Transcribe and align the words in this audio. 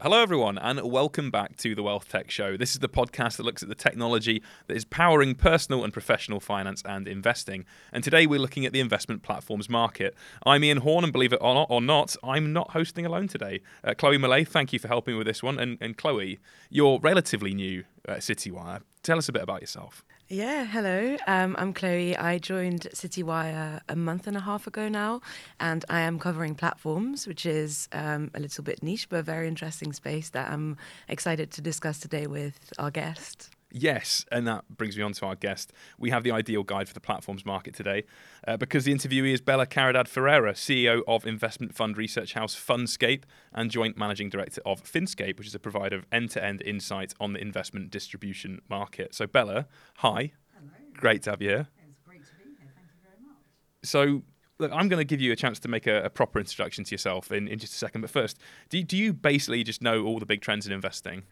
Hello, 0.00 0.22
everyone, 0.22 0.56
and 0.58 0.80
welcome 0.82 1.32
back 1.32 1.56
to 1.56 1.74
the 1.74 1.82
Wealth 1.82 2.08
Tech 2.08 2.30
Show. 2.30 2.56
This 2.56 2.70
is 2.70 2.78
the 2.78 2.88
podcast 2.88 3.36
that 3.38 3.42
looks 3.42 3.64
at 3.64 3.68
the 3.68 3.74
technology 3.74 4.44
that 4.68 4.76
is 4.76 4.84
powering 4.84 5.34
personal 5.34 5.82
and 5.82 5.92
professional 5.92 6.38
finance 6.38 6.84
and 6.84 7.08
investing. 7.08 7.64
And 7.92 8.04
today 8.04 8.28
we're 8.28 8.38
looking 8.38 8.64
at 8.64 8.72
the 8.72 8.78
investment 8.78 9.24
platforms 9.24 9.68
market. 9.68 10.14
I'm 10.46 10.62
Ian 10.62 10.78
Horn, 10.78 11.02
and 11.02 11.12
believe 11.12 11.32
it 11.32 11.40
or 11.40 11.52
not, 11.52 11.66
or 11.68 11.82
not 11.82 12.14
I'm 12.22 12.52
not 12.52 12.70
hosting 12.70 13.04
alone 13.04 13.26
today. 13.26 13.60
Uh, 13.82 13.94
Chloe 13.94 14.18
Millay, 14.18 14.44
thank 14.44 14.72
you 14.72 14.78
for 14.78 14.86
helping 14.86 15.18
with 15.18 15.26
this 15.26 15.42
one. 15.42 15.58
And, 15.58 15.78
and 15.80 15.96
Chloe, 15.96 16.38
you're 16.70 17.00
relatively 17.00 17.54
new 17.54 17.82
at 18.06 18.18
Citywire. 18.18 18.82
Tell 19.02 19.18
us 19.18 19.28
a 19.28 19.32
bit 19.32 19.42
about 19.42 19.62
yourself. 19.62 20.04
Yeah, 20.28 20.64
hello. 20.64 21.16
Um, 21.26 21.56
I'm 21.58 21.74
Chloe. 21.74 22.16
I 22.16 22.38
joined 22.38 22.88
Citywire 22.94 23.80
a 23.88 23.96
month 23.96 24.26
and 24.26 24.36
a 24.36 24.40
half 24.40 24.66
ago 24.66 24.88
now, 24.88 25.20
and 25.60 25.84
I 25.90 26.00
am 26.00 26.18
covering 26.18 26.54
platforms, 26.54 27.26
which 27.26 27.44
is 27.44 27.88
um, 27.92 28.30
a 28.34 28.40
little 28.40 28.64
bit 28.64 28.82
niche, 28.82 29.10
but 29.10 29.18
a 29.18 29.22
very 29.22 29.46
interesting 29.46 29.92
space 29.92 30.30
that 30.30 30.50
I'm 30.50 30.78
excited 31.08 31.50
to 31.52 31.60
discuss 31.60 31.98
today 31.98 32.26
with 32.26 32.72
our 32.78 32.90
guest. 32.90 33.50
Yes, 33.74 34.26
and 34.30 34.46
that 34.46 34.68
brings 34.68 34.98
me 34.98 35.02
on 35.02 35.12
to 35.14 35.24
our 35.24 35.34
guest. 35.34 35.72
We 35.98 36.10
have 36.10 36.24
the 36.24 36.30
ideal 36.30 36.62
guide 36.62 36.88
for 36.88 36.94
the 36.94 37.00
platforms 37.00 37.46
market 37.46 37.74
today 37.74 38.04
uh, 38.46 38.58
because 38.58 38.84
the 38.84 38.92
interviewee 38.92 39.32
is 39.32 39.40
Bella 39.40 39.66
Caridade 39.66 40.08
Ferreira, 40.08 40.52
CEO 40.52 41.00
of 41.08 41.26
investment 41.26 41.74
fund 41.74 41.96
research 41.96 42.34
house 42.34 42.54
Fundscape 42.54 43.22
and 43.50 43.70
joint 43.70 43.96
managing 43.96 44.28
director 44.28 44.60
of 44.66 44.84
Finscape, 44.84 45.38
which 45.38 45.46
is 45.46 45.54
a 45.54 45.58
provider 45.58 45.96
of 45.96 46.04
end 46.12 46.30
to 46.32 46.44
end 46.44 46.60
insight 46.62 47.14
on 47.18 47.32
the 47.32 47.40
investment 47.40 47.90
distribution 47.90 48.60
market. 48.68 49.14
So, 49.14 49.26
Bella, 49.26 49.66
hi. 49.96 50.32
Hello. 50.54 50.70
Great 50.92 51.22
to 51.22 51.30
have 51.30 51.40
you 51.40 51.48
here. 51.48 51.68
It's 51.88 51.98
great 52.04 52.26
to 52.26 52.32
be 52.34 52.50
here. 52.58 52.72
Thank 52.74 52.88
you 52.88 53.00
very 53.02 53.26
much. 53.26 53.38
So, 53.84 54.22
look, 54.58 54.70
I'm 54.72 54.88
going 54.88 55.00
to 55.00 55.04
give 55.04 55.22
you 55.22 55.32
a 55.32 55.36
chance 55.36 55.58
to 55.60 55.68
make 55.68 55.86
a, 55.86 56.02
a 56.02 56.10
proper 56.10 56.38
introduction 56.38 56.84
to 56.84 56.90
yourself 56.90 57.32
in, 57.32 57.48
in 57.48 57.58
just 57.58 57.72
a 57.72 57.78
second. 57.78 58.02
But 58.02 58.10
first, 58.10 58.38
do, 58.68 58.82
do 58.82 58.98
you 58.98 59.14
basically 59.14 59.64
just 59.64 59.80
know 59.80 60.04
all 60.04 60.18
the 60.18 60.26
big 60.26 60.42
trends 60.42 60.66
in 60.66 60.74
investing? 60.74 61.22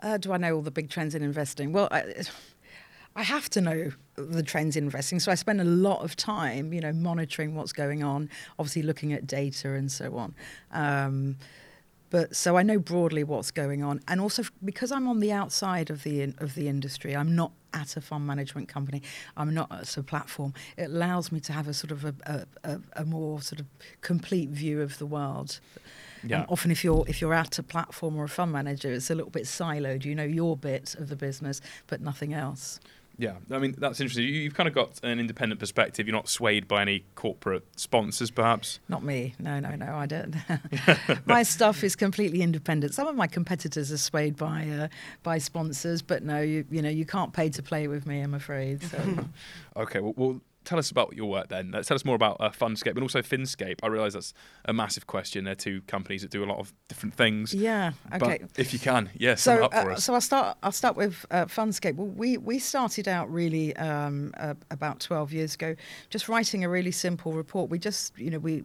Uh, 0.00 0.18
do 0.18 0.32
I 0.32 0.36
know 0.36 0.56
all 0.56 0.62
the 0.62 0.70
big 0.70 0.90
trends 0.90 1.14
in 1.14 1.22
investing? 1.22 1.72
Well, 1.72 1.88
I, 1.90 2.04
I 3.16 3.22
have 3.22 3.48
to 3.50 3.60
know 3.60 3.90
the 4.16 4.42
trends 4.42 4.76
in 4.76 4.84
investing, 4.84 5.20
so 5.20 5.30
I 5.30 5.34
spend 5.36 5.60
a 5.60 5.64
lot 5.64 6.02
of 6.02 6.16
time, 6.16 6.72
you 6.72 6.80
know, 6.80 6.92
monitoring 6.92 7.54
what's 7.54 7.72
going 7.72 8.02
on. 8.02 8.28
Obviously, 8.58 8.82
looking 8.82 9.12
at 9.12 9.26
data 9.26 9.72
and 9.72 9.90
so 9.90 10.16
on. 10.16 10.34
Um, 10.72 11.36
but 12.10 12.36
so 12.36 12.56
I 12.56 12.62
know 12.62 12.78
broadly 12.78 13.24
what's 13.24 13.50
going 13.50 13.82
on, 13.82 14.00
and 14.06 14.20
also 14.20 14.44
because 14.64 14.92
I'm 14.92 15.08
on 15.08 15.20
the 15.20 15.32
outside 15.32 15.90
of 15.90 16.02
the 16.02 16.32
of 16.38 16.54
the 16.54 16.68
industry, 16.68 17.16
I'm 17.16 17.34
not 17.34 17.52
at 17.72 17.96
a 17.96 18.00
fund 18.00 18.26
management 18.26 18.68
company. 18.68 19.02
I'm 19.36 19.52
not 19.52 19.70
at 19.72 19.96
a 19.96 20.02
platform. 20.02 20.54
It 20.76 20.84
allows 20.84 21.32
me 21.32 21.40
to 21.40 21.52
have 21.52 21.66
a 21.66 21.74
sort 21.74 21.90
of 21.90 22.04
a, 22.04 22.46
a, 22.62 22.80
a 22.94 23.04
more 23.04 23.42
sort 23.42 23.60
of 23.60 23.66
complete 24.00 24.50
view 24.50 24.80
of 24.80 24.98
the 24.98 25.06
world. 25.06 25.58
Yeah. 26.26 26.40
And 26.40 26.46
often, 26.48 26.70
if 26.70 26.84
you're 26.84 27.04
if 27.08 27.20
you're 27.20 27.34
at 27.34 27.58
a 27.58 27.62
platform 27.62 28.16
or 28.16 28.24
a 28.24 28.28
fund 28.28 28.52
manager, 28.52 28.92
it's 28.92 29.10
a 29.10 29.14
little 29.14 29.30
bit 29.30 29.44
siloed. 29.44 30.04
You 30.04 30.14
know 30.14 30.24
your 30.24 30.56
bit 30.56 30.94
of 30.96 31.08
the 31.08 31.16
business, 31.16 31.60
but 31.86 32.00
nothing 32.00 32.32
else. 32.32 32.80
Yeah, 33.16 33.34
I 33.50 33.58
mean 33.58 33.74
that's 33.78 34.00
interesting. 34.00 34.26
You've 34.26 34.54
kind 34.54 34.68
of 34.68 34.74
got 34.74 34.98
an 35.04 35.20
independent 35.20 35.60
perspective. 35.60 36.06
You're 36.06 36.16
not 36.16 36.28
swayed 36.28 36.66
by 36.66 36.82
any 36.82 37.04
corporate 37.14 37.64
sponsors, 37.76 38.30
perhaps. 38.30 38.80
Not 38.88 39.04
me. 39.04 39.34
No, 39.38 39.60
no, 39.60 39.76
no. 39.76 39.94
I 39.94 40.06
don't. 40.06 40.34
my 41.26 41.44
stuff 41.44 41.84
is 41.84 41.94
completely 41.94 42.42
independent. 42.42 42.92
Some 42.94 43.06
of 43.06 43.14
my 43.14 43.28
competitors 43.28 43.92
are 43.92 43.98
swayed 43.98 44.36
by 44.36 44.68
uh, 44.68 44.88
by 45.22 45.38
sponsors, 45.38 46.02
but 46.02 46.24
no, 46.24 46.40
you 46.40 46.64
you 46.70 46.82
know 46.82 46.88
you 46.88 47.04
can't 47.04 47.32
pay 47.32 47.50
to 47.50 47.62
play 47.62 47.86
with 47.86 48.06
me. 48.06 48.20
I'm 48.20 48.34
afraid. 48.34 48.82
So. 48.82 48.98
okay. 49.76 50.00
Well, 50.00 50.14
well, 50.16 50.40
tell 50.64 50.78
us 50.78 50.90
about 50.90 51.14
your 51.14 51.26
work 51.26 51.48
then. 51.48 51.72
Tell 51.72 51.94
us 51.94 52.04
more 52.04 52.16
about 52.16 52.36
uh, 52.40 52.50
Fundscape 52.50 52.92
and 52.92 53.02
also 53.02 53.22
Finscape. 53.22 53.76
I 53.82 53.88
realise 53.88 54.14
that's 54.14 54.34
a 54.64 54.72
massive 54.72 55.06
question. 55.06 55.44
They're 55.44 55.54
two 55.54 55.82
companies 55.82 56.22
that 56.22 56.30
do 56.30 56.42
a 56.42 56.46
lot 56.46 56.58
of 56.58 56.72
different 56.88 57.14
things. 57.14 57.54
Yeah. 57.54 57.92
Okay. 58.14 58.38
But 58.40 58.58
if 58.58 58.72
you 58.72 58.78
can, 58.78 59.10
yes. 59.14 59.46
Yeah, 59.46 59.56
so, 59.56 59.64
uh, 59.66 59.96
so 59.96 60.14
I'll 60.14 60.20
start. 60.20 60.58
I'll 60.62 60.72
start 60.72 60.96
with 60.96 61.26
uh, 61.30 61.46
Fundscape. 61.46 61.96
Well, 61.96 62.08
we 62.08 62.38
we 62.38 62.58
started 62.58 63.08
out 63.08 63.32
really 63.32 63.76
um, 63.76 64.32
uh, 64.38 64.54
about 64.70 65.00
twelve 65.00 65.32
years 65.32 65.54
ago, 65.54 65.76
just 66.10 66.28
writing 66.28 66.64
a 66.64 66.68
really 66.68 66.92
simple 66.92 67.32
report. 67.32 67.70
We 67.70 67.78
just, 67.78 68.18
you 68.18 68.30
know, 68.30 68.38
we 68.38 68.64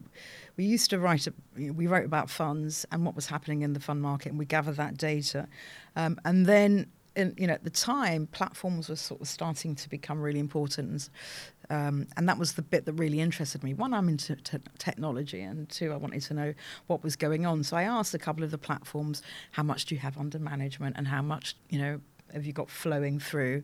we 0.57 0.65
used 0.65 0.89
to 0.91 0.99
write. 0.99 1.27
A, 1.27 1.33
we 1.55 1.87
wrote 1.87 2.05
about 2.05 2.29
funds 2.29 2.85
and 2.91 3.05
what 3.05 3.15
was 3.15 3.27
happening 3.27 3.61
in 3.61 3.73
the 3.73 3.79
fund 3.79 4.01
market, 4.01 4.29
and 4.29 4.39
we 4.39 4.45
gathered 4.45 4.77
that 4.77 4.97
data, 4.97 5.47
um, 5.95 6.19
and 6.23 6.45
then 6.45 6.87
in, 7.19 7.35
you 7.37 7.47
know, 7.47 7.53
at 7.53 7.63
the 7.63 7.69
time, 7.69 8.27
platforms 8.27 8.89
were 8.89 8.95
sort 8.95 9.21
of 9.21 9.27
starting 9.27 9.75
to 9.75 9.89
become 9.89 10.21
really 10.21 10.39
important. 10.39 11.09
Um, 11.69 12.07
and 12.17 12.27
that 12.27 12.39
was 12.39 12.53
the 12.53 12.61
bit 12.61 12.85
that 12.85 12.93
really 12.93 13.19
interested 13.19 13.63
me. 13.63 13.73
One, 13.73 13.93
I'm 13.93 14.09
into 14.09 14.35
te- 14.37 14.57
technology, 14.79 15.41
and 15.41 15.69
two, 15.69 15.93
I 15.93 15.97
wanted 15.97 16.21
to 16.23 16.33
know 16.33 16.53
what 16.87 17.03
was 17.03 17.15
going 17.15 17.45
on. 17.45 17.63
So 17.63 17.77
I 17.77 17.83
asked 17.83 18.13
a 18.13 18.19
couple 18.19 18.43
of 18.43 18.51
the 18.51 18.57
platforms, 18.57 19.21
how 19.51 19.63
much 19.63 19.85
do 19.85 19.93
you 19.93 20.01
have 20.01 20.17
under 20.17 20.39
management, 20.39 20.95
and 20.97 21.07
how 21.07 21.21
much, 21.21 21.55
you 21.69 21.79
know, 21.79 22.01
have 22.33 22.45
you 22.45 22.53
got 22.53 22.69
flowing 22.69 23.19
through? 23.19 23.63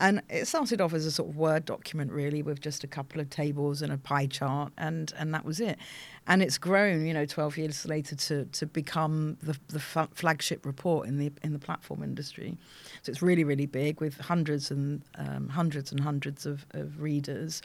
And 0.00 0.22
it 0.30 0.48
started 0.48 0.80
off 0.80 0.94
as 0.94 1.04
a 1.04 1.10
sort 1.10 1.28
of 1.28 1.36
Word 1.36 1.66
document, 1.66 2.10
really, 2.10 2.42
with 2.42 2.60
just 2.60 2.82
a 2.84 2.86
couple 2.86 3.20
of 3.20 3.28
tables 3.28 3.82
and 3.82 3.92
a 3.92 3.98
pie 3.98 4.26
chart, 4.26 4.72
and, 4.78 5.12
and 5.18 5.34
that 5.34 5.44
was 5.44 5.60
it. 5.60 5.78
And 6.26 6.42
it's 6.42 6.56
grown, 6.56 7.04
you 7.04 7.12
know, 7.12 7.26
12 7.26 7.58
years 7.58 7.86
later 7.86 8.16
to, 8.16 8.46
to 8.46 8.66
become 8.66 9.36
the, 9.42 9.58
the 9.68 9.78
flagship 9.78 10.64
report 10.64 11.06
in 11.06 11.18
the 11.18 11.30
in 11.42 11.52
the 11.52 11.58
platform 11.58 12.02
industry. 12.02 12.56
So 13.02 13.10
it's 13.10 13.20
really, 13.20 13.44
really 13.44 13.66
big 13.66 14.00
with 14.00 14.18
hundreds 14.18 14.70
and 14.70 15.02
um, 15.16 15.50
hundreds 15.50 15.92
and 15.92 16.00
hundreds 16.00 16.46
of, 16.46 16.64
of 16.70 17.00
readers. 17.00 17.60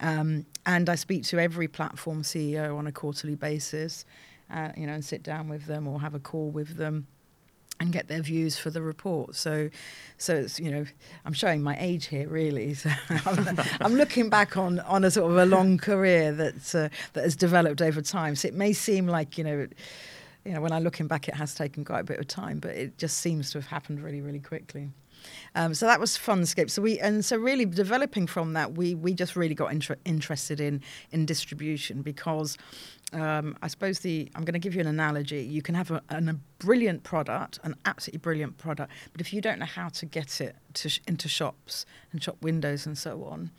Um, 0.00 0.46
and 0.64 0.88
I 0.88 0.94
speak 0.94 1.24
to 1.24 1.38
every 1.38 1.68
platform 1.68 2.22
CEO 2.22 2.78
on 2.78 2.86
a 2.86 2.92
quarterly 2.92 3.34
basis, 3.34 4.06
uh, 4.50 4.70
you 4.74 4.86
know, 4.86 4.94
and 4.94 5.04
sit 5.04 5.22
down 5.22 5.48
with 5.48 5.66
them 5.66 5.86
or 5.86 6.00
have 6.00 6.14
a 6.14 6.20
call 6.20 6.50
with 6.50 6.76
them 6.76 7.06
and 7.80 7.92
get 7.92 8.08
their 8.08 8.22
views 8.22 8.56
for 8.56 8.70
the 8.70 8.82
report. 8.82 9.34
So, 9.34 9.70
so 10.18 10.34
it's 10.34 10.60
you 10.60 10.70
know, 10.70 10.84
I'm 11.24 11.32
showing 11.32 11.62
my 11.62 11.76
age 11.78 12.06
here 12.06 12.28
really. 12.28 12.74
So 12.84 12.90
I'm, 13.26 13.58
I'm, 13.80 13.94
looking 13.94 14.28
back 14.28 14.56
on 14.56 14.80
on 14.80 15.04
a 15.04 15.10
sort 15.10 15.30
of 15.30 15.38
a 15.38 15.46
long 15.46 15.78
career 15.78 16.32
that 16.32 16.74
uh, 16.74 16.88
that 17.12 17.24
has 17.24 17.36
developed 17.36 17.80
over 17.80 18.02
time. 18.02 18.36
So 18.36 18.48
it 18.48 18.54
may 18.54 18.72
seem 18.72 19.06
like 19.06 19.38
you 19.38 19.44
know. 19.44 19.66
You 20.46 20.52
know, 20.52 20.60
when 20.60 20.72
I'm 20.72 20.82
looking 20.82 21.06
back, 21.06 21.26
it 21.26 21.34
has 21.36 21.54
taken 21.54 21.86
quite 21.86 22.00
a 22.00 22.04
bit 22.04 22.18
of 22.18 22.28
time, 22.28 22.58
but 22.58 22.72
it 22.72 22.98
just 22.98 23.16
seems 23.20 23.50
to 23.52 23.58
have 23.58 23.66
happened 23.66 24.02
really, 24.02 24.20
really 24.20 24.40
quickly. 24.40 24.90
Um, 25.54 25.74
so 25.74 25.86
that 25.86 26.00
was 26.00 26.16
Fundscape. 26.16 26.70
So 26.70 26.82
we 26.82 26.98
and 26.98 27.24
so 27.24 27.36
really 27.36 27.64
developing 27.64 28.26
from 28.26 28.52
that, 28.54 28.72
we 28.74 28.94
we 28.94 29.14
just 29.14 29.36
really 29.36 29.54
got 29.54 29.72
inter- 29.72 29.96
interested 30.04 30.60
in 30.60 30.82
in 31.10 31.26
distribution 31.26 32.02
because 32.02 32.56
um, 33.12 33.56
I 33.62 33.68
suppose 33.68 34.00
the 34.00 34.30
I'm 34.34 34.44
going 34.44 34.54
to 34.54 34.58
give 34.58 34.74
you 34.74 34.80
an 34.80 34.86
analogy. 34.86 35.42
You 35.42 35.62
can 35.62 35.74
have 35.74 35.90
a, 35.90 36.02
an, 36.08 36.28
a 36.28 36.34
brilliant 36.58 37.04
product, 37.04 37.58
an 37.62 37.74
absolutely 37.84 38.18
brilliant 38.18 38.58
product, 38.58 38.92
but 39.12 39.20
if 39.20 39.32
you 39.32 39.40
don't 39.40 39.58
know 39.58 39.66
how 39.66 39.88
to 39.90 40.06
get 40.06 40.40
it 40.40 40.56
to 40.74 40.88
sh- 40.88 41.00
into 41.06 41.28
shops 41.28 41.86
and 42.12 42.22
shop 42.22 42.36
windows 42.42 42.86
and 42.86 42.98
so 42.98 43.24
on, 43.24 43.50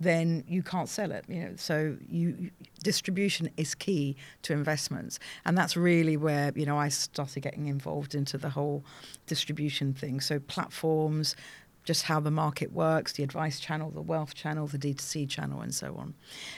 then 0.00 0.42
you 0.48 0.62
can't 0.62 0.88
sell 0.88 1.12
it. 1.12 1.24
You 1.28 1.42
know, 1.42 1.52
so 1.56 1.96
you, 2.08 2.50
distribution 2.82 3.50
is 3.56 3.74
key 3.74 4.16
to 4.42 4.52
investments, 4.52 5.18
and 5.44 5.56
that's 5.56 5.76
really 5.76 6.16
where 6.16 6.52
you 6.56 6.66
know 6.66 6.78
I 6.78 6.88
started 6.88 7.40
getting 7.40 7.66
involved 7.66 8.14
into 8.14 8.38
the 8.38 8.50
whole 8.50 8.82
distribution 9.26 9.92
thing. 9.92 10.20
So 10.20 10.40
platforms, 10.40 11.36
just 11.84 12.04
how 12.04 12.20
the 12.20 12.30
market 12.30 12.72
works, 12.72 13.12
the 13.12 13.22
advice 13.22 13.60
channel, 13.60 13.90
the 13.90 14.02
wealth 14.02 14.34
channel, 14.34 14.66
the 14.66 14.78
D2C 14.78 15.28
channel, 15.28 15.60
and 15.60 15.74
so 15.74 15.94
on. 15.96 16.14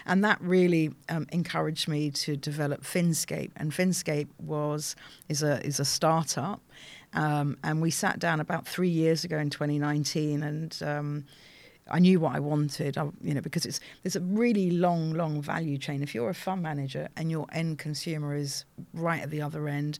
And 0.07 0.25
that 0.25 0.41
really 0.41 0.93
um, 1.09 1.27
encouraged 1.33 1.89
me 1.89 2.11
to 2.11 2.37
develop 2.37 2.83
Finscape. 2.83 3.51
And 3.57 3.73
Finscape 3.73 4.29
was 4.39 4.95
is 5.29 5.43
a 5.43 5.65
is 5.67 5.81
a 5.81 5.85
startup, 5.85 6.61
um, 7.13 7.59
and 7.65 7.83
we 7.83 7.91
sat 7.91 8.19
down 8.19 8.41
about 8.41 8.67
three 8.67 8.89
years 8.89 9.25
ago 9.25 9.39
in 9.39 9.51
2019, 9.51 10.43
and 10.43 10.79
um, 10.83 11.25
I 11.93 11.99
knew 11.99 12.19
what 12.21 12.35
I 12.35 12.41
wanted, 12.41 12.97
I, 12.97 13.09
you 13.23 13.35
know, 13.35 13.43
because 13.43 13.67
it's 13.67 13.79
there's 14.03 14.17
a 14.17 14.21
really 14.21 14.71
long, 14.71 15.13
long 15.13 15.43
value 15.43 15.77
chain. 15.77 16.03
If 16.03 16.15
you're 16.15 16.31
a 16.31 16.35
fund 16.35 16.63
manager 16.63 17.09
and 17.17 17.31
your 17.31 17.47
end 17.53 17.79
consumer 17.79 18.35
is 18.35 18.65
right 18.95 19.23
at 19.23 19.31
the 19.31 19.43
other 19.43 19.69
end, 19.69 19.99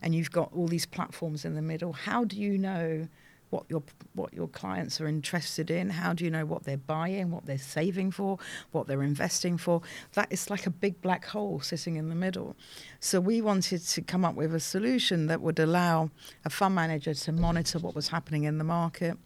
and 0.00 0.14
you've 0.14 0.30
got 0.30 0.52
all 0.54 0.68
these 0.68 0.86
platforms 0.86 1.44
in 1.44 1.54
the 1.54 1.62
middle, 1.62 1.92
how 1.92 2.24
do 2.24 2.36
you 2.36 2.56
know? 2.56 3.08
what 3.50 3.66
your 3.68 3.82
what 4.14 4.32
your 4.32 4.48
clients 4.48 4.98
are 4.98 5.06
interested 5.06 5.70
in. 5.70 5.90
How 5.90 6.14
do 6.14 6.24
you 6.24 6.30
know 6.30 6.46
what 6.46 6.64
they're 6.64 6.78
buying, 6.78 7.30
what 7.30 7.44
they're 7.44 7.58
saving 7.58 8.10
for, 8.10 8.38
what 8.70 8.86
they're 8.86 9.02
investing 9.02 9.58
for? 9.58 9.82
That 10.14 10.32
is 10.32 10.48
like 10.48 10.66
a 10.66 10.70
big 10.70 11.02
black 11.02 11.26
hole 11.26 11.60
sitting 11.60 11.96
in 11.96 12.08
the 12.08 12.14
middle. 12.14 12.56
So 12.98 13.20
we 13.20 13.42
wanted 13.42 13.86
to 13.86 14.00
come 14.00 14.24
up 14.24 14.36
with 14.36 14.54
a 14.54 14.60
solution 14.60 15.26
that 15.26 15.42
would 15.42 15.58
allow 15.58 16.10
a 16.46 16.50
fund 16.50 16.74
manager 16.74 17.12
to 17.12 17.32
monitor 17.32 17.78
what 17.78 17.94
was 17.94 18.08
happening 18.08 18.44
in 18.44 18.56
the 18.56 18.64
market 18.64 19.18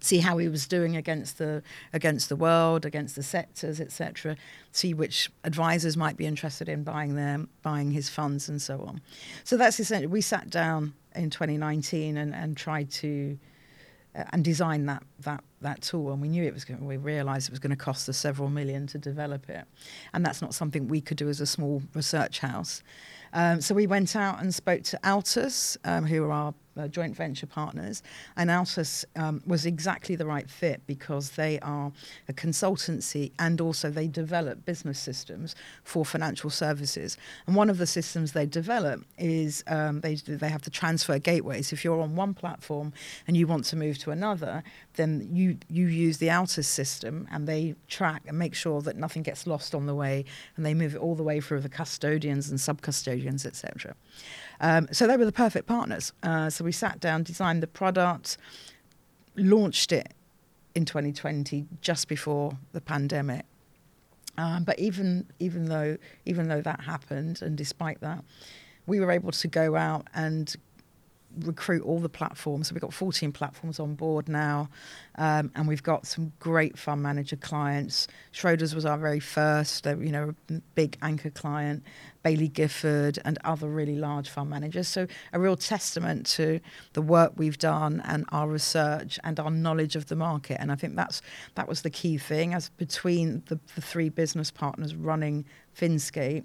see 0.00 0.18
how 0.18 0.38
he 0.38 0.48
was 0.48 0.66
doing 0.66 0.96
against 0.96 1.38
the 1.38 1.62
against 1.92 2.28
the 2.28 2.36
world, 2.36 2.84
against 2.84 3.16
the 3.16 3.22
sectors, 3.22 3.80
etc. 3.80 4.36
See 4.72 4.94
which 4.94 5.30
advisors 5.44 5.96
might 5.96 6.16
be 6.16 6.26
interested 6.26 6.68
in 6.68 6.82
buying 6.84 7.14
them, 7.14 7.48
buying 7.62 7.90
his 7.90 8.08
funds, 8.08 8.48
and 8.48 8.60
so 8.60 8.82
on. 8.86 9.00
So 9.44 9.56
that's 9.56 9.80
essentially. 9.80 10.06
We 10.06 10.20
sat 10.20 10.50
down 10.50 10.94
in 11.14 11.30
2019 11.30 12.16
and, 12.16 12.34
and 12.34 12.56
tried 12.56 12.90
to 12.90 13.38
uh, 14.14 14.24
and 14.32 14.44
design 14.44 14.86
that 14.86 15.02
that 15.20 15.42
that 15.62 15.80
tool 15.82 16.12
and 16.12 16.20
we 16.20 16.28
knew 16.28 16.44
it 16.44 16.52
was 16.52 16.64
going 16.64 16.84
we 16.84 16.96
realized 16.96 17.48
it 17.48 17.50
was 17.50 17.58
going 17.58 17.70
to 17.70 17.76
cost 17.76 18.08
us 18.08 18.16
several 18.16 18.48
million 18.48 18.86
to 18.86 18.98
develop 18.98 19.48
it 19.48 19.64
and 20.12 20.24
that's 20.24 20.42
not 20.42 20.54
something 20.54 20.86
we 20.86 21.00
could 21.00 21.16
do 21.16 21.28
as 21.28 21.40
a 21.40 21.46
small 21.46 21.82
research 21.94 22.40
house 22.40 22.82
um, 23.32 23.60
so 23.60 23.74
we 23.74 23.86
went 23.86 24.16
out 24.16 24.40
and 24.40 24.54
spoke 24.54 24.82
to 24.84 24.98
Altus, 25.04 25.76
um, 25.84 26.06
who 26.06 26.24
are 26.24 26.32
our 26.32 26.54
uh, 26.76 26.88
joint 26.88 27.16
venture 27.16 27.46
partners, 27.46 28.02
and 28.36 28.50
Altus 28.50 29.04
um, 29.16 29.42
was 29.46 29.66
exactly 29.66 30.16
the 30.16 30.26
right 30.26 30.48
fit 30.50 30.82
because 30.86 31.30
they 31.30 31.58
are 31.60 31.92
a 32.28 32.32
consultancy 32.32 33.32
and 33.38 33.60
also 33.60 33.90
they 33.90 34.08
develop 34.08 34.64
business 34.64 34.98
systems 34.98 35.54
for 35.84 36.04
financial 36.04 36.50
services. 36.50 37.16
And 37.46 37.56
one 37.56 37.70
of 37.70 37.78
the 37.78 37.86
systems 37.86 38.32
they 38.32 38.46
develop 38.46 39.04
is 39.18 39.64
um, 39.66 40.00
they 40.00 40.16
they 40.16 40.48
have 40.48 40.62
the 40.62 40.70
transfer 40.70 41.18
gateways. 41.18 41.72
If 41.72 41.84
you're 41.84 42.00
on 42.00 42.16
one 42.16 42.34
platform 42.34 42.92
and 43.26 43.36
you 43.36 43.46
want 43.46 43.64
to 43.66 43.76
move 43.76 43.98
to 43.98 44.10
another, 44.10 44.62
then 44.94 45.28
you 45.32 45.58
you 45.68 45.86
use 45.86 46.18
the 46.18 46.28
Altus 46.28 46.66
system 46.66 47.28
and 47.30 47.46
they 47.46 47.74
track 47.88 48.22
and 48.26 48.38
make 48.38 48.54
sure 48.54 48.80
that 48.82 48.96
nothing 48.96 49.22
gets 49.22 49.46
lost 49.46 49.74
on 49.74 49.86
the 49.86 49.94
way, 49.94 50.24
and 50.56 50.64
they 50.64 50.74
move 50.74 50.94
it 50.94 50.98
all 50.98 51.14
the 51.14 51.22
way 51.22 51.40
through 51.40 51.60
the 51.60 51.68
custodians 51.68 52.50
and 52.50 52.60
sub 52.60 52.80
custodians 52.82 53.46
etc. 53.46 53.94
Um, 54.60 54.88
so 54.92 55.06
they 55.06 55.16
were 55.16 55.24
the 55.24 55.32
perfect 55.32 55.66
partners. 55.66 56.12
Uh, 56.22 56.50
so 56.50 56.64
we 56.64 56.72
sat 56.72 57.00
down, 57.00 57.22
designed 57.22 57.62
the 57.62 57.66
product, 57.66 58.38
launched 59.36 59.92
it 59.92 60.14
in 60.74 60.84
2020, 60.84 61.66
just 61.80 62.08
before 62.08 62.58
the 62.72 62.80
pandemic. 62.80 63.44
Um, 64.38 64.64
but 64.64 64.78
even 64.78 65.26
even 65.38 65.66
though 65.66 65.96
even 66.26 66.48
though 66.48 66.60
that 66.60 66.82
happened, 66.82 67.40
and 67.40 67.56
despite 67.56 68.00
that, 68.00 68.22
we 68.86 69.00
were 69.00 69.10
able 69.10 69.32
to 69.32 69.48
go 69.48 69.76
out 69.76 70.08
and 70.14 70.54
recruit 71.40 71.82
all 71.82 71.98
the 71.98 72.08
platforms. 72.08 72.68
So 72.68 72.74
we've 72.74 72.80
got 72.80 72.92
14 72.92 73.32
platforms 73.32 73.80
on 73.80 73.94
board 73.94 74.28
now, 74.28 74.68
um, 75.16 75.50
and 75.54 75.68
we've 75.68 75.82
got 75.82 76.06
some 76.06 76.32
great 76.40 76.78
fund 76.78 77.02
manager 77.02 77.36
clients. 77.36 78.08
Schroders 78.32 78.74
was 78.74 78.86
our 78.86 78.98
very 78.98 79.20
first, 79.20 79.86
you 79.86 80.12
know, 80.12 80.34
big 80.74 80.96
anchor 81.02 81.30
client. 81.30 81.82
Baillie 82.26 82.52
Gifford 82.52 83.20
and 83.24 83.38
other 83.44 83.68
really 83.68 83.94
large 83.94 84.28
fund 84.28 84.50
managers. 84.50 84.88
So 84.88 85.06
a 85.32 85.38
real 85.38 85.56
testament 85.56 86.26
to 86.26 86.58
the 86.94 87.00
work 87.00 87.32
we've 87.36 87.56
done 87.56 88.02
and 88.04 88.24
our 88.32 88.48
research 88.48 89.20
and 89.22 89.38
our 89.38 89.50
knowledge 89.50 89.94
of 89.94 90.06
the 90.06 90.16
market. 90.16 90.56
And 90.60 90.72
I 90.72 90.74
think 90.74 90.96
that's 90.96 91.22
that 91.54 91.68
was 91.68 91.82
the 91.82 91.90
key 91.90 92.18
thing 92.18 92.52
as 92.52 92.70
between 92.70 93.44
the, 93.46 93.60
the 93.76 93.80
three 93.80 94.08
business 94.08 94.50
partners 94.50 94.96
running 94.96 95.44
Finscape 95.78 96.44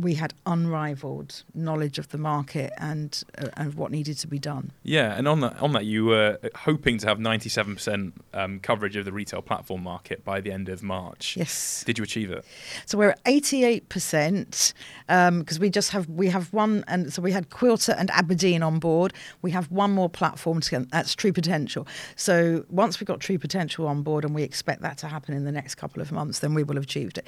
we 0.00 0.14
had 0.14 0.32
unrivaled 0.46 1.42
knowledge 1.54 1.98
of 1.98 2.08
the 2.10 2.18
market 2.18 2.72
and 2.78 3.24
uh, 3.36 3.48
and 3.56 3.74
what 3.74 3.90
needed 3.90 4.16
to 4.18 4.26
be 4.26 4.38
done. 4.38 4.70
Yeah, 4.82 5.14
and 5.16 5.26
on 5.26 5.40
that 5.40 5.60
on 5.60 5.72
that 5.72 5.84
you 5.86 6.04
were 6.04 6.38
hoping 6.54 6.98
to 6.98 7.06
have 7.06 7.18
97% 7.18 8.12
um, 8.34 8.60
coverage 8.60 8.96
of 8.96 9.04
the 9.04 9.12
retail 9.12 9.42
platform 9.42 9.82
market 9.82 10.24
by 10.24 10.40
the 10.40 10.52
end 10.52 10.68
of 10.68 10.82
March. 10.82 11.36
Yes. 11.36 11.82
Did 11.84 11.98
you 11.98 12.04
achieve 12.04 12.30
it? 12.30 12.44
So 12.86 12.96
we're 12.96 13.10
at 13.10 13.24
88% 13.24 14.74
because 15.06 15.56
um, 15.56 15.60
we 15.60 15.70
just 15.70 15.90
have 15.90 16.08
we 16.08 16.28
have 16.28 16.52
one 16.52 16.84
and 16.86 17.12
so 17.12 17.20
we 17.20 17.32
had 17.32 17.50
Quilter 17.50 17.92
and 17.98 18.10
Aberdeen 18.10 18.62
on 18.62 18.78
board. 18.78 19.12
We 19.42 19.50
have 19.50 19.70
one 19.70 19.90
more 19.90 20.08
platform 20.08 20.60
to 20.60 20.86
that's 20.90 21.14
True 21.14 21.32
Potential. 21.32 21.86
So 22.14 22.64
once 22.68 23.00
we've 23.00 23.06
got 23.06 23.20
True 23.20 23.38
Potential 23.38 23.86
on 23.88 24.02
board 24.02 24.24
and 24.24 24.34
we 24.34 24.42
expect 24.42 24.82
that 24.82 24.98
to 24.98 25.08
happen 25.08 25.34
in 25.34 25.44
the 25.44 25.52
next 25.52 25.74
couple 25.74 26.00
of 26.00 26.12
months, 26.12 26.38
then 26.38 26.54
we 26.54 26.62
will 26.62 26.76
have 26.76 26.84
achieved 26.84 27.18
it. 27.18 27.26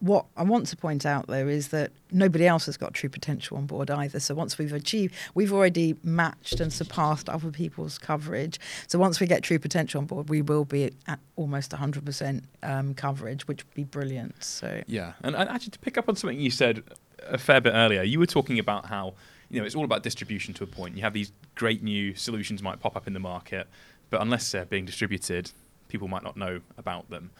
What 0.00 0.26
I 0.36 0.42
want 0.42 0.66
to 0.68 0.76
point 0.76 1.06
out 1.06 1.26
though 1.28 1.46
is 1.46 1.68
that 1.68 1.92
nobody 2.12 2.46
else 2.46 2.66
has 2.66 2.76
got 2.76 2.94
true 2.94 3.08
potential 3.08 3.56
on 3.56 3.66
board 3.66 3.90
either. 3.90 4.20
So 4.20 4.34
once 4.34 4.58
we've 4.58 4.72
achieved, 4.72 5.14
we've 5.34 5.52
already 5.52 5.96
matched 6.02 6.60
and 6.60 6.72
surpassed 6.72 7.28
other 7.28 7.50
people's 7.50 7.98
coverage. 7.98 8.58
So 8.86 8.98
once 8.98 9.20
we 9.20 9.26
get 9.26 9.42
true 9.42 9.58
potential 9.58 10.00
on 10.00 10.06
board, 10.06 10.28
we 10.28 10.42
will 10.42 10.64
be 10.64 10.92
at 11.06 11.20
almost 11.36 11.72
100% 11.72 12.42
um, 12.62 12.94
coverage, 12.94 13.46
which 13.48 13.64
would 13.64 13.74
be 13.74 13.84
brilliant. 13.84 14.42
So 14.42 14.82
yeah, 14.86 15.12
and, 15.22 15.34
and 15.36 15.48
actually 15.48 15.70
to 15.70 15.78
pick 15.78 15.98
up 15.98 16.08
on 16.08 16.16
something 16.16 16.38
you 16.38 16.50
said 16.50 16.82
a 17.26 17.38
fair 17.38 17.60
bit 17.60 17.72
earlier, 17.72 18.02
you 18.02 18.18
were 18.18 18.26
talking 18.26 18.58
about 18.58 18.86
how 18.86 19.14
you 19.48 19.60
know 19.60 19.66
it's 19.66 19.74
all 19.74 19.84
about 19.84 20.02
distribution 20.02 20.54
to 20.54 20.64
a 20.64 20.66
point. 20.66 20.96
You 20.96 21.02
have 21.02 21.12
these 21.12 21.32
great 21.54 21.82
new 21.82 22.14
solutions 22.14 22.62
might 22.62 22.80
pop 22.80 22.96
up 22.96 23.06
in 23.06 23.12
the 23.12 23.20
market, 23.20 23.68
but 24.10 24.20
unless 24.20 24.50
they're 24.50 24.64
being 24.64 24.84
distributed, 24.84 25.50
people 25.88 26.08
might 26.08 26.22
not 26.22 26.36
know 26.36 26.60
about 26.78 27.10
them. 27.10 27.30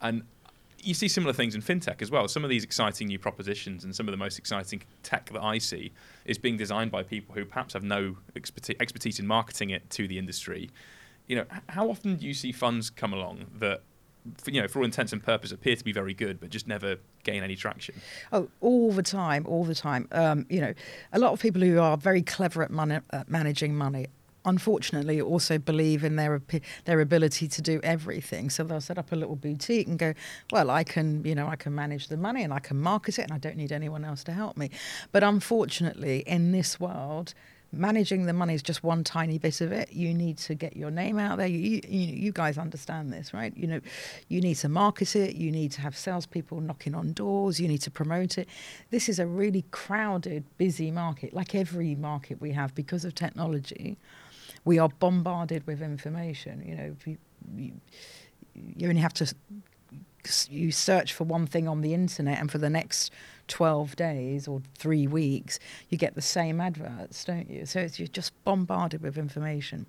And 0.00 0.22
you 0.82 0.94
see 0.94 1.08
similar 1.08 1.32
things 1.32 1.54
in 1.54 1.62
fintech 1.62 2.02
as 2.02 2.10
well. 2.10 2.28
Some 2.28 2.44
of 2.44 2.50
these 2.50 2.64
exciting 2.64 3.08
new 3.08 3.18
propositions 3.18 3.84
and 3.84 3.94
some 3.94 4.08
of 4.08 4.12
the 4.12 4.18
most 4.18 4.38
exciting 4.38 4.82
tech 5.02 5.30
that 5.32 5.42
I 5.42 5.58
see 5.58 5.92
is 6.24 6.38
being 6.38 6.56
designed 6.56 6.90
by 6.90 7.02
people 7.02 7.34
who 7.34 7.44
perhaps 7.44 7.74
have 7.74 7.82
no 7.82 8.16
expertise 8.36 9.18
in 9.18 9.26
marketing 9.26 9.70
it 9.70 9.88
to 9.90 10.08
the 10.08 10.18
industry. 10.18 10.70
You 11.26 11.36
know, 11.36 11.44
how 11.68 11.90
often 11.90 12.16
do 12.16 12.26
you 12.26 12.34
see 12.34 12.52
funds 12.52 12.90
come 12.90 13.12
along 13.12 13.46
that, 13.58 13.82
you 14.46 14.60
know, 14.60 14.68
for 14.68 14.80
all 14.80 14.84
intents 14.84 15.12
and 15.12 15.22
purposes, 15.22 15.52
appear 15.52 15.76
to 15.76 15.84
be 15.84 15.92
very 15.92 16.14
good 16.14 16.40
but 16.40 16.50
just 16.50 16.66
never 16.66 16.96
gain 17.24 17.42
any 17.42 17.56
traction? 17.56 18.00
Oh, 18.32 18.48
all 18.60 18.92
the 18.92 19.02
time, 19.02 19.46
all 19.46 19.64
the 19.64 19.74
time. 19.74 20.08
Um, 20.12 20.46
you 20.48 20.60
know, 20.60 20.74
a 21.12 21.18
lot 21.18 21.32
of 21.32 21.40
people 21.40 21.62
who 21.62 21.78
are 21.78 21.96
very 21.96 22.22
clever 22.22 22.62
at, 22.62 22.70
money, 22.70 22.98
at 23.10 23.28
managing 23.28 23.76
money 23.76 24.06
unfortunately 24.44 25.20
also 25.20 25.58
believe 25.58 26.04
in 26.04 26.16
their 26.16 26.40
their 26.84 27.00
ability 27.00 27.48
to 27.48 27.62
do 27.62 27.80
everything. 27.82 28.50
So 28.50 28.64
they'll 28.64 28.80
set 28.80 28.98
up 28.98 29.12
a 29.12 29.16
little 29.16 29.36
boutique 29.36 29.86
and 29.86 29.98
go, 29.98 30.14
well, 30.50 30.70
I 30.70 30.84
can, 30.84 31.24
you 31.24 31.34
know, 31.34 31.48
I 31.48 31.56
can 31.56 31.74
manage 31.74 32.08
the 32.08 32.16
money 32.16 32.42
and 32.42 32.52
I 32.52 32.58
can 32.58 32.80
market 32.80 33.18
it 33.18 33.22
and 33.22 33.32
I 33.32 33.38
don't 33.38 33.56
need 33.56 33.72
anyone 33.72 34.04
else 34.04 34.24
to 34.24 34.32
help 34.32 34.56
me. 34.56 34.70
But 35.12 35.22
unfortunately, 35.22 36.20
in 36.26 36.52
this 36.52 36.80
world, 36.80 37.34
managing 37.72 38.26
the 38.26 38.32
money 38.32 38.54
is 38.54 38.62
just 38.62 38.82
one 38.82 39.04
tiny 39.04 39.38
bit 39.38 39.60
of 39.60 39.72
it. 39.72 39.92
You 39.92 40.12
need 40.12 40.38
to 40.38 40.54
get 40.54 40.76
your 40.76 40.90
name 40.90 41.18
out 41.18 41.38
there. 41.38 41.46
You, 41.46 41.80
you, 41.86 42.06
you 42.06 42.32
guys 42.32 42.58
understand 42.58 43.12
this, 43.12 43.32
right? 43.32 43.56
You 43.56 43.66
know, 43.66 43.80
you 44.28 44.40
need 44.40 44.56
to 44.56 44.68
market 44.68 45.14
it. 45.14 45.36
You 45.36 45.52
need 45.52 45.72
to 45.72 45.80
have 45.80 45.96
salespeople 45.96 46.60
knocking 46.60 46.94
on 46.94 47.12
doors. 47.12 47.60
You 47.60 47.68
need 47.68 47.82
to 47.82 47.90
promote 47.90 48.38
it. 48.38 48.48
This 48.90 49.08
is 49.08 49.18
a 49.18 49.26
really 49.26 49.64
crowded, 49.70 50.44
busy 50.58 50.90
market, 50.90 51.32
like 51.32 51.54
every 51.54 51.94
market 51.94 52.40
we 52.40 52.52
have 52.52 52.74
because 52.74 53.04
of 53.04 53.14
technology 53.14 53.98
we 54.64 54.78
are 54.78 54.88
bombarded 54.88 55.66
with 55.66 55.82
information. 55.82 56.62
You 56.66 56.74
know, 56.76 56.96
you, 57.06 57.18
you, 57.56 57.72
you 58.54 58.88
only 58.88 59.00
have 59.00 59.14
to 59.14 59.34
you 60.50 60.70
search 60.70 61.14
for 61.14 61.24
one 61.24 61.46
thing 61.46 61.66
on 61.66 61.80
the 61.80 61.94
internet, 61.94 62.38
and 62.38 62.50
for 62.50 62.58
the 62.58 62.70
next 62.70 63.10
12 63.48 63.96
days 63.96 64.46
or 64.46 64.60
three 64.76 65.06
weeks, 65.06 65.58
you 65.88 65.98
get 65.98 66.14
the 66.14 66.22
same 66.22 66.60
adverts, 66.60 67.24
don't 67.24 67.50
you? 67.50 67.64
So 67.66 67.88
you're 67.96 68.06
just 68.08 68.32
bombarded 68.44 69.02
with 69.02 69.16
information. 69.16 69.86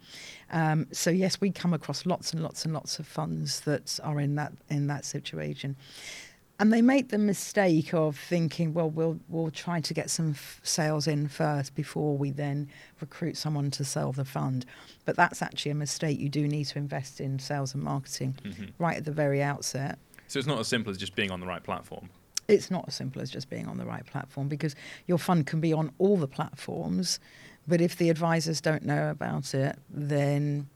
Um, 0.52 0.88
so 0.92 1.10
yes, 1.10 1.42
we 1.42 1.52
come 1.52 1.74
across 1.74 2.06
lots 2.06 2.34
and 2.34 2.42
lots 2.42 2.66
and 2.66 2.74
lots 2.74 2.98
of 2.98 3.06
funds 3.06 3.62
that 3.62 4.00
are 4.04 4.20
in 4.20 4.36
that 4.36 4.54
in 4.70 4.88
that 4.88 5.06
situation 5.06 5.76
and 6.62 6.72
they 6.72 6.84
make 6.84 7.10
the 7.10 7.18
mistake 7.18 7.92
of 7.92 8.16
thinking, 8.16 8.76
well, 8.76 8.88
we'll 8.88 9.20
we'll 9.28 9.50
try 9.50 9.82
to 9.82 9.94
get 9.96 10.12
some 10.12 10.32
f- 10.32 10.62
sales 10.62 11.08
in 11.08 11.28
first 11.28 11.74
before 11.74 12.16
we 12.16 12.30
then 12.30 12.70
recruit 13.00 13.36
someone 13.36 13.72
to 13.72 13.84
sell 13.84 14.12
the 14.12 14.24
fund. 14.24 14.68
But 15.04 15.16
that's 15.16 15.42
actually 15.42 15.72
a 15.72 15.76
mistake. 15.76 16.20
You 16.20 16.30
do 16.30 16.48
need 16.48 16.66
to 16.66 16.78
invest 16.78 17.20
in 17.20 17.40
sales 17.40 17.74
and 17.74 17.82
marketing 17.82 18.38
mm-hmm. 18.44 18.66
right 18.78 18.96
at 18.96 19.06
the 19.06 19.12
very 19.12 19.42
outset. 19.42 19.98
So 20.28 20.38
it's 20.38 20.48
not 20.48 20.60
as 20.60 20.68
simple 20.68 20.92
as 20.92 21.00
just 21.00 21.16
being 21.16 21.32
on 21.32 21.40
the 21.40 21.48
right 21.48 21.64
platform. 21.64 22.12
It's 22.48 22.70
not 22.70 22.86
as 22.88 22.94
simple 22.94 23.24
as 23.24 23.32
just 23.32 23.50
being 23.50 23.68
on 23.68 23.80
the 23.80 23.86
right 23.86 24.06
platform 24.06 24.48
because 24.48 24.76
your 25.08 25.18
fund 25.18 25.48
can 25.48 25.62
be 25.62 25.74
on 25.74 25.92
all 25.98 26.16
the 26.16 26.28
platforms, 26.28 27.20
but 27.68 27.82
if 27.82 27.96
the 27.98 28.12
advisors 28.12 28.62
don't 28.62 28.84
know 28.84 29.10
about 29.10 29.56
it, 29.56 29.80
then 29.90 30.70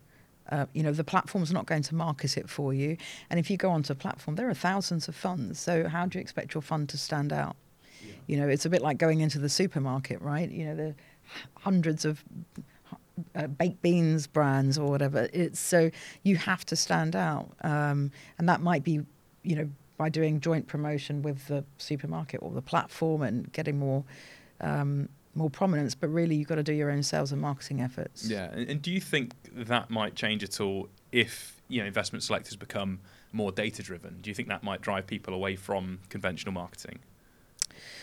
uh, 0.51 0.65
you 0.73 0.83
know, 0.83 0.91
the 0.91 1.03
platform's 1.03 1.51
not 1.51 1.65
going 1.65 1.83
to 1.83 1.95
market 1.95 2.37
it 2.37 2.49
for 2.49 2.73
you. 2.73 2.97
And 3.29 3.39
if 3.39 3.49
you 3.49 3.57
go 3.57 3.71
onto 3.71 3.93
a 3.93 3.95
platform, 3.95 4.35
there 4.35 4.49
are 4.49 4.53
thousands 4.53 5.07
of 5.07 5.15
funds. 5.15 5.59
So 5.59 5.87
how 5.87 6.05
do 6.05 6.17
you 6.17 6.21
expect 6.21 6.53
your 6.53 6.61
fund 6.61 6.89
to 6.89 6.97
stand 6.97 7.33
out? 7.33 7.55
Yeah. 8.03 8.13
You 8.27 8.37
know, 8.37 8.47
it's 8.47 8.65
a 8.65 8.69
bit 8.69 8.81
like 8.81 8.97
going 8.97 9.21
into 9.21 9.39
the 9.39 9.49
supermarket, 9.49 10.21
right? 10.21 10.49
You 10.49 10.65
know, 10.65 10.75
there 10.75 10.87
are 10.87 10.95
hundreds 11.61 12.05
of 12.05 12.23
uh, 13.35 13.47
baked 13.47 13.81
beans 13.81 14.27
brands 14.27 14.77
or 14.77 14.87
whatever. 14.87 15.29
It's 15.33 15.59
so 15.59 15.89
you 16.23 16.35
have 16.35 16.65
to 16.65 16.75
stand 16.75 17.15
out, 17.15 17.49
um, 17.61 18.11
and 18.37 18.47
that 18.49 18.61
might 18.61 18.83
be, 18.83 18.99
you 19.43 19.55
know, 19.55 19.69
by 19.97 20.09
doing 20.09 20.41
joint 20.41 20.67
promotion 20.67 21.21
with 21.21 21.47
the 21.47 21.63
supermarket 21.77 22.41
or 22.43 22.51
the 22.51 22.61
platform 22.61 23.21
and 23.21 23.51
getting 23.53 23.79
more 23.79 24.03
um, 24.61 25.07
more 25.35 25.49
prominence, 25.49 25.93
but 25.93 26.07
really 26.07 26.35
you've 26.35 26.47
got 26.47 26.55
to 26.55 26.63
do 26.63 26.73
your 26.73 26.89
own 26.89 27.03
sales 27.03 27.31
and 27.31 27.41
marketing 27.41 27.81
efforts. 27.81 28.27
Yeah, 28.27 28.51
and, 28.51 28.69
and 28.69 28.81
do 28.81 28.91
you 28.91 29.01
think 29.01 29.33
that 29.53 29.89
might 29.89 30.15
change 30.15 30.43
at 30.43 30.59
all 30.59 30.89
if 31.11 31.61
you 31.67 31.81
know 31.81 31.87
investment 31.87 32.23
selectors 32.23 32.55
become 32.55 32.99
more 33.31 33.51
data 33.51 33.83
driven? 33.83 34.19
Do 34.21 34.29
you 34.29 34.33
think 34.33 34.47
that 34.49 34.63
might 34.63 34.81
drive 34.81 35.05
people 35.05 35.33
away 35.33 35.55
from 35.55 35.99
conventional 36.09 36.53
marketing? 36.53 36.99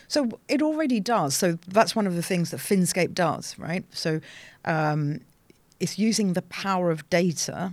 So 0.08 0.38
it 0.46 0.60
already 0.60 1.00
does. 1.00 1.34
So 1.34 1.58
that's 1.66 1.96
one 1.96 2.06
of 2.06 2.14
the 2.14 2.22
things 2.22 2.50
that 2.50 2.58
Finscape 2.58 3.14
does, 3.14 3.58
right? 3.58 3.84
So 3.92 4.20
um, 4.66 5.20
it's 5.80 5.98
using 5.98 6.34
the 6.34 6.42
power 6.42 6.90
of 6.90 7.08
data 7.08 7.72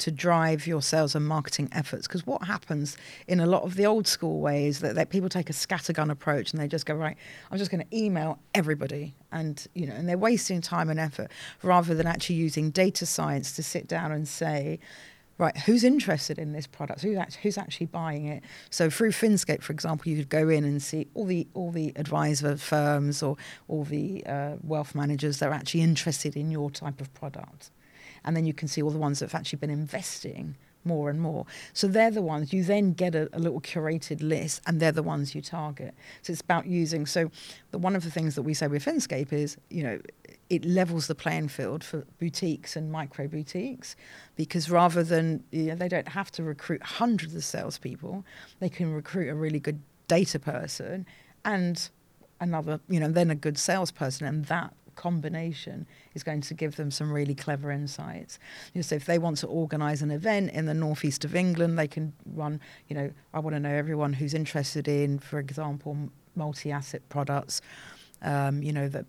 to 0.00 0.10
drive 0.10 0.66
your 0.66 0.82
sales 0.82 1.14
and 1.14 1.26
marketing 1.26 1.68
efforts. 1.72 2.06
Because 2.06 2.26
what 2.26 2.42
happens 2.42 2.96
in 3.28 3.40
a 3.40 3.46
lot 3.46 3.62
of 3.62 3.76
the 3.76 3.86
old 3.86 4.06
school 4.06 4.40
ways 4.40 4.80
that, 4.80 4.94
that 4.96 5.10
people 5.10 5.28
take 5.28 5.48
a 5.48 5.52
scattergun 5.52 6.10
approach 6.10 6.52
and 6.52 6.60
they 6.60 6.68
just 6.68 6.86
go 6.86 6.94
right, 6.94 7.16
I'm 7.50 7.58
just 7.58 7.70
going 7.70 7.86
to 7.86 7.96
email 7.96 8.38
everybody, 8.54 9.14
and 9.32 9.66
you 9.74 9.86
know, 9.86 9.94
and 9.94 10.08
they're 10.08 10.18
wasting 10.18 10.60
time 10.60 10.90
and 10.90 10.98
effort 10.98 11.30
rather 11.62 11.94
than 11.94 12.06
actually 12.06 12.36
using 12.36 12.70
data 12.70 13.06
science 13.06 13.52
to 13.56 13.62
sit 13.62 13.86
down 13.86 14.12
and 14.12 14.26
say, 14.26 14.80
right, 15.40 15.56
who's 15.56 15.82
interested 15.84 16.38
in 16.38 16.52
this 16.52 16.66
product? 16.66 17.00
Who's 17.00 17.16
actually, 17.16 17.40
who's 17.42 17.58
actually 17.58 17.86
buying 17.86 18.26
it? 18.26 18.42
So 18.68 18.90
through 18.90 19.12
Finscape, 19.12 19.62
for 19.62 19.72
example, 19.72 20.10
you 20.10 20.18
could 20.18 20.28
go 20.28 20.48
in 20.48 20.64
and 20.64 20.82
see 20.82 21.08
all 21.14 21.24
the 21.24 21.48
all 21.54 21.72
the 21.72 21.92
advisor 21.96 22.56
firms 22.56 23.22
or 23.22 23.36
all 23.66 23.84
the 23.84 24.24
uh, 24.26 24.56
wealth 24.62 24.94
managers 24.94 25.38
that 25.38 25.48
are 25.48 25.54
actually 25.54 25.80
interested 25.80 26.36
in 26.36 26.50
your 26.50 26.70
type 26.70 27.00
of 27.00 27.12
product, 27.14 27.70
and 28.24 28.36
then 28.36 28.46
you 28.46 28.54
can 28.54 28.68
see 28.68 28.82
all 28.82 28.90
the 28.90 28.98
ones 28.98 29.18
that 29.20 29.30
have 29.30 29.40
actually 29.40 29.58
been 29.58 29.70
investing 29.70 30.56
more 30.84 31.10
and 31.10 31.20
more. 31.20 31.46
So 31.72 31.86
they're 31.86 32.10
the 32.10 32.22
ones 32.22 32.52
you 32.52 32.64
then 32.64 32.92
get 32.92 33.14
a, 33.14 33.28
a, 33.32 33.38
little 33.38 33.60
curated 33.60 34.22
list, 34.22 34.62
and 34.66 34.80
they're 34.80 34.92
the 34.92 35.02
ones 35.02 35.34
you 35.34 35.42
target. 35.42 35.94
So 36.22 36.32
it's 36.32 36.40
about 36.40 36.66
using. 36.66 37.06
So 37.06 37.30
the, 37.70 37.78
one 37.78 37.94
of 37.94 38.04
the 38.04 38.10
things 38.10 38.34
that 38.34 38.42
we 38.42 38.54
say 38.54 38.66
with 38.66 38.84
Finscape 38.84 39.32
is, 39.32 39.56
you 39.68 39.82
know, 39.82 40.00
it 40.48 40.64
levels 40.64 41.06
the 41.06 41.14
playing 41.14 41.48
field 41.48 41.84
for 41.84 42.04
boutiques 42.18 42.76
and 42.76 42.90
micro 42.90 43.28
boutiques 43.28 43.94
because 44.36 44.70
rather 44.70 45.04
than 45.04 45.44
you 45.50 45.66
know, 45.66 45.74
they 45.74 45.88
don't 45.88 46.08
have 46.08 46.30
to 46.32 46.42
recruit 46.42 46.82
hundreds 46.82 47.34
of 47.34 47.44
salespeople, 47.44 48.24
they 48.58 48.68
can 48.68 48.92
recruit 48.92 49.28
a 49.28 49.34
really 49.34 49.60
good 49.60 49.80
data 50.08 50.38
person 50.38 51.06
and 51.44 51.90
another, 52.40 52.80
you 52.88 52.98
know, 52.98 53.08
then 53.08 53.30
a 53.30 53.34
good 53.34 53.58
salesperson, 53.58 54.26
and 54.26 54.46
that 54.46 54.72
combination 55.08 55.86
is 56.14 56.22
going 56.22 56.42
to 56.42 56.54
give 56.54 56.72
them 56.76 56.90
some 56.90 57.10
really 57.18 57.34
clever 57.34 57.70
insights. 57.70 58.38
You 58.72 58.78
know, 58.78 58.82
so 58.82 58.94
if 58.96 59.04
they 59.04 59.18
want 59.18 59.38
to 59.38 59.46
organise 59.46 60.02
an 60.02 60.10
event 60.10 60.52
in 60.58 60.66
the 60.66 60.74
northeast 60.74 61.24
of 61.24 61.34
England, 61.34 61.78
they 61.78 61.88
can 61.88 62.12
run. 62.42 62.60
You 62.88 62.96
know, 62.96 63.10
I 63.34 63.38
want 63.40 63.54
to 63.56 63.60
know 63.60 63.76
everyone 63.84 64.12
who's 64.12 64.34
interested 64.34 64.86
in, 64.88 65.18
for 65.18 65.38
example, 65.38 65.96
multi-asset 66.34 67.02
products. 67.08 67.62
Um, 68.22 68.62
you 68.62 68.72
know 68.72 68.88
that 68.88 69.06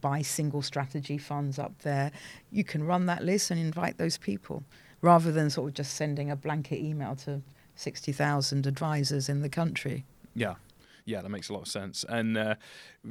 buy 0.00 0.22
single 0.22 0.62
strategy 0.62 1.18
funds 1.18 1.58
up 1.58 1.72
there. 1.82 2.12
You 2.50 2.64
can 2.64 2.84
run 2.84 3.06
that 3.06 3.24
list 3.24 3.50
and 3.50 3.58
invite 3.58 3.96
those 3.96 4.18
people, 4.18 4.62
rather 5.00 5.32
than 5.32 5.50
sort 5.50 5.68
of 5.68 5.74
just 5.74 5.94
sending 5.94 6.30
a 6.30 6.36
blanket 6.36 6.78
email 6.90 7.16
to 7.24 7.40
sixty 7.74 8.12
thousand 8.12 8.66
advisors 8.66 9.28
in 9.28 9.40
the 9.42 9.48
country. 9.48 10.04
Yeah. 10.34 10.54
Yeah, 11.10 11.22
that 11.22 11.28
makes 11.28 11.48
a 11.48 11.52
lot 11.52 11.62
of 11.62 11.68
sense. 11.68 12.04
And 12.08 12.38
uh, 12.38 12.54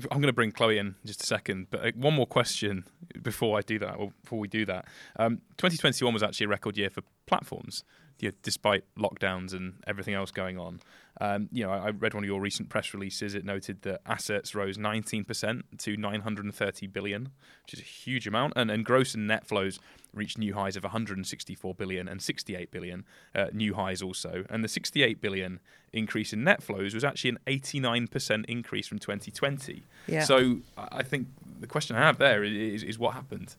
I'm 0.09 0.21
going 0.21 0.27
to 0.27 0.33
bring 0.33 0.53
Chloe 0.53 0.77
in 0.77 0.95
just 1.05 1.21
a 1.21 1.25
second, 1.25 1.67
but 1.69 1.85
uh, 1.85 1.91
one 1.95 2.13
more 2.13 2.25
question 2.25 2.85
before 3.21 3.57
I 3.57 3.61
do 3.61 3.77
that, 3.79 3.95
or 3.95 4.13
before 4.23 4.39
we 4.39 4.47
do 4.47 4.65
that. 4.67 4.85
Um, 5.17 5.41
2021 5.57 6.13
was 6.13 6.23
actually 6.23 6.45
a 6.45 6.49
record 6.49 6.77
year 6.77 6.89
for 6.89 7.01
platforms, 7.25 7.83
you 8.19 8.29
know, 8.29 8.35
despite 8.43 8.83
lockdowns 8.97 9.53
and 9.53 9.75
everything 9.87 10.13
else 10.13 10.31
going 10.31 10.57
on. 10.57 10.79
Um, 11.21 11.49
you 11.51 11.65
know, 11.65 11.71
I, 11.71 11.87
I, 11.87 11.89
read 11.89 12.13
one 12.13 12.23
of 12.23 12.29
your 12.29 12.39
recent 12.39 12.69
press 12.69 12.93
releases. 12.93 13.35
It 13.35 13.43
noted 13.43 13.81
that 13.81 13.99
assets 14.05 14.55
rose 14.55 14.77
19% 14.77 15.63
to 15.79 15.97
930 15.97 16.87
billion, 16.87 17.29
which 17.63 17.73
is 17.73 17.79
a 17.81 17.83
huge 17.83 18.25
amount, 18.25 18.53
and, 18.55 18.71
and 18.71 18.85
gross 18.85 19.15
and 19.15 19.27
net 19.27 19.45
flows 19.45 19.79
reached 20.13 20.37
new 20.37 20.53
highs 20.53 20.75
of 20.77 20.83
164 20.83 21.75
billion 21.75 22.07
and 22.07 22.21
68 22.21 22.71
billion, 22.71 23.05
uh, 23.35 23.47
new 23.51 23.73
highs 23.73 24.01
also. 24.01 24.45
And 24.49 24.63
the 24.63 24.67
68 24.67 25.19
billion 25.19 25.59
increase 25.91 26.31
in 26.31 26.43
net 26.43 26.63
flows 26.63 26.93
was 26.93 27.03
actually 27.03 27.31
an 27.31 27.39
89% 27.47 28.45
increase 28.45 28.87
from 28.87 28.99
2020. 28.99 29.83
Yeah. 30.07 30.23
So 30.23 30.59
I 30.77 31.03
think 31.03 31.27
the 31.59 31.67
question 31.67 31.95
I 31.95 31.99
have 31.99 32.17
there 32.17 32.43
is, 32.43 32.83
is 32.83 32.97
what 32.97 33.13
happened. 33.13 33.55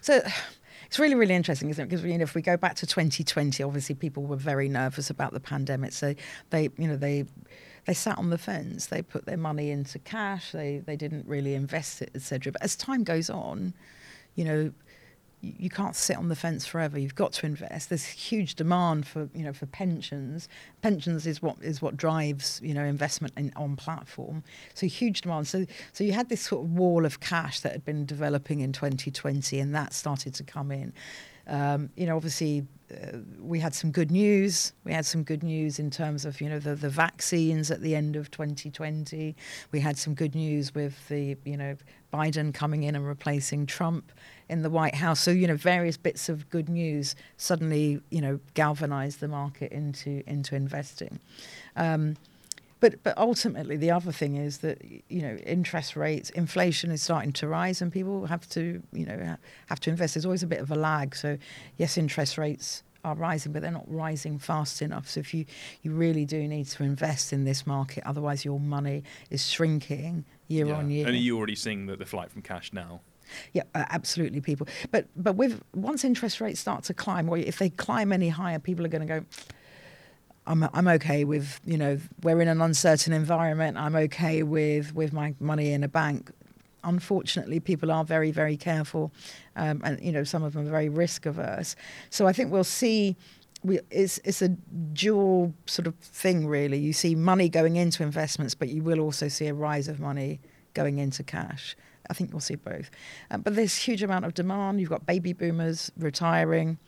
So 0.00 0.22
it's 0.96 1.00
really, 1.02 1.14
really 1.14 1.34
interesting, 1.34 1.68
isn't 1.68 1.82
it? 1.82 1.88
Because 1.90 2.02
you 2.06 2.16
know, 2.16 2.22
if 2.22 2.34
we 2.34 2.40
go 2.40 2.56
back 2.56 2.74
to 2.76 2.86
2020, 2.86 3.62
obviously 3.62 3.94
people 3.94 4.22
were 4.22 4.36
very 4.36 4.66
nervous 4.66 5.10
about 5.10 5.34
the 5.34 5.40
pandemic. 5.40 5.92
So 5.92 6.14
they, 6.48 6.70
you 6.78 6.88
know, 6.88 6.96
they 6.96 7.26
they 7.84 7.92
sat 7.92 8.16
on 8.16 8.30
the 8.30 8.38
fence. 8.38 8.86
They 8.86 9.02
put 9.02 9.26
their 9.26 9.36
money 9.36 9.70
into 9.70 9.98
cash. 9.98 10.52
They 10.52 10.78
they 10.78 10.96
didn't 10.96 11.26
really 11.26 11.54
invest 11.54 12.00
it, 12.00 12.12
etc. 12.14 12.50
But 12.52 12.62
as 12.62 12.76
time 12.76 13.04
goes 13.04 13.28
on, 13.28 13.74
you 14.36 14.44
know, 14.44 14.72
you 15.40 15.70
can't 15.70 15.94
sit 15.94 16.16
on 16.16 16.28
the 16.28 16.36
fence 16.36 16.66
forever. 16.66 16.98
You've 16.98 17.14
got 17.14 17.32
to 17.34 17.46
invest. 17.46 17.90
There's 17.90 18.06
huge 18.06 18.54
demand 18.54 19.06
for 19.06 19.28
you 19.34 19.44
know 19.44 19.52
for 19.52 19.66
pensions. 19.66 20.48
Pensions 20.82 21.26
is 21.26 21.42
what 21.42 21.56
is 21.60 21.82
what 21.82 21.96
drives 21.96 22.60
you 22.62 22.74
know 22.74 22.84
investment 22.84 23.34
in, 23.36 23.52
on 23.56 23.76
platform. 23.76 24.42
So 24.74 24.86
huge 24.86 25.20
demand. 25.20 25.46
So 25.46 25.66
so 25.92 26.04
you 26.04 26.12
had 26.12 26.28
this 26.28 26.40
sort 26.40 26.64
of 26.64 26.72
wall 26.72 27.04
of 27.04 27.20
cash 27.20 27.60
that 27.60 27.72
had 27.72 27.84
been 27.84 28.06
developing 28.06 28.60
in 28.60 28.72
2020, 28.72 29.60
and 29.60 29.74
that 29.74 29.92
started 29.92 30.34
to 30.34 30.44
come 30.44 30.70
in. 30.70 30.92
Um, 31.46 31.90
you 31.96 32.06
know, 32.06 32.16
obviously, 32.16 32.66
uh, 32.90 33.18
we 33.40 33.58
had 33.58 33.74
some 33.74 33.90
good 33.90 34.10
news. 34.10 34.72
We 34.84 34.92
had 34.92 35.04
some 35.04 35.24
good 35.24 35.42
news 35.42 35.78
in 35.78 35.90
terms 35.90 36.24
of 36.24 36.40
you 36.40 36.48
know 36.48 36.58
the 36.58 36.74
the 36.74 36.88
vaccines 36.88 37.70
at 37.70 37.80
the 37.80 37.94
end 37.94 38.16
of 38.16 38.30
2020. 38.30 39.34
We 39.72 39.80
had 39.80 39.98
some 39.98 40.14
good 40.14 40.34
news 40.34 40.74
with 40.74 41.08
the 41.08 41.36
you 41.44 41.56
know 41.56 41.76
Biden 42.12 42.54
coming 42.54 42.84
in 42.84 42.94
and 42.94 43.06
replacing 43.06 43.66
Trump 43.66 44.12
in 44.48 44.62
the 44.62 44.70
White 44.70 44.94
House. 44.94 45.20
So 45.20 45.30
you 45.30 45.46
know, 45.46 45.56
various 45.56 45.96
bits 45.96 46.28
of 46.28 46.48
good 46.50 46.68
news 46.68 47.16
suddenly 47.36 48.00
you 48.10 48.20
know 48.20 48.38
galvanized 48.54 49.20
the 49.20 49.28
market 49.28 49.72
into 49.72 50.22
into 50.26 50.54
investing. 50.54 51.18
Um, 51.74 52.16
but 52.86 53.02
but 53.02 53.18
ultimately, 53.18 53.76
the 53.76 53.90
other 53.90 54.12
thing 54.12 54.36
is 54.36 54.58
that 54.58 54.80
you 55.08 55.22
know 55.22 55.36
interest 55.38 55.96
rates, 55.96 56.30
inflation 56.30 56.92
is 56.92 57.02
starting 57.02 57.32
to 57.32 57.48
rise, 57.48 57.82
and 57.82 57.92
people 57.92 58.26
have 58.26 58.48
to 58.50 58.80
you 58.92 59.06
know 59.06 59.36
have 59.66 59.80
to 59.80 59.90
invest. 59.90 60.14
There's 60.14 60.24
always 60.24 60.44
a 60.44 60.46
bit 60.46 60.60
of 60.60 60.70
a 60.70 60.76
lag. 60.76 61.16
So 61.16 61.36
yes, 61.78 61.98
interest 61.98 62.38
rates 62.38 62.84
are 63.04 63.16
rising, 63.16 63.52
but 63.52 63.62
they're 63.62 63.70
not 63.72 63.92
rising 63.92 64.38
fast 64.38 64.82
enough. 64.82 65.08
So 65.08 65.18
if 65.18 65.34
you 65.34 65.46
you 65.82 65.90
really 65.90 66.24
do 66.24 66.46
need 66.46 66.66
to 66.66 66.84
invest 66.84 67.32
in 67.32 67.44
this 67.44 67.66
market, 67.66 68.04
otherwise 68.06 68.44
your 68.44 68.60
money 68.60 69.02
is 69.30 69.50
shrinking 69.50 70.24
year 70.46 70.66
yeah. 70.66 70.74
on 70.74 70.90
year. 70.90 71.06
And 71.06 71.16
are 71.16 71.18
you 71.18 71.36
already 71.36 71.56
seeing 71.56 71.86
the, 71.86 71.96
the 71.96 72.06
flight 72.06 72.30
from 72.30 72.42
cash 72.42 72.72
now? 72.72 73.00
Yeah, 73.52 73.64
uh, 73.74 73.84
absolutely, 73.90 74.40
people. 74.40 74.68
But 74.92 75.06
but 75.16 75.34
with 75.34 75.60
once 75.74 76.04
interest 76.04 76.40
rates 76.40 76.60
start 76.60 76.84
to 76.84 76.94
climb, 76.94 77.28
or 77.28 77.36
if 77.36 77.58
they 77.58 77.70
climb 77.70 78.12
any 78.12 78.28
higher, 78.28 78.60
people 78.60 78.84
are 78.84 78.88
going 78.88 79.06
to 79.06 79.20
go. 79.20 79.24
I'm 80.46 80.68
I'm 80.72 80.88
okay 80.88 81.24
with 81.24 81.60
you 81.64 81.76
know 81.76 81.98
we're 82.22 82.40
in 82.40 82.48
an 82.48 82.60
uncertain 82.60 83.12
environment. 83.12 83.76
I'm 83.76 83.96
okay 83.96 84.42
with 84.42 84.94
with 84.94 85.12
my 85.12 85.34
money 85.40 85.72
in 85.72 85.82
a 85.82 85.88
bank. 85.88 86.30
Unfortunately, 86.84 87.58
people 87.58 87.90
are 87.90 88.04
very 88.04 88.30
very 88.30 88.56
careful, 88.56 89.12
um, 89.56 89.80
and 89.84 90.00
you 90.00 90.12
know 90.12 90.24
some 90.24 90.42
of 90.42 90.52
them 90.52 90.66
are 90.66 90.70
very 90.70 90.88
risk 90.88 91.26
averse. 91.26 91.74
So 92.10 92.26
I 92.26 92.32
think 92.32 92.52
we'll 92.52 92.64
see. 92.64 93.16
We, 93.64 93.80
it's 93.90 94.18
it's 94.24 94.42
a 94.42 94.48
dual 94.48 95.52
sort 95.66 95.88
of 95.88 95.96
thing 95.96 96.46
really. 96.46 96.78
You 96.78 96.92
see 96.92 97.14
money 97.14 97.48
going 97.48 97.76
into 97.76 98.02
investments, 98.02 98.54
but 98.54 98.68
you 98.68 98.82
will 98.82 99.00
also 99.00 99.28
see 99.28 99.48
a 99.48 99.54
rise 99.54 99.88
of 99.88 99.98
money 99.98 100.40
going 100.74 100.98
into 100.98 101.24
cash. 101.24 101.76
I 102.08 102.14
think 102.14 102.30
you'll 102.30 102.38
see 102.38 102.54
both. 102.54 102.90
Um, 103.32 103.40
but 103.40 103.56
there's 103.56 103.74
huge 103.74 104.04
amount 104.04 104.26
of 104.26 104.34
demand. 104.34 104.80
You've 104.80 104.90
got 104.90 105.06
baby 105.06 105.32
boomers 105.32 105.90
retiring. 105.98 106.78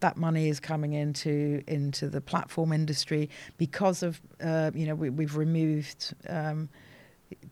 That 0.00 0.16
money 0.16 0.48
is 0.48 0.60
coming 0.60 0.92
into 0.92 1.62
into 1.66 2.08
the 2.08 2.20
platform 2.20 2.72
industry 2.72 3.30
because 3.56 4.02
of 4.02 4.20
uh, 4.42 4.70
you 4.74 4.86
know 4.86 4.94
we, 4.94 5.24
have 5.24 5.36
removed 5.36 6.14
um, 6.28 6.68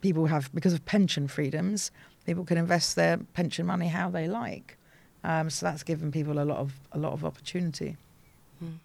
people 0.01 0.27
have 0.27 0.53
because 0.55 0.73
of 0.73 0.85
pension 0.85 1.29
freedoms. 1.29 1.91
People 2.27 2.45
can 2.45 2.59
invest 2.59 2.97
their 2.97 3.19
pension 3.35 3.67
money 3.67 3.89
how 3.89 4.11
they 4.11 4.29
like. 4.29 4.79
Um, 5.25 5.49
so 5.51 5.67
that's 5.67 5.83
given 5.83 6.13
people 6.13 6.39
a 6.39 6.45
lot 6.45 6.59
of 6.59 6.73
a 6.93 6.99
lot 6.99 7.13
of 7.13 7.25
opportunity. 7.25 7.97
Mm. 8.63 8.79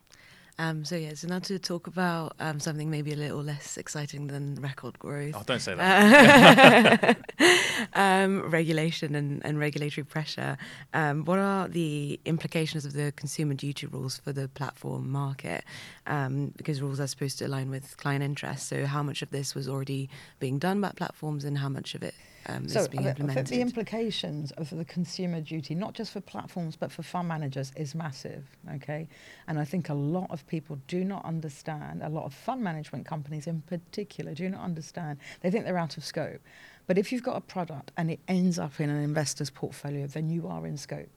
Um, 0.60 0.84
so 0.84 0.98
yeah, 0.98 1.14
so 1.14 1.30
now 1.30 1.40
to 1.40 1.58
talk 1.58 1.88
about 1.88 2.36
um, 2.42 2.60
something 2.60 2.92
maybe 2.92 3.14
a 3.14 3.16
little 3.16 3.42
less 3.42 3.78
exciting 3.78 4.28
than 4.28 4.56
record 4.56 5.00
growth. 5.00 5.34
Oh, 5.38 5.44
don't 5.46 5.62
say 5.62 5.74
that. 5.74 7.18
um, 7.94 8.42
regulation 8.42 9.16
and, 9.16 9.44
and, 9.46 9.58
regulatory 9.58 10.04
pressure. 10.04 10.58
Um, 10.94 11.24
what 11.24 11.40
are 11.40 11.70
the 11.70 12.20
implications 12.26 12.84
of 12.84 12.92
the 12.92 13.14
consumer 13.14 13.54
duty 13.54 13.88
rules 13.88 14.18
for 14.18 14.34
the 14.34 14.50
platform 14.50 15.10
market? 15.10 15.64
Um, 16.06 16.54
because 16.58 16.82
rules 16.82 17.00
are 17.00 17.08
supposed 17.08 17.40
to 17.40 17.46
align 17.46 17.70
with 17.70 17.96
client 17.96 18.22
interests. 18.22 18.68
So 18.68 18.86
how 18.86 19.02
much 19.02 19.22
of 19.22 19.30
this 19.30 19.56
was 19.56 19.70
already 19.70 20.10
being 20.40 20.60
done 20.60 20.82
by 20.82 20.92
platforms, 20.92 21.46
and 21.46 21.60
how 21.60 21.70
much 21.70 21.96
of 21.96 22.04
it 22.04 22.16
um, 22.46 22.68
so 22.68 22.88
being 22.88 23.04
the, 23.04 23.10
implemented. 23.10 23.48
The 23.48 23.62
implications 23.62 24.52
of 24.52 24.70
the 24.70 24.86
consumer 24.86 25.42
duty, 25.42 25.76
not 25.76 25.94
just 25.94 26.12
for 26.12 26.22
platforms 26.22 26.76
but 26.76 26.92
for 26.92 27.04
fund 27.04 27.28
managers, 27.28 27.72
is 27.76 27.96
massive. 27.96 28.46
Okay, 28.76 29.08
and 29.48 29.60
I 29.60 29.66
think 29.66 29.90
a 29.90 29.94
lot 29.94 30.32
of 30.32 30.46
people 30.48 30.80
do 30.88 31.04
not 31.04 31.26
understand. 31.26 32.02
A 32.04 32.10
lot 32.10 32.26
of 32.26 32.34
fund 32.34 32.64
management 32.64 33.06
companies, 33.06 33.48
in 33.48 33.62
particular, 33.62 34.34
do 34.34 34.50
not 34.50 34.62
understand. 34.62 35.20
They 35.42 35.52
think 35.52 35.66
they're 35.66 35.78
out 35.78 35.98
of 35.98 36.06
scope. 36.06 36.42
But 36.88 36.98
if 36.98 37.12
you've 37.12 37.24
got 37.24 37.38
a 37.38 37.42
product 37.42 37.92
and 37.98 38.10
it 38.10 38.20
ends 38.28 38.58
up 38.58 38.80
in 38.80 38.90
an 38.90 39.04
investor's 39.04 39.52
portfolio, 39.52 40.08
then 40.08 40.30
you 40.30 40.48
are 40.48 40.66
in 40.66 40.76
scope. 40.76 41.10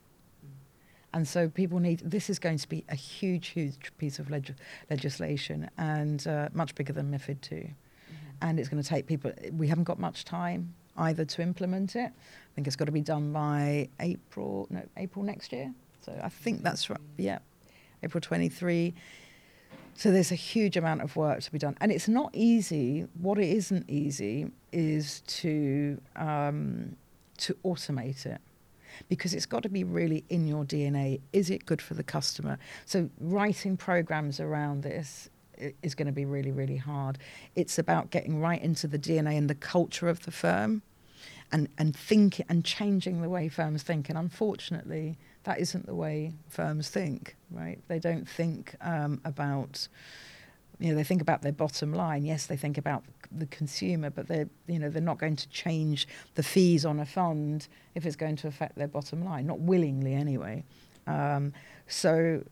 And 1.14 1.28
so 1.28 1.48
people 1.48 1.78
need, 1.78 2.00
this 2.04 2.30
is 2.30 2.38
going 2.38 2.58
to 2.58 2.68
be 2.68 2.84
a 2.88 2.94
huge, 2.94 3.48
huge 3.48 3.92
piece 3.98 4.18
of 4.18 4.30
leg- 4.30 4.54
legislation 4.90 5.70
and 5.76 6.26
uh, 6.26 6.48
much 6.52 6.74
bigger 6.74 6.92
than 6.92 7.10
MIFID 7.10 7.40
2. 7.40 7.54
Mm-hmm. 7.54 7.68
And 8.40 8.58
it's 8.58 8.68
going 8.68 8.82
to 8.82 8.88
take 8.88 9.06
people, 9.06 9.32
we 9.52 9.68
haven't 9.68 9.84
got 9.84 9.98
much 9.98 10.24
time 10.24 10.74
either 10.96 11.24
to 11.24 11.42
implement 11.42 11.96
it. 11.96 12.12
I 12.12 12.54
think 12.54 12.66
it's 12.66 12.76
got 12.76 12.86
to 12.86 12.92
be 12.92 13.00
done 13.00 13.32
by 13.32 13.88
April, 14.00 14.66
no, 14.70 14.82
April 14.96 15.24
next 15.24 15.52
year. 15.52 15.72
So 16.04 16.18
I 16.22 16.28
think 16.28 16.62
that's 16.62 16.90
right. 16.90 17.00
Yeah, 17.16 17.38
April 18.02 18.20
23. 18.20 18.94
So 19.94 20.10
there's 20.10 20.32
a 20.32 20.36
huge 20.36 20.76
amount 20.76 21.02
of 21.02 21.16
work 21.16 21.40
to 21.42 21.52
be 21.52 21.58
done, 21.58 21.76
and 21.80 21.92
it's 21.92 22.08
not 22.08 22.30
easy. 22.32 23.06
What 23.20 23.38
it 23.38 23.48
isn't 23.50 23.88
easy 23.88 24.50
is 24.72 25.20
to 25.26 26.00
um, 26.16 26.96
to 27.38 27.54
automate 27.64 28.26
it. 28.26 28.40
because 29.08 29.34
it's 29.34 29.46
got 29.46 29.62
to 29.62 29.68
be 29.68 29.84
really 29.84 30.24
in 30.28 30.46
your 30.46 30.64
DNA. 30.64 31.20
Is 31.32 31.50
it 31.50 31.66
good 31.66 31.80
for 31.80 31.94
the 31.94 32.02
customer? 32.02 32.58
So 32.84 33.08
writing 33.20 33.76
programs 33.76 34.40
around 34.40 34.82
this 34.82 35.30
is 35.82 35.94
going 35.94 36.06
to 36.06 36.12
be 36.12 36.24
really, 36.24 36.52
really 36.52 36.76
hard. 36.76 37.18
It's 37.54 37.78
about 37.78 38.10
getting 38.10 38.40
right 38.40 38.60
into 38.60 38.86
the 38.86 38.98
DNA 38.98 39.36
and 39.36 39.48
the 39.48 39.54
culture 39.54 40.08
of 40.08 40.24
the 40.24 40.30
firm 40.30 40.82
and, 41.52 41.68
and 41.78 41.94
think 41.94 42.42
and 42.48 42.64
changing 42.64 43.22
the 43.22 43.28
way 43.28 43.48
firms 43.48 43.82
think. 43.82 44.08
And 44.08 44.18
unfortunately, 44.18 45.18
that 45.44 45.60
isn't 45.60 45.86
the 45.86 45.94
way 45.94 46.32
firms 46.48 46.88
think, 46.88 47.36
right? 47.50 47.78
They 47.88 47.98
don't 47.98 48.28
think 48.28 48.74
um, 48.80 49.20
about, 49.24 49.88
you 50.78 50.90
know, 50.90 50.94
they 50.94 51.04
think 51.04 51.20
about 51.20 51.42
their 51.42 51.52
bottom 51.52 51.92
line. 51.92 52.24
Yes, 52.24 52.46
they 52.46 52.56
think 52.56 52.78
about 52.78 53.04
the 53.30 53.46
consumer, 53.46 54.10
but 54.10 54.28
they're, 54.28 54.48
you 54.66 54.78
know, 54.78 54.88
they're 54.88 55.02
not 55.02 55.18
going 55.18 55.36
to 55.36 55.48
change 55.48 56.08
the 56.34 56.42
fees 56.42 56.84
on 56.84 57.00
a 57.00 57.06
fund 57.06 57.68
if 57.94 58.06
it's 58.06 58.16
going 58.16 58.36
to 58.36 58.48
affect 58.48 58.76
their 58.76 58.88
bottom 58.88 59.24
line, 59.24 59.46
not 59.46 59.60
willingly 59.60 60.14
anyway. 60.14 60.64
Um, 61.06 61.52
so 61.86 62.42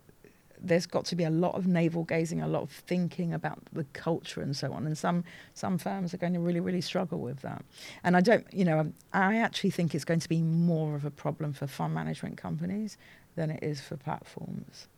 there's 0.63 0.87
got 0.87 1.05
to 1.07 1.17
be 1.17 1.25
a 1.25 1.31
lot 1.31 1.55
of 1.55 1.67
navel 1.67 2.05
gazing, 2.05 2.41
a 2.41 2.49
lot 2.49 2.63
of 2.63 2.71
thinking 2.71 3.33
about 3.33 3.59
the 3.73 3.85
culture 3.93 4.41
and 4.41 4.57
so 4.57 4.73
on. 4.73 4.87
And 4.87 4.97
some 4.97 5.25
some 5.55 5.79
firms 5.79 6.15
are 6.15 6.19
going 6.19 6.35
to 6.35 6.41
really 6.41 6.61
really 6.61 6.81
struggle 6.81 7.19
with 7.19 7.41
that. 7.43 7.65
And 8.05 8.17
I 8.17 8.21
don't, 8.21 8.47
you 8.53 8.65
know, 8.65 8.93
I 9.13 9.37
actually 9.37 9.71
think 9.71 9.95
it's 9.95 10.05
going 10.05 10.21
to 10.21 10.29
be 10.29 10.43
more 10.43 10.95
of 10.95 11.05
a 11.05 11.11
problem 11.11 11.53
for 11.53 11.67
fund 11.67 11.95
management 11.95 12.37
companies 12.37 12.97
than 13.37 13.51
it 13.51 13.63
is 13.63 13.81
for 13.81 13.97
platforms. 13.97 14.89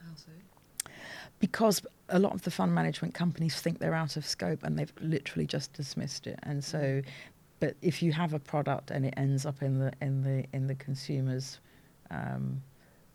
How 0.00 0.14
so? 0.14 0.90
Because 1.38 1.82
a 2.08 2.18
lot 2.18 2.34
of 2.34 2.42
the 2.42 2.50
fund 2.50 2.74
management 2.74 3.14
companies 3.14 3.56
think 3.56 3.78
they're 3.78 3.94
out 3.94 4.16
of 4.16 4.26
scope 4.26 4.62
and 4.62 4.78
they've 4.78 4.92
literally 5.00 5.46
just 5.46 5.72
dismissed 5.72 6.26
it. 6.26 6.38
And 6.44 6.62
so, 6.62 7.02
but 7.58 7.76
if 7.82 8.02
you 8.02 8.12
have 8.12 8.32
a 8.32 8.38
product 8.38 8.90
and 8.90 9.06
it 9.06 9.14
ends 9.16 9.46
up 9.46 9.62
in 9.62 9.78
the 9.78 9.92
in 10.00 10.22
the 10.22 10.44
in 10.52 10.66
the 10.66 10.74
consumers. 10.74 11.60
Um, 12.10 12.62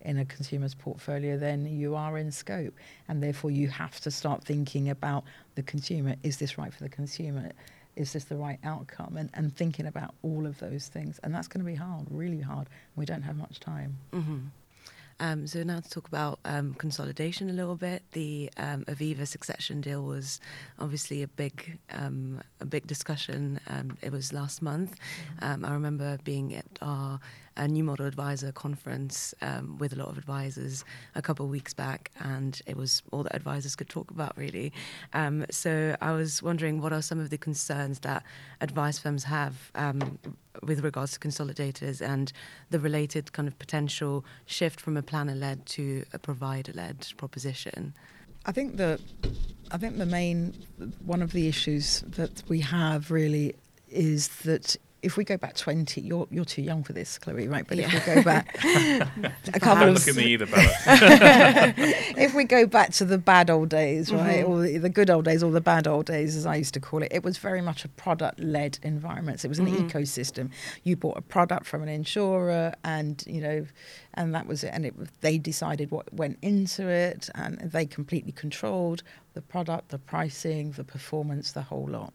in 0.08 0.18
a 0.18 0.26
consumer's 0.26 0.74
portfolio, 0.74 1.38
then 1.38 1.68
you 1.68 1.94
are 1.94 2.18
in 2.18 2.32
scope. 2.32 2.74
And 3.10 3.22
therefore, 3.22 3.52
you 3.52 3.68
have 3.68 4.00
to 4.02 4.10
start 4.10 4.44
thinking 4.44 4.90
about 4.90 5.26
the 5.56 5.64
consumer. 5.64 6.16
Is 6.24 6.38
this 6.38 6.58
right 6.58 6.74
for 6.74 6.82
the 6.84 6.90
consumer? 6.90 7.52
Is 7.98 8.14
this 8.14 8.24
the 8.24 8.38
right 8.38 8.58
outcome? 8.64 9.18
And, 9.18 9.30
and 9.34 9.56
thinking 9.56 9.86
about 9.86 10.16
all 10.24 10.46
of 10.48 10.58
those 10.60 10.88
things. 10.88 11.20
And 11.24 11.36
that's 11.36 11.50
going 11.50 11.64
to 11.64 11.70
be 11.70 11.76
hard, 11.76 12.08
really 12.10 12.40
hard. 12.40 12.68
We 12.96 13.06
don't 13.06 13.24
have 13.24 13.36
much 13.36 13.60
time. 13.60 13.98
Mm-hmm. 14.14 14.38
Um, 15.20 15.48
so 15.48 15.64
now 15.64 15.80
to 15.80 15.90
talk 15.90 16.08
about 16.08 16.40
um, 16.46 16.76
consolidation 16.76 17.50
a 17.50 17.54
little 17.54 17.76
bit. 17.76 18.04
The 18.12 18.50
um, 18.56 18.86
Aviva 18.86 19.28
succession 19.28 19.82
deal 19.82 20.04
was 20.04 20.40
obviously 20.80 21.24
a 21.24 21.28
big, 21.28 21.80
um, 21.92 22.42
a 22.62 22.66
big 22.66 22.88
discussion. 22.88 23.60
Um, 23.68 23.98
it 24.02 24.12
was 24.12 24.32
last 24.32 24.62
month. 24.62 24.96
Um, 25.42 25.66
I 25.66 25.74
remember 25.74 26.18
being 26.24 26.54
at 26.56 26.66
our 26.82 27.20
a 27.58 27.68
new 27.68 27.84
model 27.84 28.06
advisor 28.06 28.52
conference 28.52 29.34
um, 29.42 29.78
with 29.78 29.92
a 29.94 29.96
lot 29.96 30.10
of 30.10 30.18
advisors 30.18 30.86
a 31.16 31.22
couple 31.22 31.46
of 31.46 31.52
weeks 31.52 31.74
back, 31.74 32.12
and 32.20 32.62
it 32.66 32.78
was 32.78 33.02
all 33.12 33.24
that 33.24 33.36
advisors 33.36 33.76
could 33.76 33.90
talk 33.90 34.12
about 34.12 34.38
really. 34.38 34.72
Um, 35.14 35.46
so 35.50 35.96
I 36.02 36.12
was 36.12 36.42
wondering 36.42 36.82
what 36.82 36.94
are 36.94 37.02
some 37.02 37.20
of 37.20 37.30
the 37.30 37.38
concerns 37.38 38.00
that 38.00 38.24
advice 38.62 39.00
firms 39.00 39.24
have 39.26 39.72
um, 39.76 40.20
with 40.64 40.84
regards 40.84 41.14
to 41.14 41.20
consolidators 41.20 42.02
and 42.02 42.32
the 42.70 42.80
related 42.80 43.34
kind 43.34 43.48
of 43.48 43.58
potential 43.60 44.24
shift 44.46 44.80
from 44.80 44.96
a 44.98 45.02
planner-led 45.02 45.66
to 45.66 46.06
a 46.14 46.20
provider-led 46.20 47.08
proposition. 47.18 47.94
I 48.46 48.52
think 48.52 48.78
the 48.78 49.00
I 49.72 49.78
think 49.78 49.98
the 49.98 50.06
main 50.06 50.54
one 51.04 51.22
of 51.22 51.34
the 51.34 51.48
issues 51.48 52.02
that 52.08 52.44
we 52.48 52.62
have 52.62 53.12
really 53.12 53.56
is 53.90 54.30
that 54.44 54.78
if 55.02 55.16
we 55.16 55.24
go 55.24 55.38
back 55.38 55.56
20, 55.56 56.02
you're, 56.02 56.28
you're 56.32 56.46
too 56.46 56.62
young 56.62 56.84
for 56.84 56.94
this, 56.94 57.18
Chloe, 57.20 57.48
right? 57.48 57.66
But 57.68 57.78
yeah. 57.78 57.88
if 57.88 58.08
we 58.08 58.16
go 58.16 58.24
back 58.24 58.58
a 58.64 59.60
couple 59.60 59.86
Don't 59.86 59.90
of... 59.90 59.94
look 59.96 60.08
at 60.08 60.16
me 60.16 60.26
either, 60.34 60.48
Bella. 60.48 60.74
if 62.18 62.34
we 62.34 62.44
go 62.46 62.66
back 62.66 62.92
to 62.94 63.06
the 63.06 63.20
bad 63.20 63.50
old 63.50 63.70
days, 63.70 64.12
right, 64.12 64.44
mm-hmm. 64.44 64.52
or 64.52 64.62
the, 64.62 64.78
the, 64.80 64.90
good 64.90 65.10
old 65.10 65.26
days, 65.26 65.44
or 65.44 65.52
the 65.52 65.62
bad 65.62 65.88
old 65.88 66.08
days, 66.08 66.36
as 66.36 66.48
I 66.48 66.56
used 66.56 66.74
to 66.74 66.80
call 66.80 67.04
it, 67.04 67.12
it 67.12 67.24
was 67.24 67.38
very 67.38 67.62
much 67.62 67.86
a 67.86 67.90
product-led 67.90 68.80
environment. 68.82 69.42
So 69.42 69.46
it 69.46 69.50
was 69.50 69.60
an 69.60 69.68
mm-hmm. 69.68 69.86
ecosystem. 69.86 70.50
You 70.84 70.96
bought 70.96 71.18
a 71.18 71.22
product 71.22 71.68
from 71.68 71.84
an 71.84 71.90
insurer 71.90 72.74
and, 72.84 73.24
you 73.28 73.42
know, 73.42 73.68
and 74.16 74.34
that 74.34 74.48
was 74.48 74.64
it. 74.64 74.72
And 74.74 74.88
it, 74.88 75.22
they 75.22 75.38
decided 75.38 75.92
what 75.92 76.12
went 76.12 76.40
into 76.42 76.88
it 76.88 77.30
and 77.36 77.60
they 77.60 77.86
completely 77.86 78.32
controlled 78.32 79.04
the 79.36 79.42
product, 79.42 79.90
the 79.90 80.00
pricing, 80.00 80.72
the 80.72 80.84
performance, 80.84 81.52
the 81.52 81.62
whole 81.62 81.88
lot. 81.88 82.14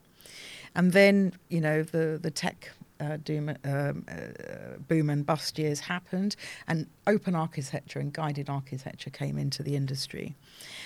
And 0.75 0.93
then, 0.93 1.35
you 1.49 1.61
know, 1.61 1.83
the, 1.83 2.19
the 2.21 2.31
tech 2.31 2.71
uh, 3.03 3.17
doom, 3.17 3.49
um, 3.65 4.05
uh, 4.09 4.79
boom 4.89 5.11
and 5.11 5.27
bust 5.27 5.59
years 5.59 5.81
happened, 5.81 6.37
and 6.69 6.87
open 7.07 7.35
architecture 7.35 7.99
and 7.99 8.13
guided 8.13 8.49
architecture 8.49 9.11
came 9.11 9.39
into 9.39 9.63
the 9.63 9.75
industry. 9.75 10.37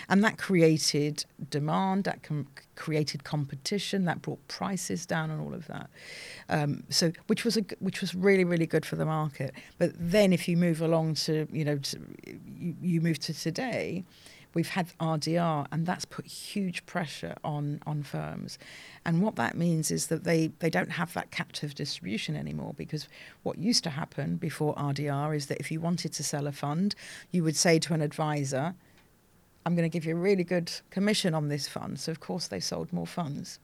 And 0.09 0.25
that 0.25 0.39
created 0.39 1.27
demand, 1.51 2.05
that 2.05 2.23
com- 2.23 2.47
created 2.75 3.25
competition, 3.25 4.07
that 4.07 4.23
brought 4.23 4.47
prices 4.49 5.05
down, 5.05 5.31
and 5.31 5.41
all 5.41 5.53
of 5.53 5.67
that. 5.67 5.91
Um, 6.49 6.85
so, 6.89 7.13
which 7.27 7.45
was 7.45 7.57
a, 7.57 7.65
which 7.81 8.01
was 8.01 8.15
really, 8.15 8.45
really 8.45 8.67
good 8.67 8.87
for 8.87 8.97
the 8.97 9.05
market. 9.05 9.55
But 9.79 9.93
then, 9.99 10.33
if 10.33 10.49
you 10.49 10.57
move 10.57 10.81
along 10.81 11.15
to, 11.27 11.47
you 11.53 11.65
know, 11.65 11.77
to, 11.79 12.01
you, 12.59 12.77
you 12.81 13.01
move 13.01 13.19
to 13.21 13.35
today, 13.35 14.05
we've 14.57 14.71
had 14.71 14.89
RDR, 14.99 15.67
and 15.71 15.85
that's 15.85 16.07
put 16.07 16.25
huge 16.27 16.87
pressure 16.87 17.35
on 17.45 17.79
on 17.87 18.03
firms. 18.03 18.59
And 19.05 19.21
what 19.21 19.37
that 19.37 19.55
means 19.55 19.91
is 19.91 20.07
that 20.07 20.25
they, 20.25 20.51
they 20.61 20.71
don't 20.71 20.93
have 20.93 21.13
that 21.13 21.31
captive 21.31 21.75
distribution 21.75 22.35
anymore 22.35 22.73
because 22.75 23.07
what 23.43 23.59
used 23.59 23.85
to 23.85 23.91
happen 23.91 24.37
before 24.37 24.75
RDR 24.75 25.37
is 25.37 25.47
that 25.47 25.59
if 25.61 25.71
you 25.71 25.79
wanted 25.79 26.15
to 26.15 26.25
sell 26.25 26.47
a 26.47 26.53
fund, 26.53 26.95
you 27.31 27.45
would 27.45 27.55
say 27.55 27.79
to 27.81 27.93
an 27.93 28.01
advisor, 28.01 28.75
I'm 29.67 29.77
going 29.77 29.89
to 29.89 29.93
give 29.93 30.07
you 30.07 30.17
a 30.17 30.19
really 30.19 30.45
good 30.45 30.73
commission 30.89 31.35
on 31.35 31.49
this 31.49 31.69
fund. 31.69 32.01
So, 32.01 32.11
of 32.11 32.21
course, 32.21 32.49
they 32.49 32.61
sold 32.61 32.93
more 32.95 33.07
funds 33.07 33.59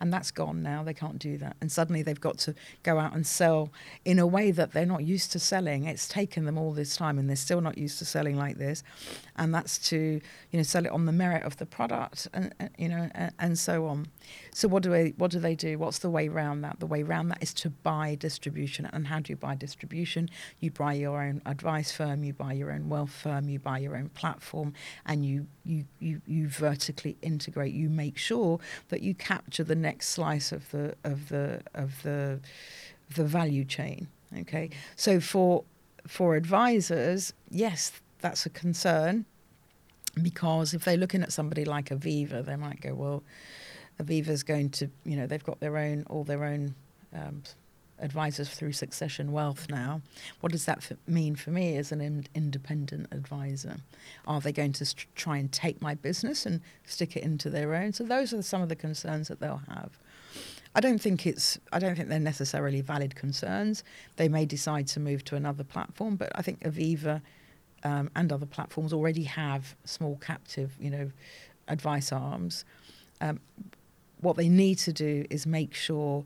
and 0.00 0.12
that's 0.12 0.30
gone 0.30 0.62
now. 0.62 0.82
They 0.82 0.94
can't 0.94 1.18
do 1.18 1.38
that, 1.38 1.56
and 1.60 1.70
suddenly 1.70 2.02
they've 2.02 2.20
got 2.20 2.38
to 2.38 2.54
go 2.82 2.98
out 2.98 3.14
and 3.14 3.26
sell 3.26 3.70
in 4.04 4.18
a 4.18 4.26
way 4.26 4.50
that 4.50 4.72
they're 4.72 4.86
not 4.86 5.04
used 5.04 5.32
to 5.32 5.38
selling. 5.38 5.84
It's 5.84 6.08
taken 6.08 6.44
them 6.44 6.58
all 6.58 6.72
this 6.72 6.96
time, 6.96 7.18
and 7.18 7.28
they're 7.28 7.36
still 7.36 7.60
not 7.60 7.78
used 7.78 7.98
to 7.98 8.04
selling 8.04 8.36
like 8.36 8.58
this, 8.58 8.82
and 9.36 9.54
that's 9.54 9.78
to 9.90 10.20
you 10.50 10.56
know 10.58 10.62
sell 10.62 10.84
it 10.84 10.92
on 10.92 11.06
the 11.06 11.12
merit 11.12 11.44
of 11.44 11.56
the 11.58 11.66
product, 11.66 12.28
and, 12.32 12.54
uh, 12.60 12.68
you 12.78 12.88
know, 12.88 13.10
and, 13.14 13.32
and 13.38 13.58
so 13.58 13.86
on. 13.86 14.08
So 14.52 14.68
what 14.68 14.82
do 14.82 14.90
they 14.90 15.10
what 15.16 15.30
do 15.30 15.38
they 15.38 15.54
do? 15.54 15.78
What's 15.78 15.98
the 15.98 16.10
way 16.10 16.28
around 16.28 16.62
that? 16.62 16.80
The 16.80 16.86
way 16.86 17.02
around 17.02 17.28
that 17.28 17.42
is 17.42 17.54
to 17.54 17.70
buy 17.70 18.14
distribution. 18.14 18.88
And 18.92 19.06
how 19.06 19.20
do 19.20 19.32
you 19.32 19.36
buy 19.36 19.54
distribution? 19.54 20.28
You 20.58 20.70
buy 20.70 20.94
your 20.94 21.22
own 21.22 21.42
advice 21.46 21.92
firm, 21.92 22.24
you 22.24 22.32
buy 22.32 22.52
your 22.54 22.72
own 22.72 22.88
wealth 22.88 23.10
firm, 23.12 23.48
you 23.48 23.58
buy 23.58 23.78
your 23.78 23.96
own 23.96 24.08
platform, 24.10 24.74
and 25.06 25.24
you 25.24 25.46
you 25.64 25.84
you, 25.98 26.20
you 26.26 26.48
vertically 26.48 27.16
integrate. 27.22 27.72
You 27.72 27.88
make 27.88 28.18
sure 28.18 28.58
that 28.88 29.02
you 29.02 29.14
capture 29.14 29.64
the 29.64 29.76
next 29.76 30.08
slice 30.08 30.52
of 30.52 30.70
the 30.70 30.94
of 31.04 31.28
the 31.28 31.62
of 31.74 32.02
the 32.02 32.40
the 33.14 33.24
value 33.24 33.64
chain. 33.64 34.08
Okay, 34.36 34.70
so 34.96 35.20
for 35.20 35.64
for 36.06 36.36
advisors, 36.36 37.32
yes, 37.50 37.92
that's 38.20 38.46
a 38.46 38.50
concern 38.50 39.26
because 40.22 40.74
if 40.74 40.84
they're 40.84 40.96
looking 40.96 41.22
at 41.22 41.32
somebody 41.32 41.64
like 41.64 41.86
Aviva, 41.86 42.44
they 42.44 42.56
might 42.56 42.80
go, 42.80 42.94
well, 42.94 43.22
Aviva's 44.00 44.42
going 44.42 44.70
to, 44.70 44.90
you 45.04 45.16
know, 45.16 45.26
they've 45.26 45.44
got 45.44 45.60
their 45.60 45.76
own, 45.76 46.04
all 46.08 46.24
their 46.24 46.44
own 46.44 46.74
um, 47.14 47.42
advisors 47.98 48.48
through 48.48 48.72
Succession 48.72 49.32
Wealth 49.32 49.66
now. 49.68 50.00
What 50.40 50.52
does 50.52 50.64
that 50.64 50.90
mean 51.06 51.36
for 51.36 51.50
me 51.50 51.76
as 51.76 51.92
an 51.92 52.00
in- 52.00 52.26
independent 52.34 53.08
advisor? 53.12 53.76
Are 54.26 54.40
they 54.40 54.52
going 54.52 54.72
to 54.74 54.84
st- 54.84 55.06
try 55.14 55.36
and 55.36 55.52
take 55.52 55.82
my 55.82 55.94
business 55.94 56.46
and 56.46 56.60
stick 56.84 57.16
it 57.16 57.22
into 57.22 57.50
their 57.50 57.74
own? 57.74 57.92
So 57.92 58.04
those 58.04 58.32
are 58.32 58.42
some 58.42 58.62
of 58.62 58.68
the 58.68 58.76
concerns 58.76 59.28
that 59.28 59.40
they'll 59.40 59.62
have. 59.68 59.98
I 60.74 60.80
don't 60.80 61.00
think 61.00 61.26
it's. 61.26 61.58
I 61.72 61.80
don't 61.80 61.96
think 61.96 62.08
they're 62.08 62.20
necessarily 62.20 62.80
valid 62.80 63.16
concerns. 63.16 63.82
They 64.16 64.28
may 64.28 64.46
decide 64.46 64.86
to 64.88 65.00
move 65.00 65.24
to 65.24 65.34
another 65.34 65.64
platform, 65.64 66.14
but 66.14 66.30
I 66.36 66.42
think 66.42 66.60
Aviva 66.60 67.20
um, 67.82 68.08
and 68.14 68.32
other 68.32 68.46
platforms 68.46 68.92
already 68.92 69.24
have 69.24 69.74
small 69.84 70.16
captive, 70.20 70.72
you 70.78 70.90
know, 70.90 71.10
advice 71.66 72.12
arms. 72.12 72.64
Um, 73.20 73.40
what 74.20 74.36
they 74.36 74.48
need 74.48 74.78
to 74.78 74.92
do 74.92 75.26
is 75.30 75.46
make 75.46 75.74
sure 75.74 76.24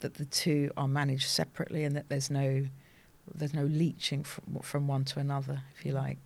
that 0.00 0.14
the 0.14 0.24
two 0.24 0.70
are 0.76 0.88
managed 0.88 1.28
separately 1.28 1.84
and 1.84 1.96
that 1.96 2.08
there's 2.08 2.30
no 2.30 2.66
there's 3.34 3.54
no 3.54 3.64
leeching 3.64 4.22
from, 4.22 4.60
from 4.62 4.86
one 4.86 5.04
to 5.04 5.18
another, 5.18 5.62
if 5.76 5.84
you 5.84 5.92
like. 5.92 6.18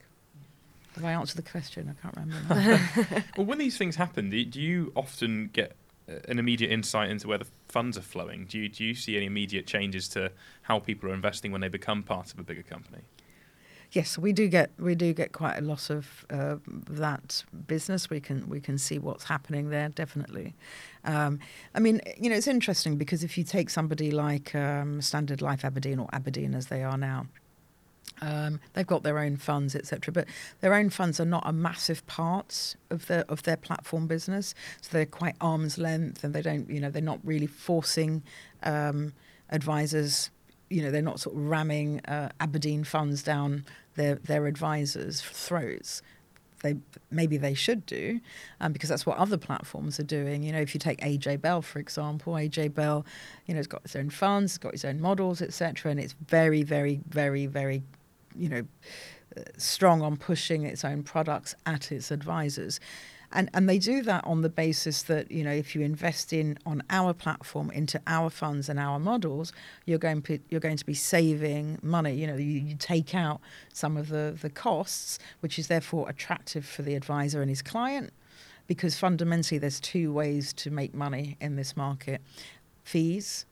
Have 0.96 1.05
I 1.05 1.12
answered 1.12 1.37
the 1.37 1.51
question? 1.51 1.94
I 1.96 2.03
can't 2.03 2.16
remember. 2.16 3.25
well, 3.37 3.46
when 3.46 3.59
these 3.59 3.79
things 3.79 3.96
happen, 3.96 4.29
do, 4.29 4.44
do 4.44 4.61
you 4.61 4.92
often 4.94 5.49
get 5.53 5.77
uh, 6.11 6.16
an 6.29 6.38
immediate 6.38 6.70
insight 6.70 7.09
into 7.09 7.29
where 7.29 7.38
the 7.38 7.46
funds 7.68 7.96
are 7.96 8.03
flowing? 8.03 8.44
Do 8.44 8.59
you, 8.59 8.68
do 8.68 8.85
you 8.85 8.94
see 8.94 9.16
any 9.16 9.27
immediate 9.27 9.66
changes 9.66 10.09
to 10.09 10.33
how 10.62 10.79
people 10.79 11.09
are 11.09 11.14
investing 11.14 11.53
when 11.53 11.61
they 11.62 11.68
become 11.68 12.03
part 12.03 12.33
of 12.35 12.38
a 12.38 12.42
bigger 12.42 12.62
company? 12.62 13.03
Yes, 13.92 14.16
we 14.16 14.33
do 14.33 14.46
get 14.46 14.70
we 14.79 14.94
do 14.94 15.12
get 15.12 15.33
quite 15.33 15.57
a 15.59 15.62
lot 15.62 15.90
of 15.90 16.24
uh, 16.31 16.57
that 16.88 17.44
business. 17.66 18.09
We 18.09 18.20
can 18.20 18.48
we 18.48 18.61
can 18.61 18.79
see 18.79 18.98
what's 19.00 19.24
happening 19.24 19.70
there 19.70 19.88
definitely. 19.88 20.55
Um, 21.05 21.40
I 21.74 21.81
mean, 21.81 22.00
you 22.16 22.31
know, 22.31 22.37
it's 22.37 22.46
interesting 22.46 22.96
because 22.96 23.24
if 23.24 23.37
you 23.37 23.42
take 23.44 23.68
somebody 23.68 24.11
like 24.12 24.55
um, 24.55 25.00
Standard 25.03 25.42
Life 25.42 25.64
Aberdeen 25.64 25.98
or 25.98 26.09
Aberdeen 26.12 26.55
as 26.55 26.66
they 26.66 26.85
are 26.85 26.96
now, 26.98 27.26
Um, 28.22 28.61
they've 28.74 28.87
got 28.87 29.03
their 29.03 29.18
own 29.18 29.37
funds, 29.37 29.74
etc. 29.74 30.12
But 30.12 30.26
their 30.61 30.74
own 30.74 30.90
funds 30.90 31.18
are 31.20 31.24
not 31.24 31.42
a 31.46 31.53
massive 31.53 32.07
part 32.07 32.76
of 32.90 33.07
their 33.07 33.24
of 33.29 33.42
their 33.42 33.57
platform 33.57 34.07
business, 34.07 34.55
so 34.83 34.88
they're 34.92 35.07
quite 35.07 35.37
arm's 35.40 35.79
length, 35.79 36.24
and 36.24 36.35
they 36.35 36.42
don't, 36.42 36.68
you 36.70 36.81
know, 36.81 36.90
they're 36.90 37.03
not 37.03 37.20
really 37.24 37.46
forcing 37.46 38.22
um, 38.62 39.12
advisors. 39.48 40.31
You 40.70 40.83
know, 40.83 40.90
they're 40.90 41.02
not 41.02 41.20
sort 41.20 41.37
of 41.37 41.42
ramming 41.42 42.00
uh, 42.06 42.30
Aberdeen 42.40 42.85
funds 42.85 43.22
down 43.22 43.64
their 43.96 44.14
their 44.16 44.46
advisors' 44.46 45.20
throats 45.20 46.02
they 46.62 46.76
maybe 47.11 47.38
they 47.38 47.54
should 47.54 47.87
do, 47.87 48.20
um, 48.61 48.72
because 48.72 48.88
that's 48.88 49.06
what 49.06 49.16
other 49.16 49.38
platforms 49.38 49.98
are 49.98 50.04
doing. 50.04 50.42
You 50.42 50.52
know, 50.52 50.61
if 50.61 50.74
you 50.74 50.78
take 50.78 51.00
AJ 51.00 51.40
Bell 51.40 51.62
for 51.62 51.78
example, 51.78 52.35
AJ 52.35 52.74
Bell, 52.74 53.04
you 53.46 53.54
know, 53.54 53.59
has 53.59 53.66
got 53.66 53.83
its 53.85 53.96
own 53.96 54.11
funds, 54.11 54.52
it's 54.52 54.59
got 54.59 54.74
its 54.74 54.85
own 54.85 55.00
models, 55.00 55.42
etc., 55.42 55.90
and 55.90 55.98
it's 55.98 56.14
very, 56.28 56.62
very, 56.62 57.00
very, 57.09 57.46
very 57.46 57.83
you 58.37 58.48
know, 58.48 58.62
strong 59.56 60.02
on 60.02 60.16
pushing 60.16 60.64
its 60.64 60.85
own 60.85 61.02
products 61.02 61.54
at 61.66 61.92
its 61.92 62.11
advisors. 62.11 62.80
And, 63.32 63.48
and 63.54 63.68
they 63.68 63.78
do 63.78 64.02
that 64.02 64.24
on 64.24 64.42
the 64.42 64.48
basis 64.48 65.02
that 65.04 65.30
you 65.30 65.44
know 65.44 65.52
if 65.52 65.74
you 65.74 65.82
invest 65.82 66.32
in 66.32 66.58
on 66.66 66.82
our 66.90 67.12
platform 67.12 67.70
into 67.70 68.00
our 68.06 68.28
funds 68.28 68.68
and 68.68 68.78
our 68.78 68.98
models, 68.98 69.52
you're 69.86 69.98
going 69.98 70.24
you're 70.48 70.60
going 70.60 70.76
to 70.76 70.86
be 70.86 70.94
saving 70.94 71.78
money. 71.82 72.14
You 72.14 72.26
know 72.26 72.36
you, 72.36 72.60
you 72.60 72.76
take 72.76 73.14
out 73.14 73.40
some 73.72 73.96
of 73.96 74.08
the 74.08 74.36
the 74.40 74.50
costs, 74.50 75.18
which 75.40 75.58
is 75.58 75.68
therefore 75.68 76.08
attractive 76.08 76.66
for 76.66 76.82
the 76.82 76.94
advisor 76.94 77.40
and 77.40 77.48
his 77.48 77.62
client, 77.62 78.12
because 78.66 78.98
fundamentally 78.98 79.58
there's 79.58 79.80
two 79.80 80.12
ways 80.12 80.52
to 80.54 80.70
make 80.70 80.92
money 80.92 81.36
in 81.40 81.54
this 81.54 81.76
market: 81.76 82.20
fees 82.82 83.46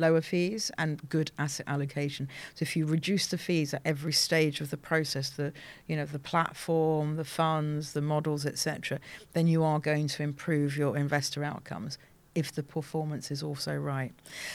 lower 0.00 0.20
fees 0.20 0.70
and 0.78 1.08
good 1.08 1.30
asset 1.38 1.66
allocation. 1.68 2.28
So 2.54 2.64
if 2.64 2.74
you 2.74 2.86
reduce 2.86 3.26
the 3.28 3.38
fees 3.38 3.72
at 3.74 3.82
every 3.84 4.12
stage 4.12 4.60
of 4.60 4.70
the 4.70 4.76
process, 4.76 5.30
the 5.30 5.52
you 5.86 5.96
know 5.96 6.06
the 6.06 6.18
platform, 6.18 7.16
the 7.16 7.24
funds, 7.24 7.92
the 7.92 8.00
models, 8.00 8.44
etc., 8.46 8.98
then 9.34 9.46
you 9.46 9.62
are 9.62 9.78
going 9.78 10.08
to 10.08 10.22
improve 10.22 10.76
your 10.76 10.96
investor 10.96 11.44
outcomes 11.44 11.98
if 12.34 12.52
the 12.52 12.62
performance 12.62 13.30
is 13.30 13.42
also 13.42 13.74
right. 13.76 14.12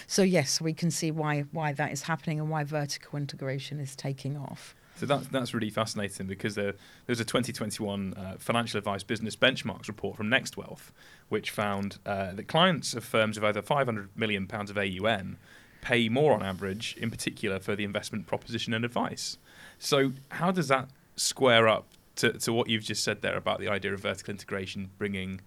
So 0.07 0.21
yes, 0.21 0.59
we 0.59 0.73
can 0.73 0.91
see 0.91 1.11
why 1.11 1.45
why 1.51 1.73
that 1.73 1.91
is 1.91 2.03
happening 2.03 2.39
and 2.39 2.49
why 2.49 2.63
vertical 2.63 3.17
integration 3.17 3.79
is 3.79 3.95
taking 3.95 4.37
off. 4.37 4.75
So 4.95 5.05
that's 5.05 5.27
that's 5.27 5.53
really 5.53 5.69
fascinating 5.69 6.27
because 6.27 6.55
there, 6.55 6.73
there's 7.05 7.19
a 7.19 7.25
2021 7.25 8.13
uh, 8.13 8.35
financial 8.39 8.77
advice 8.77 9.03
business 9.03 9.35
benchmarks 9.35 9.87
report 9.87 10.15
from 10.15 10.29
Next 10.29 10.55
Wealth, 10.55 10.93
which 11.29 11.51
found 11.51 11.97
uh, 12.05 12.33
that 12.33 12.47
clients 12.47 12.93
of 12.93 13.03
firms 13.03 13.37
of 13.37 13.43
over 13.43 13.61
500 13.61 14.09
million 14.15 14.47
pounds 14.47 14.69
of 14.69 14.77
AUM 14.77 15.37
pay 15.81 16.09
more 16.09 16.33
on 16.33 16.41
average, 16.41 16.95
in 16.97 17.11
particular 17.11 17.59
for 17.59 17.75
the 17.75 17.83
investment 17.83 18.25
proposition 18.25 18.73
and 18.73 18.83
advice. 18.83 19.37
So 19.77 20.13
how 20.29 20.51
does 20.51 20.67
that 20.69 20.89
square 21.15 21.67
up 21.67 21.85
to, 22.15 22.33
to 22.33 22.53
what 22.53 22.69
you've 22.69 22.83
just 22.83 23.03
said 23.03 23.21
there 23.21 23.37
about 23.37 23.59
the 23.59 23.67
idea 23.67 23.93
of 23.93 23.99
vertical 23.99 24.31
integration 24.31 24.89
bringing 24.97 25.41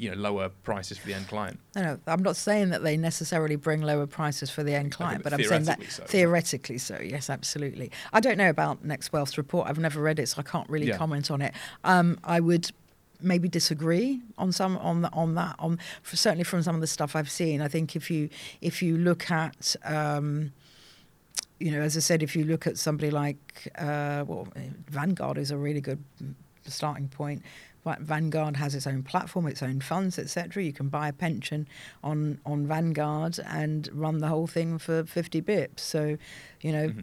you 0.00 0.10
know 0.10 0.16
lower 0.16 0.48
prices 0.48 0.96
for 0.98 1.06
the 1.06 1.14
end 1.14 1.28
client. 1.28 1.60
No, 1.76 1.82
no, 1.82 1.98
I'm 2.06 2.22
not 2.22 2.36
saying 2.36 2.70
that 2.70 2.82
they 2.82 2.96
necessarily 2.96 3.56
bring 3.56 3.82
lower 3.82 4.06
prices 4.06 4.50
for 4.50 4.62
the 4.62 4.74
end 4.74 4.92
client, 4.92 5.22
but 5.22 5.32
I'm 5.32 5.42
saying 5.44 5.64
that 5.64 5.82
so. 5.90 6.04
theoretically 6.04 6.78
so. 6.78 6.98
Yes, 7.00 7.28
absolutely. 7.28 7.90
I 8.12 8.20
don't 8.20 8.38
know 8.38 8.48
about 8.48 8.82
Next 8.84 9.12
Wealth's 9.12 9.36
report. 9.36 9.68
I've 9.68 9.78
never 9.78 10.00
read 10.00 10.18
it, 10.18 10.28
so 10.28 10.40
I 10.40 10.42
can't 10.42 10.68
really 10.70 10.88
yeah. 10.88 10.96
comment 10.96 11.30
on 11.30 11.42
it. 11.42 11.54
Um, 11.84 12.18
I 12.24 12.40
would 12.40 12.70
maybe 13.22 13.48
disagree 13.48 14.22
on 14.38 14.50
some 14.50 14.78
on 14.78 15.02
the, 15.02 15.12
on 15.12 15.34
that 15.34 15.54
on 15.58 15.78
certainly 16.02 16.44
from 16.44 16.62
some 16.62 16.74
of 16.74 16.80
the 16.80 16.86
stuff 16.86 17.14
I've 17.14 17.30
seen. 17.30 17.60
I 17.60 17.68
think 17.68 17.94
if 17.94 18.10
you 18.10 18.30
if 18.62 18.82
you 18.82 18.96
look 18.96 19.30
at 19.30 19.76
um, 19.84 20.52
you 21.58 21.70
know, 21.70 21.82
as 21.82 21.94
I 21.94 22.00
said, 22.00 22.22
if 22.22 22.34
you 22.34 22.44
look 22.44 22.66
at 22.66 22.78
somebody 22.78 23.10
like 23.10 23.70
uh, 23.76 24.24
well, 24.26 24.48
Vanguard 24.88 25.36
is 25.36 25.50
a 25.50 25.58
really 25.58 25.82
good 25.82 26.02
starting 26.66 27.08
point. 27.08 27.42
Vanguard 27.84 28.56
has 28.56 28.74
its 28.74 28.86
own 28.86 29.02
platform, 29.02 29.46
its 29.46 29.62
own 29.62 29.80
funds, 29.80 30.18
etc. 30.18 30.62
You 30.62 30.72
can 30.72 30.88
buy 30.88 31.08
a 31.08 31.12
pension 31.12 31.68
on 32.04 32.38
on 32.44 32.66
Vanguard 32.66 33.38
and 33.46 33.88
run 33.92 34.18
the 34.18 34.28
whole 34.28 34.46
thing 34.46 34.78
for 34.78 35.04
50 35.04 35.42
bips. 35.42 35.80
So, 35.80 36.16
you 36.60 36.72
know. 36.72 36.88
Mm-hmm. 36.88 37.00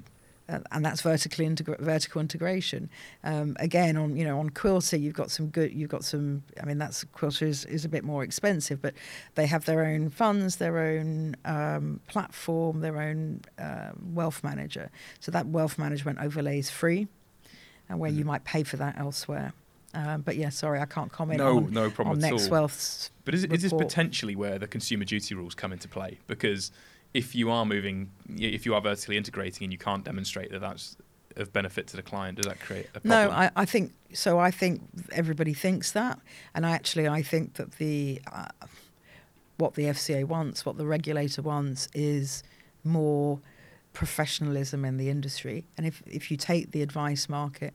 Uh, 0.49 0.59
and 0.71 0.85
that's 0.85 1.01
vertically 1.01 1.45
integra- 1.45 1.77
vertical 1.81 2.21
integration. 2.21 2.89
Um, 3.21 3.57
again, 3.59 3.97
on 3.97 4.15
you 4.15 4.23
know 4.23 4.39
on 4.39 4.49
Quilter, 4.49 4.95
you've 4.95 5.13
got 5.13 5.29
some 5.29 5.47
good. 5.47 5.73
You've 5.73 5.89
got 5.89 6.05
some. 6.05 6.41
I 6.61 6.65
mean, 6.65 6.77
that's 6.77 7.03
Quilter 7.03 7.45
is, 7.45 7.65
is 7.65 7.83
a 7.83 7.89
bit 7.89 8.05
more 8.05 8.23
expensive, 8.23 8.81
but 8.81 8.93
they 9.35 9.45
have 9.45 9.65
their 9.65 9.83
own 9.83 10.09
funds, 10.09 10.55
their 10.55 10.79
own 10.79 11.35
um, 11.43 11.99
platform, 12.07 12.79
their 12.79 12.97
own 12.97 13.41
uh, 13.59 13.89
wealth 14.13 14.41
manager. 14.41 14.89
So 15.19 15.33
that 15.33 15.47
wealth 15.47 15.77
management 15.77 16.19
overlay 16.19 16.59
is 16.59 16.69
free, 16.69 17.09
and 17.89 17.99
where 17.99 18.09
mm-hmm. 18.09 18.19
you 18.19 18.23
might 18.23 18.45
pay 18.45 18.63
for 18.63 18.77
that 18.77 18.97
elsewhere. 18.97 19.51
Um, 19.97 20.21
but 20.21 20.35
yeah, 20.35 20.49
sorry, 20.49 20.79
I 20.79 20.85
can't 20.85 21.11
comment 21.11 21.39
no, 21.39 21.57
on, 21.57 21.73
no 21.73 21.89
problem 21.89 22.17
on 22.17 22.23
at 22.23 22.31
Next 22.31 22.45
all. 22.45 22.51
Wealth's 22.51 23.09
But 23.25 23.33
is, 23.33 23.45
is 23.45 23.63
this 23.63 23.73
potentially 23.73 24.35
where 24.35 24.59
the 24.59 24.67
consumer 24.67 25.05
duty 25.05 25.33
rules 25.33 25.55
come 25.55 25.73
into 25.73 25.87
play? 25.87 26.19
Because 26.27 26.71
if 27.15 27.33
you 27.33 27.49
are 27.49 27.65
moving, 27.65 28.11
if 28.29 28.63
you 28.63 28.75
are 28.75 28.81
vertically 28.81 29.17
integrating 29.17 29.65
and 29.65 29.71
you 29.71 29.79
can't 29.79 30.03
demonstrate 30.03 30.51
that 30.51 30.61
that's 30.61 30.97
of 31.35 31.51
benefit 31.51 31.87
to 31.87 31.95
the 31.95 32.03
client, 32.03 32.37
does 32.37 32.45
that 32.45 32.59
create 32.59 32.87
a 32.93 32.99
problem? 32.99 33.09
No, 33.09 33.31
I, 33.31 33.49
I 33.55 33.65
think 33.65 33.91
so. 34.13 34.37
I 34.37 34.51
think 34.51 34.81
everybody 35.11 35.55
thinks 35.55 35.91
that, 35.93 36.19
and 36.53 36.63
actually, 36.63 37.07
I 37.07 37.23
think 37.23 37.55
that 37.55 37.73
the 37.73 38.21
uh, 38.31 38.49
what 39.57 39.73
the 39.73 39.85
FCA 39.85 40.25
wants, 40.25 40.63
what 40.63 40.77
the 40.77 40.85
regulator 40.85 41.41
wants, 41.41 41.89
is 41.95 42.43
more 42.83 43.39
professionalism 43.93 44.85
in 44.85 44.97
the 44.97 45.09
industry. 45.09 45.65
And 45.75 45.87
if 45.87 46.03
if 46.05 46.29
you 46.29 46.37
take 46.37 46.71
the 46.71 46.83
advice 46.83 47.27
market, 47.27 47.73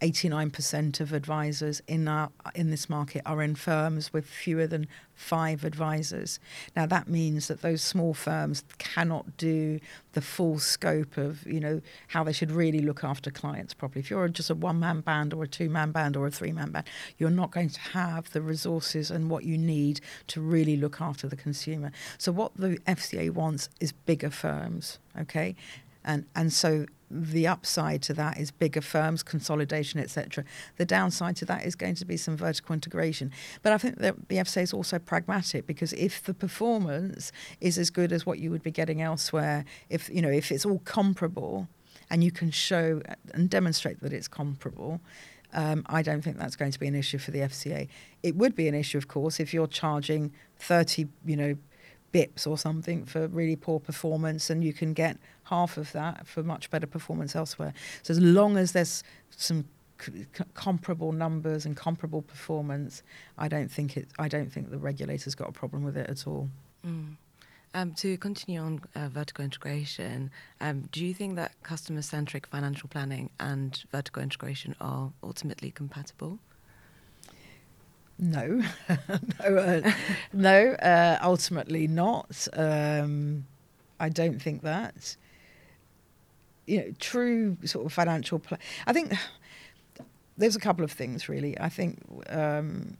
89% 0.00 1.00
of 1.00 1.12
advisors 1.12 1.82
in 1.86 2.08
our, 2.08 2.30
in 2.54 2.70
this 2.70 2.88
market 2.88 3.22
are 3.26 3.42
in 3.42 3.54
firms 3.54 4.12
with 4.12 4.26
fewer 4.26 4.66
than 4.66 4.86
five 5.14 5.64
advisors. 5.64 6.40
Now 6.74 6.86
that 6.86 7.06
means 7.06 7.48
that 7.48 7.60
those 7.60 7.82
small 7.82 8.14
firms 8.14 8.64
cannot 8.78 9.36
do 9.36 9.78
the 10.12 10.22
full 10.22 10.58
scope 10.58 11.18
of 11.18 11.46
you 11.46 11.60
know 11.60 11.82
how 12.08 12.24
they 12.24 12.32
should 12.32 12.50
really 12.50 12.80
look 12.80 13.04
after 13.04 13.30
clients 13.30 13.74
properly. 13.74 14.00
If 14.00 14.10
you're 14.10 14.28
just 14.28 14.48
a 14.48 14.54
one-man 14.54 15.02
band 15.02 15.34
or 15.34 15.44
a 15.44 15.48
two-man 15.48 15.92
band 15.92 16.16
or 16.16 16.26
a 16.26 16.30
three-man 16.30 16.70
band, 16.70 16.86
you're 17.18 17.30
not 17.30 17.50
going 17.50 17.68
to 17.68 17.80
have 17.80 18.32
the 18.32 18.40
resources 18.40 19.10
and 19.10 19.28
what 19.28 19.44
you 19.44 19.58
need 19.58 20.00
to 20.28 20.40
really 20.40 20.76
look 20.76 21.00
after 21.00 21.28
the 21.28 21.36
consumer. 21.36 21.92
So 22.16 22.32
what 22.32 22.52
the 22.56 22.78
FCA 22.86 23.30
wants 23.30 23.68
is 23.78 23.92
bigger 23.92 24.30
firms, 24.30 24.98
okay? 25.18 25.54
And 26.02 26.24
and 26.34 26.50
so 26.50 26.86
the 27.10 27.46
upside 27.46 28.02
to 28.02 28.14
that 28.14 28.38
is 28.38 28.50
bigger 28.50 28.80
firms, 28.80 29.22
consolidation, 29.22 30.00
etc. 30.00 30.44
The 30.76 30.84
downside 30.84 31.36
to 31.36 31.44
that 31.46 31.64
is 31.64 31.74
going 31.74 31.96
to 31.96 32.04
be 32.04 32.16
some 32.16 32.36
vertical 32.36 32.72
integration. 32.72 33.32
But 33.62 33.72
I 33.72 33.78
think 33.78 33.98
that 33.98 34.28
the 34.28 34.36
FCA 34.36 34.62
is 34.62 34.72
also 34.72 34.98
pragmatic 34.98 35.66
because 35.66 35.92
if 35.94 36.22
the 36.22 36.34
performance 36.34 37.32
is 37.60 37.78
as 37.78 37.90
good 37.90 38.12
as 38.12 38.24
what 38.24 38.38
you 38.38 38.50
would 38.50 38.62
be 38.62 38.70
getting 38.70 39.02
elsewhere, 39.02 39.64
if 39.88 40.08
you 40.08 40.22
know 40.22 40.30
if 40.30 40.52
it's 40.52 40.64
all 40.64 40.80
comparable, 40.80 41.68
and 42.10 42.24
you 42.24 42.30
can 42.30 42.50
show 42.50 43.00
and 43.32 43.48
demonstrate 43.48 44.00
that 44.00 44.12
it's 44.12 44.28
comparable. 44.28 45.00
Um, 45.52 45.84
I 45.86 46.02
don't 46.02 46.22
think 46.22 46.38
that's 46.38 46.56
going 46.56 46.72
to 46.72 46.78
be 46.78 46.86
an 46.86 46.94
issue 46.94 47.18
for 47.18 47.30
the 47.30 47.40
FCA. 47.40 47.88
It 48.22 48.36
would 48.36 48.54
be 48.54 48.68
an 48.68 48.74
issue, 48.74 48.98
of 48.98 49.08
course, 49.08 49.40
if 49.40 49.52
you're 49.52 49.66
charging 49.66 50.32
30, 50.58 51.08
you 51.24 51.36
know, 51.36 51.56
bips 52.12 52.46
or 52.46 52.58
something 52.58 53.04
for 53.04 53.28
really 53.28 53.56
poor 53.56 53.80
performance, 53.80 54.50
and 54.50 54.64
you 54.64 54.72
can 54.72 54.92
get 54.92 55.16
half 55.50 55.76
of 55.76 55.92
that 55.92 56.26
for 56.26 56.42
much 56.42 56.70
better 56.70 56.86
performance 56.86 57.36
elsewhere. 57.36 57.74
So 58.02 58.12
as 58.12 58.20
long 58.20 58.56
as 58.56 58.72
there's 58.72 59.02
some 59.30 59.64
c- 60.00 60.26
comparable 60.54 61.12
numbers 61.12 61.66
and 61.66 61.76
comparable 61.76 62.22
performance, 62.22 63.02
I 63.36 63.48
don't 63.48 63.70
think 63.70 63.96
it. 63.96 64.08
I 64.18 64.28
don't 64.28 64.50
think 64.52 64.70
the 64.70 64.78
regulator's 64.78 65.34
got 65.34 65.48
a 65.48 65.52
problem 65.52 65.82
with 65.82 65.96
it 65.96 66.08
at 66.08 66.26
all. 66.26 66.48
Mm. 66.86 67.16
Um, 67.72 67.92
to 67.94 68.16
continue 68.18 68.60
on 68.60 68.80
uh, 68.96 69.08
vertical 69.08 69.44
integration, 69.44 70.30
um, 70.60 70.88
do 70.90 71.04
you 71.04 71.14
think 71.14 71.36
that 71.36 71.52
customer 71.62 72.02
centric 72.02 72.46
financial 72.46 72.88
planning 72.88 73.30
and 73.38 73.84
vertical 73.92 74.22
integration 74.22 74.74
are 74.80 75.12
ultimately 75.22 75.70
compatible? 75.70 76.40
No, 78.18 78.62
no, 79.40 79.56
uh, 79.56 79.92
no. 80.32 80.72
Uh, 80.72 81.18
ultimately, 81.22 81.86
not. 81.86 82.48
Um, 82.52 83.46
I 84.00 84.08
don't 84.08 84.40
think 84.42 84.62
that. 84.62 85.16
You 86.70 86.78
know, 86.78 86.94
true 86.98 87.56
sort 87.64 87.86
of 87.86 87.92
financial. 87.92 88.38
Pl- 88.38 88.58
I 88.86 88.92
think 88.92 89.12
there's 90.36 90.56
a 90.56 90.60
couple 90.60 90.84
of 90.84 90.92
things 90.92 91.28
really. 91.28 91.58
I 91.58 91.68
think 91.68 91.98
um, 92.28 92.96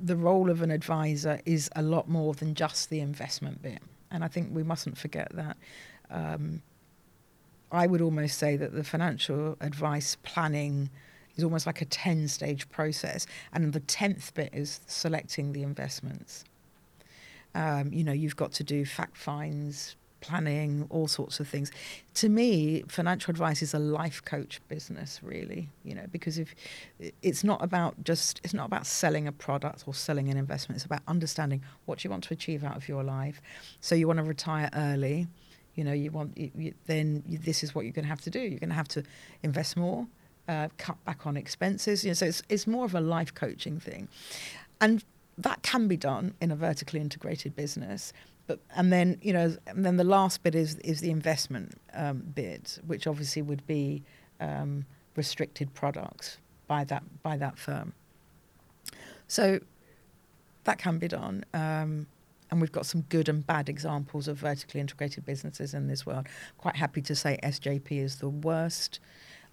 the 0.00 0.16
role 0.16 0.50
of 0.50 0.62
an 0.62 0.70
advisor 0.70 1.40
is 1.44 1.70
a 1.76 1.82
lot 1.82 2.08
more 2.08 2.34
than 2.34 2.54
just 2.54 2.90
the 2.90 3.00
investment 3.00 3.62
bit, 3.62 3.82
and 4.10 4.24
I 4.24 4.28
think 4.28 4.54
we 4.54 4.62
mustn't 4.62 4.98
forget 4.98 5.28
that. 5.34 5.56
Um, 6.10 6.62
I 7.70 7.86
would 7.86 8.02
almost 8.02 8.38
say 8.38 8.56
that 8.56 8.74
the 8.74 8.84
financial 8.84 9.56
advice 9.60 10.16
planning 10.22 10.90
is 11.36 11.44
almost 11.44 11.66
like 11.66 11.80
a 11.80 11.86
10 11.86 12.28
stage 12.28 12.68
process. 12.68 13.26
And 13.52 13.72
the 13.72 13.80
10th 13.80 14.34
bit 14.34 14.50
is 14.52 14.80
selecting 14.86 15.52
the 15.52 15.62
investments. 15.62 16.44
Um, 17.54 17.92
you 17.92 18.04
know, 18.04 18.12
you've 18.12 18.36
got 18.36 18.52
to 18.52 18.64
do 18.64 18.84
fact 18.84 19.16
finds, 19.16 19.96
planning, 20.22 20.86
all 20.88 21.06
sorts 21.06 21.38
of 21.40 21.46
things. 21.46 21.70
To 22.14 22.30
me, 22.30 22.82
financial 22.88 23.30
advice 23.30 23.60
is 23.60 23.74
a 23.74 23.78
life 23.78 24.24
coach 24.24 24.62
business, 24.68 25.20
really. 25.22 25.68
You 25.84 25.94
know, 25.96 26.06
because 26.10 26.38
if 26.38 26.54
it's 27.20 27.44
not 27.44 27.62
about 27.62 28.02
just 28.04 28.40
it's 28.42 28.54
not 28.54 28.66
about 28.66 28.86
selling 28.86 29.28
a 29.28 29.32
product 29.32 29.84
or 29.86 29.92
selling 29.92 30.30
an 30.30 30.38
investment. 30.38 30.76
It's 30.78 30.86
about 30.86 31.02
understanding 31.06 31.62
what 31.84 32.02
you 32.02 32.10
want 32.10 32.24
to 32.24 32.32
achieve 32.32 32.64
out 32.64 32.76
of 32.76 32.88
your 32.88 33.02
life. 33.02 33.42
So 33.80 33.94
you 33.94 34.06
want 34.06 34.18
to 34.18 34.24
retire 34.24 34.70
early. 34.74 35.26
You 35.74 35.84
know, 35.84 35.92
you 35.92 36.10
want 36.10 36.36
you, 36.38 36.50
you, 36.56 36.74
then 36.86 37.22
you, 37.26 37.38
this 37.38 37.62
is 37.62 37.74
what 37.74 37.84
you're 37.84 37.92
going 37.92 38.04
to 38.04 38.08
have 38.08 38.20
to 38.22 38.30
do. 38.30 38.40
You're 38.40 38.58
going 38.58 38.70
to 38.70 38.76
have 38.76 38.88
to 38.88 39.02
invest 39.42 39.76
more, 39.76 40.06
uh, 40.48 40.68
cut 40.78 41.02
back 41.04 41.26
on 41.26 41.36
expenses. 41.36 42.04
You 42.04 42.10
know, 42.10 42.14
so 42.14 42.26
it's 42.26 42.42
it's 42.48 42.66
more 42.66 42.84
of 42.84 42.94
a 42.94 43.00
life 43.00 43.34
coaching 43.34 43.80
thing, 43.80 44.08
and 44.80 45.04
that 45.38 45.62
can 45.62 45.88
be 45.88 45.96
done 45.96 46.34
in 46.40 46.50
a 46.50 46.56
vertically 46.56 47.00
integrated 47.00 47.56
business 47.56 48.12
but 48.46 48.60
and 48.76 48.92
then 48.92 49.18
you 49.22 49.32
know 49.32 49.56
and 49.66 49.84
then 49.84 49.96
the 49.96 50.04
last 50.04 50.42
bit 50.42 50.54
is 50.54 50.76
is 50.80 51.00
the 51.00 51.10
investment 51.10 51.78
um, 51.94 52.22
bit, 52.34 52.78
which 52.86 53.06
obviously 53.06 53.42
would 53.42 53.66
be 53.66 54.02
um, 54.40 54.84
restricted 55.16 55.72
products 55.74 56.38
by 56.66 56.84
that 56.84 57.02
by 57.22 57.36
that 57.36 57.58
firm. 57.58 57.92
So 59.28 59.60
that 60.64 60.78
can 60.78 60.98
be 60.98 61.08
done. 61.08 61.44
Um, 61.54 62.06
and 62.50 62.60
we've 62.60 62.72
got 62.72 62.84
some 62.84 63.00
good 63.08 63.30
and 63.30 63.46
bad 63.46 63.70
examples 63.70 64.28
of 64.28 64.36
vertically 64.36 64.80
integrated 64.80 65.24
businesses 65.24 65.72
in 65.72 65.86
this 65.86 66.04
world. 66.04 66.26
Quite 66.58 66.76
happy 66.76 67.00
to 67.02 67.14
say 67.14 67.38
SJP 67.42 67.92
is 67.92 68.16
the 68.16 68.28
worst. 68.28 69.00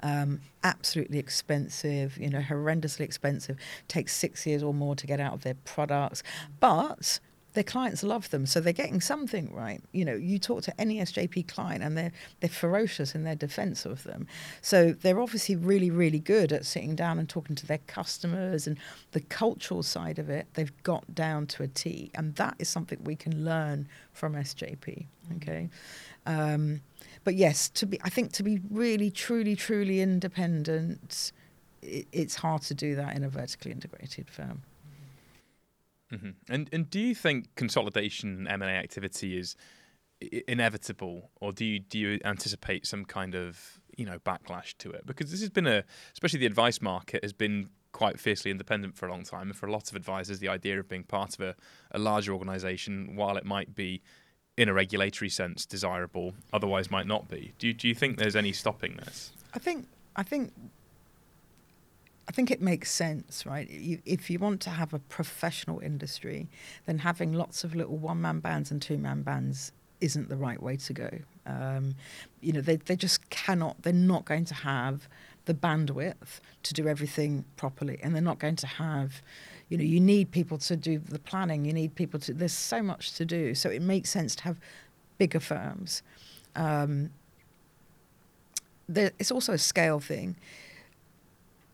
Um, 0.01 0.41
absolutely 0.63 1.19
expensive, 1.19 2.17
you 2.17 2.29
know, 2.29 2.39
horrendously 2.39 3.01
expensive. 3.01 3.57
Takes 3.87 4.15
six 4.15 4.45
years 4.45 4.63
or 4.63 4.73
more 4.73 4.95
to 4.95 5.05
get 5.05 5.19
out 5.19 5.33
of 5.33 5.41
their 5.43 5.55
products, 5.55 6.23
but 6.59 7.19
their 7.53 7.63
clients 7.63 8.03
love 8.03 8.29
them, 8.29 8.45
so 8.45 8.59
they're 8.59 8.73
getting 8.73 9.01
something 9.01 9.53
right. 9.53 9.81
You 9.91 10.05
know, 10.05 10.13
you 10.13 10.37
talk 10.37 10.61
to 10.63 10.79
any 10.81 10.99
SJP 10.99 11.47
client, 11.47 11.83
and 11.83 11.97
they're 11.97 12.11
they're 12.39 12.49
ferocious 12.49 13.15
in 13.15 13.23
their 13.23 13.35
defence 13.35 13.85
of 13.85 14.03
them. 14.03 14.27
So 14.61 14.91
they're 14.91 15.19
obviously 15.19 15.55
really, 15.55 15.89
really 15.89 16.19
good 16.19 16.51
at 16.51 16.65
sitting 16.65 16.95
down 16.95 17.17
and 17.17 17.27
talking 17.27 17.55
to 17.55 17.65
their 17.65 17.79
customers, 17.87 18.67
and 18.67 18.77
the 19.11 19.21
cultural 19.21 19.83
side 19.83 20.19
of 20.19 20.29
it, 20.29 20.47
they've 20.53 20.83
got 20.83 21.15
down 21.15 21.47
to 21.47 21.63
a 21.63 21.67
T, 21.67 22.11
and 22.13 22.35
that 22.35 22.55
is 22.59 22.69
something 22.69 22.99
we 23.03 23.15
can 23.15 23.43
learn 23.43 23.87
from 24.13 24.35
SJP. 24.35 25.07
Okay, 25.37 25.69
um, 26.25 26.81
but 27.23 27.35
yes, 27.35 27.69
to 27.69 27.85
be, 27.85 27.99
I 28.03 28.09
think 28.09 28.31
to 28.33 28.43
be 28.43 28.61
really, 28.69 29.11
truly, 29.11 29.55
truly 29.55 30.01
independent, 30.01 31.31
it, 31.81 32.07
it's 32.11 32.35
hard 32.35 32.61
to 32.63 32.73
do 32.73 32.95
that 32.95 33.15
in 33.15 33.23
a 33.23 33.29
vertically 33.29 33.71
integrated 33.71 34.29
firm. 34.29 34.63
Mm-hmm. 36.11 36.29
And 36.49 36.69
and 36.73 36.89
do 36.89 36.99
you 36.99 37.13
think 37.13 37.53
consolidation 37.55 38.47
M 38.47 38.61
and 38.61 38.71
A 38.71 38.73
activity 38.73 39.37
is 39.37 39.55
inevitable, 40.47 41.29
or 41.39 41.51
do 41.51 41.65
you 41.65 41.79
do 41.79 41.99
you 41.99 42.19
anticipate 42.25 42.87
some 42.87 43.05
kind 43.05 43.35
of 43.35 43.79
you 43.95 44.05
know 44.05 44.17
backlash 44.19 44.75
to 44.79 44.91
it? 44.91 45.05
Because 45.05 45.31
this 45.31 45.41
has 45.41 45.49
been 45.49 45.67
a, 45.67 45.83
especially 46.13 46.39
the 46.39 46.45
advice 46.45 46.81
market 46.81 47.23
has 47.23 47.33
been 47.33 47.69
quite 47.91 48.19
fiercely 48.19 48.51
independent 48.51 48.95
for 48.95 49.07
a 49.07 49.11
long 49.11 49.23
time, 49.23 49.49
and 49.49 49.55
for 49.55 49.67
a 49.67 49.71
lot 49.71 49.89
of 49.89 49.95
advisors, 49.95 50.39
the 50.39 50.49
idea 50.49 50.79
of 50.79 50.87
being 50.87 51.03
part 51.03 51.35
of 51.35 51.41
a, 51.41 51.55
a 51.91 51.99
larger 51.99 52.33
organisation, 52.33 53.15
while 53.15 53.37
it 53.37 53.45
might 53.45 53.75
be 53.75 54.01
in 54.59 54.67
a 54.67 54.73
regulatory 54.73 55.29
sense 55.29 55.65
desirable, 55.65 56.33
otherwise 56.51 56.91
might 56.91 57.07
not 57.07 57.29
be. 57.29 57.53
Do 57.59 57.67
you, 57.67 57.73
do 57.73 57.87
you 57.87 57.95
think 57.95 58.17
there's 58.17 58.35
any 58.35 58.51
stopping 58.51 58.97
this? 58.97 59.31
I 59.53 59.59
think 59.59 59.87
I 60.15 60.23
think 60.23 60.51
I 62.27 62.31
think 62.31 62.51
it 62.51 62.61
makes 62.61 62.91
sense, 62.91 63.45
right? 63.45 63.69
You, 63.69 63.99
if 64.05 64.29
you 64.29 64.37
want 64.37 64.59
to 64.61 64.69
have 64.69 64.93
a 64.93 64.99
professional 64.99 65.79
industry, 65.79 66.49
then 66.85 66.99
having 66.99 67.31
lots 67.33 67.63
of 67.63 67.73
little 67.73 67.97
one 67.97 68.21
man 68.21 68.39
bands 68.39 68.69
and 68.69 68.81
two 68.81 68.97
man 68.97 69.21
bands 69.21 69.71
isn't 70.01 70.29
the 70.29 70.35
right 70.35 70.61
way 70.61 70.75
to 70.75 70.93
go. 70.93 71.09
Um, 71.45 71.95
you 72.41 72.53
know, 72.53 72.61
they, 72.61 72.75
they 72.75 72.95
just 72.95 73.29
cannot, 73.29 73.81
they're 73.81 73.93
not 73.93 74.25
going 74.25 74.45
to 74.45 74.53
have 74.53 75.07
the 75.45 75.53
bandwidth 75.53 76.41
to 76.63 76.73
do 76.73 76.87
everything 76.87 77.45
properly. 77.57 77.97
And 78.03 78.13
they're 78.13 78.21
not 78.21 78.39
going 78.39 78.57
to 78.57 78.67
have, 78.67 79.21
you 79.69 79.77
know, 79.77 79.83
you 79.83 79.99
need 79.99 80.31
people 80.31 80.57
to 80.57 80.75
do 80.75 80.99
the 80.99 81.19
planning, 81.19 81.65
you 81.65 81.73
need 81.73 81.95
people 81.95 82.19
to, 82.21 82.33
there's 82.33 82.53
so 82.53 82.81
much 82.81 83.13
to 83.13 83.25
do. 83.25 83.55
So 83.55 83.69
it 83.69 83.81
makes 83.81 84.09
sense 84.09 84.35
to 84.37 84.43
have 84.43 84.59
bigger 85.17 85.39
firms. 85.39 86.01
Um, 86.55 87.11
there, 88.87 89.11
it's 89.19 89.31
also 89.31 89.53
a 89.53 89.57
scale 89.57 89.99
thing 89.99 90.35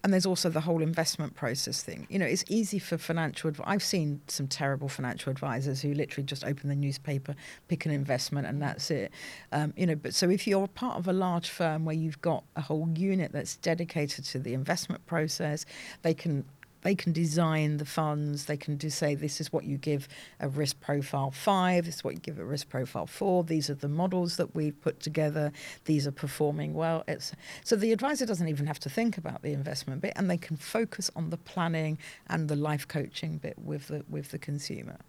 and 0.05 0.13
there's 0.13 0.27
also 0.27 0.49
the 0.51 0.61
whole 0.61 0.83
investment 0.83 1.33
process 1.33 1.81
thing. 1.81 2.05
You 2.11 2.19
know, 2.19 2.27
it's 2.27 2.45
easy 2.47 2.77
for 2.77 2.95
financial. 2.95 3.47
Adv- 3.47 3.61
I've 3.65 3.81
seen 3.81 4.21
some 4.27 4.47
terrible 4.47 4.87
financial 4.87 5.31
advisors 5.31 5.81
who 5.81 5.95
literally 5.95 6.25
just 6.25 6.45
open 6.45 6.69
the 6.69 6.75
newspaper, 6.75 7.33
pick 7.69 7.87
an 7.87 7.91
investment, 7.91 8.45
and 8.45 8.61
that's 8.61 8.91
it. 8.91 9.11
Um, 9.51 9.73
you 9.75 9.87
know, 9.87 9.95
but 9.95 10.13
so 10.13 10.29
if 10.29 10.45
you're 10.45 10.67
part 10.67 10.99
of 10.99 11.07
a 11.07 11.11
large 11.11 11.49
firm 11.49 11.85
where 11.85 11.95
you've 11.95 12.21
got 12.21 12.43
a 12.55 12.61
whole 12.61 12.87
unit 12.93 13.31
that's 13.31 13.55
dedicated 13.55 14.25
to 14.25 14.37
the 14.37 14.53
investment 14.53 15.03
process, 15.07 15.65
they 16.03 16.13
can 16.13 16.45
they 16.85 16.93
can 16.93 17.13
design 17.13 17.77
the 17.77 17.85
funds. 17.85 18.45
They 18.45 18.57
can 18.57 18.77
do 18.77 18.91
say 18.91 19.15
this 19.15 19.41
is 19.41 19.51
what 19.51 19.63
you 19.63 19.75
give 19.75 20.07
a 20.39 20.47
risk 20.47 20.79
profile 20.81 21.31
five. 21.31 21.85
This 21.85 21.95
is 21.95 22.03
what 22.03 22.13
you 22.13 22.19
give 22.19 22.37
a 22.37 22.45
risk 22.45 22.69
profile 22.69 23.07
four. 23.07 23.43
These 23.43 23.71
are 23.71 23.73
the 23.73 23.89
models 23.89 24.37
that 24.37 24.53
we've 24.53 24.79
put 24.81 24.99
together. 24.99 25.51
These 25.85 26.05
are 26.05 26.11
performing 26.11 26.75
well. 26.75 27.03
It's, 27.07 27.31
so 27.63 27.75
the 27.75 27.91
advisor 27.91 28.27
doesn't 28.27 28.47
even 28.47 28.67
have 28.67 28.77
to 28.81 28.89
think 28.89 29.17
about 29.17 29.41
the 29.41 29.51
investment 29.51 30.03
bit, 30.03 30.13
and 30.15 30.29
they 30.29 30.37
can 30.37 30.57
focus 30.57 31.09
on 31.15 31.31
the 31.31 31.37
planning 31.37 31.97
and 32.27 32.49
the 32.49 32.55
life 32.55 32.87
coaching 32.87 33.39
bit 33.39 33.57
with 33.57 33.87
the 33.87 34.05
with 34.07 34.29
the 34.29 34.37
consumer. 34.37 34.99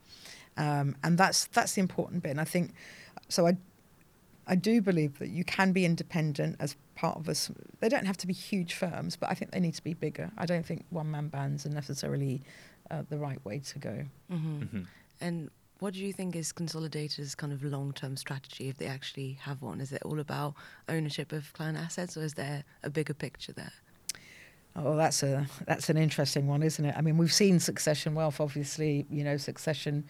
Um, 0.57 0.97
and 1.05 1.19
that's 1.19 1.45
that's 1.45 1.75
the 1.75 1.83
important 1.83 2.23
bit. 2.23 2.31
And 2.31 2.41
I 2.41 2.45
think 2.45 2.73
so. 3.29 3.47
I 3.47 3.59
I 4.46 4.54
do 4.54 4.80
believe 4.80 5.18
that 5.18 5.28
you 5.28 5.44
can 5.44 5.72
be 5.72 5.85
independent 5.85 6.56
as 6.61 6.76
part 6.94 7.18
of 7.18 7.28
us. 7.28 7.50
They 7.80 7.88
don't 7.88 8.06
have 8.06 8.16
to 8.18 8.26
be 8.26 8.32
huge 8.32 8.74
firms, 8.74 9.16
but 9.16 9.30
I 9.30 9.35
think 9.35 9.50
they 9.50 9.61
need 9.61 9.74
to 9.74 9.82
be 9.82 9.94
bigger. 9.94 10.30
I 10.38 10.46
don't 10.46 10.64
think 10.64 10.85
one 10.90 11.11
man 11.11 11.28
bands 11.28 11.66
are 11.66 11.70
necessarily 11.70 12.42
uh, 12.90 13.02
the 13.09 13.18
right 13.18 13.44
way 13.44 13.59
to 13.59 13.78
go. 13.78 14.04
Mm-hmm. 14.32 14.59
Mm-hmm. 14.62 14.82
And 15.20 15.50
what 15.80 15.94
do 15.94 16.00
you 16.00 16.12
think 16.12 16.37
is 16.37 16.52
Consolidator's 16.52 17.35
kind 17.35 17.52
of 17.52 17.62
long 17.62 17.92
term 17.92 18.16
strategy 18.16 18.68
if 18.68 18.78
they 18.78 18.87
actually 18.87 19.38
have 19.42 19.62
one? 19.62 19.80
Is 19.80 19.92
it 19.92 20.02
all 20.04 20.20
about 20.20 20.54
ownership 20.88 21.32
of 21.32 21.52
client 21.52 21.76
assets 21.76 22.16
or 22.16 22.22
is 22.22 22.35
there 22.35 22.64
a 22.82 22.90
bigger 22.90 23.14
picture 23.14 23.52
there? 23.52 23.72
Oh, 24.76 24.94
that's 24.94 25.22
a 25.22 25.46
that's 25.66 25.88
an 25.88 25.96
interesting 25.96 26.46
one, 26.46 26.62
isn't 26.62 26.85
it? 26.85 26.94
I 26.96 27.00
mean, 27.00 27.16
we've 27.16 27.32
seen 27.32 27.59
Succession 27.59 28.14
Wealth. 28.14 28.40
Obviously, 28.40 29.06
you 29.11 29.24
know, 29.24 29.38
Succession 29.38 30.04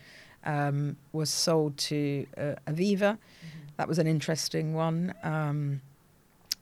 um, 0.47 0.97
was 1.13 1.29
sold 1.31 1.77
to 1.79 2.27
uh, 2.39 2.55
Aviva. 2.67 3.19
Mm-hmm 3.19 3.57
that 3.77 3.89
was 3.89 3.99
an 3.99 4.07
interesting 4.07 4.75
one. 4.75 5.15
Um, 5.23 5.81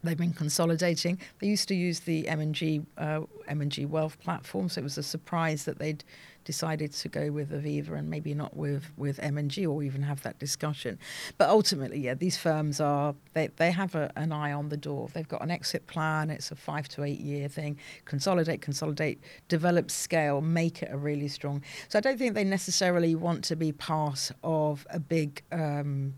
they've 0.02 0.16
been 0.18 0.32
consolidating. 0.32 1.18
They 1.40 1.46
used 1.46 1.68
to 1.68 1.74
use 1.74 2.00
the 2.00 2.28
M&G 2.28 2.82
uh, 2.98 3.22
M&G 3.48 3.86
Wealth 3.86 4.20
platform, 4.20 4.68
so 4.68 4.80
it 4.80 4.84
was 4.84 4.98
a 4.98 5.02
surprise 5.02 5.64
that 5.64 5.78
they'd 5.78 6.04
decided 6.44 6.92
to 6.92 7.08
go 7.08 7.30
with 7.30 7.50
Aviva 7.50 7.98
and 7.98 8.08
maybe 8.08 8.34
not 8.34 8.56
with 8.56 8.92
with 8.96 9.18
M&G 9.20 9.66
or 9.66 9.82
even 9.82 10.02
have 10.02 10.22
that 10.22 10.38
discussion. 10.38 10.98
But 11.38 11.48
ultimately, 11.48 12.00
yeah, 12.00 12.14
these 12.14 12.36
firms 12.36 12.80
are 12.80 13.14
they 13.32 13.48
they 13.56 13.70
have 13.70 13.94
a, 13.94 14.12
an 14.16 14.32
eye 14.32 14.52
on 14.52 14.68
the 14.68 14.76
door. 14.76 15.08
They've 15.12 15.28
got 15.28 15.42
an 15.42 15.50
exit 15.50 15.86
plan. 15.86 16.30
It's 16.30 16.50
a 16.50 16.56
five 16.56 16.88
to 16.90 17.04
eight 17.04 17.20
year 17.20 17.48
thing. 17.48 17.78
Consolidate, 18.04 18.60
consolidate, 18.60 19.20
develop 19.48 19.90
scale, 19.90 20.40
make 20.40 20.82
it 20.82 20.90
a 20.92 20.96
really 20.96 21.28
strong. 21.28 21.62
So 21.88 21.98
I 21.98 22.00
don't 22.00 22.18
think 22.18 22.34
they 22.34 22.44
necessarily 22.44 23.14
want 23.14 23.44
to 23.44 23.56
be 23.56 23.72
part 23.72 24.30
of 24.42 24.86
a 24.90 25.00
big. 25.00 25.42
Um, 25.52 26.14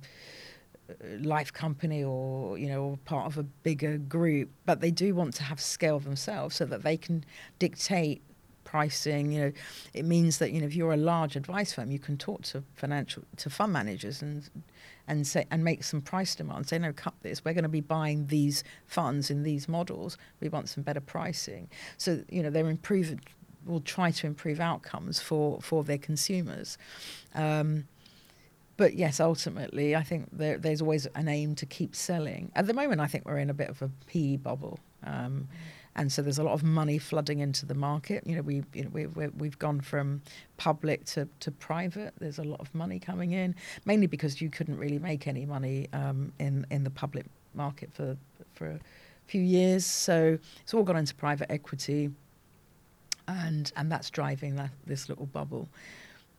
life 1.18 1.52
company 1.52 2.04
or 2.04 2.56
you 2.56 2.68
know 2.68 2.96
part 3.04 3.26
of 3.26 3.36
a 3.38 3.42
bigger 3.42 3.98
group 3.98 4.48
but 4.66 4.80
they 4.80 4.92
do 4.92 5.16
want 5.16 5.34
to 5.34 5.42
have 5.42 5.60
scale 5.60 5.98
themselves 5.98 6.54
so 6.54 6.64
that 6.64 6.84
they 6.84 6.96
can 6.96 7.24
dictate 7.58 8.22
pricing 8.66 9.32
you 9.32 9.40
know 9.40 9.52
it 9.94 10.04
means 10.04 10.38
that 10.38 10.50
you 10.52 10.60
know 10.60 10.66
if 10.66 10.74
you're 10.74 10.92
a 10.92 10.98
large 10.98 11.36
advice 11.36 11.72
firm 11.72 11.90
you 11.90 11.98
can 11.98 12.18
talk 12.18 12.42
to 12.42 12.62
financial 12.74 13.22
to 13.36 13.48
fund 13.48 13.72
managers 13.72 14.20
and 14.20 14.50
and 15.08 15.26
say 15.26 15.46
and 15.50 15.62
make 15.64 15.84
some 15.84 16.00
price 16.00 16.34
demands. 16.34 16.68
Say 16.68 16.78
no 16.78 16.92
cut 16.92 17.14
this. 17.22 17.44
We're 17.44 17.54
going 17.54 17.62
to 17.62 17.68
be 17.68 17.80
buying 17.80 18.26
these 18.26 18.64
funds 18.86 19.30
in 19.30 19.42
these 19.42 19.68
models. 19.68 20.18
We 20.40 20.48
want 20.48 20.68
some 20.68 20.82
better 20.82 21.00
pricing. 21.00 21.68
So 21.96 22.22
you 22.28 22.42
know 22.42 22.50
they're 22.50 22.68
improving 22.68 23.20
will 23.64 23.80
try 23.80 24.12
to 24.12 24.26
improve 24.26 24.60
outcomes 24.60 25.20
for 25.20 25.60
for 25.60 25.84
their 25.84 25.98
consumers. 25.98 26.78
Um, 27.34 27.86
but 28.76 28.94
yes, 28.94 29.20
ultimately, 29.20 29.96
I 29.96 30.02
think 30.02 30.28
there, 30.32 30.58
there's 30.58 30.82
always 30.82 31.06
an 31.06 31.28
aim 31.28 31.54
to 31.54 31.64
keep 31.64 31.96
selling. 31.96 32.52
At 32.54 32.66
the 32.66 32.74
moment, 32.74 33.00
I 33.00 33.06
think 33.06 33.24
we're 33.24 33.38
in 33.38 33.48
a 33.48 33.54
bit 33.54 33.70
of 33.70 33.80
a 33.80 33.90
PE 34.06 34.36
bubble. 34.36 34.80
Um, 35.02 35.48
and 35.96 36.12
so 36.12 36.22
there's 36.22 36.38
a 36.38 36.44
lot 36.44 36.52
of 36.52 36.62
money 36.62 36.98
flooding 36.98 37.40
into 37.40 37.64
the 37.64 37.74
market. 37.74 38.24
You 38.26 38.36
know, 38.36 38.42
we, 38.42 38.62
you 38.74 38.84
know, 38.84 38.90
we, 38.92 39.06
we 39.06 39.46
have 39.46 39.58
gone 39.58 39.80
from 39.80 40.20
public 40.58 41.04
to, 41.06 41.26
to 41.40 41.50
private. 41.50 42.12
There's 42.18 42.38
a 42.38 42.44
lot 42.44 42.60
of 42.60 42.72
money 42.74 42.98
coming 42.98 43.32
in, 43.32 43.54
mainly 43.86 44.06
because 44.06 44.40
you 44.40 44.50
couldn't 44.50 44.78
really 44.78 44.98
make 44.98 45.26
any 45.26 45.46
money 45.46 45.88
um, 45.92 46.32
in 46.38 46.66
in 46.70 46.84
the 46.84 46.90
public 46.90 47.24
market 47.54 47.90
for 47.92 48.16
for 48.52 48.66
a 48.66 48.80
few 49.26 49.40
years. 49.40 49.86
So 49.86 50.38
it's 50.60 50.74
all 50.74 50.84
gone 50.84 50.96
into 50.96 51.14
private 51.14 51.50
equity, 51.50 52.10
and 53.26 53.72
and 53.76 53.90
that's 53.90 54.10
driving 54.10 54.56
that 54.56 54.70
this 54.86 55.08
little 55.08 55.26
bubble. 55.26 55.66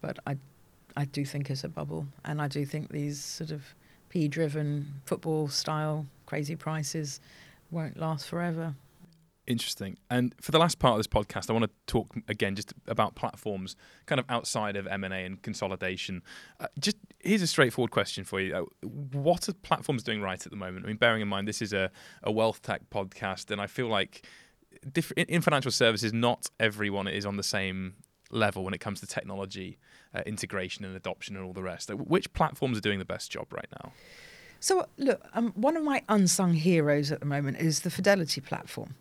But 0.02 0.20
I 0.28 0.38
I 0.96 1.06
do 1.06 1.26
think 1.26 1.50
it's 1.50 1.64
a 1.64 1.70
bubble, 1.70 2.06
and 2.26 2.42
I 2.42 2.48
do 2.48 2.64
think 2.64 2.92
these 2.92 3.24
sort 3.24 3.50
of 3.50 3.64
P 4.10 4.28
driven 4.28 5.02
football 5.06 5.48
style 5.48 6.06
crazy 6.28 6.56
prices 6.56 7.20
won't 7.72 7.98
last 7.98 8.28
forever. 8.28 8.76
Interesting. 9.48 9.98
And 10.10 10.36
for 10.42 10.52
the 10.52 10.60
last 10.60 10.78
part 10.78 10.92
of 10.92 11.00
this 11.00 11.08
podcast, 11.08 11.50
I 11.50 11.54
want 11.54 11.64
to 11.64 11.72
talk 11.88 12.14
again 12.28 12.54
just 12.54 12.74
about 12.86 13.16
platforms, 13.16 13.78
kind 14.06 14.20
of 14.20 14.26
outside 14.28 14.76
of 14.76 14.86
M 14.88 15.06
and 15.06 15.14
A 15.14 15.18
and 15.18 15.42
consolidation. 15.42 16.22
Uh, 16.60 16.68
just 16.78 16.98
here's 17.20 17.42
a 17.42 17.48
straightforward 17.48 17.92
question 17.92 18.26
for 18.26 18.42
you: 18.42 18.54
uh, 18.54 18.64
What 18.86 19.48
are 19.48 19.54
platforms 19.54 20.04
doing 20.04 20.22
right 20.22 20.46
at 20.46 20.52
the 20.52 20.58
moment? 20.58 20.86
I 20.86 20.90
mean, 20.90 20.98
bearing 20.98 21.22
in 21.22 21.30
mind 21.30 21.48
this 21.48 21.62
is 21.62 21.72
a, 21.72 21.90
a 22.24 22.32
wealth 22.32 22.62
tech 22.62 22.90
podcast, 22.90 23.50
and 23.50 23.62
I 23.62 23.68
feel 23.68 23.88
like 23.88 24.28
in 25.16 25.42
financial 25.42 25.72
services, 25.72 26.12
not 26.12 26.50
everyone 26.60 27.08
is 27.08 27.26
on 27.26 27.38
the 27.38 27.44
same 27.44 27.94
level 28.30 28.66
when 28.66 28.74
it 28.74 28.82
comes 28.82 29.00
to 29.00 29.08
technology 29.08 29.80
uh, 30.14 30.24
integration 30.26 30.84
and 30.84 30.94
adoption 30.94 31.38
and 31.38 31.46
all 31.46 31.54
the 31.54 31.64
rest. 31.64 31.90
Which 31.94 32.34
platforms 32.34 32.78
are 32.78 32.82
doing 32.82 33.00
the 33.00 33.06
best 33.06 33.32
job 33.32 33.54
right 33.54 33.70
now? 33.82 33.94
So, 34.60 34.88
look, 34.98 35.22
um, 35.34 35.54
one 35.56 35.78
of 35.78 35.86
my 35.86 36.02
unsung 36.10 36.54
heroes 36.54 37.14
at 37.14 37.22
the 37.22 37.26
moment 37.26 37.60
is 37.60 37.82
the 37.82 37.90
Fidelity 37.90 38.42
platform 38.42 38.96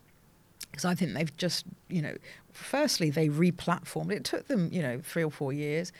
because 0.76 0.84
I 0.84 0.94
think 0.94 1.14
they've 1.14 1.34
just, 1.38 1.64
you 1.88 2.02
know, 2.02 2.14
firstly 2.52 3.08
they 3.08 3.30
re-platformed. 3.30 4.12
It 4.12 4.24
took 4.24 4.46
them, 4.46 4.68
you 4.70 4.82
know, 4.82 5.00
three 5.02 5.24
or 5.24 5.30
four 5.30 5.50
years 5.50 5.90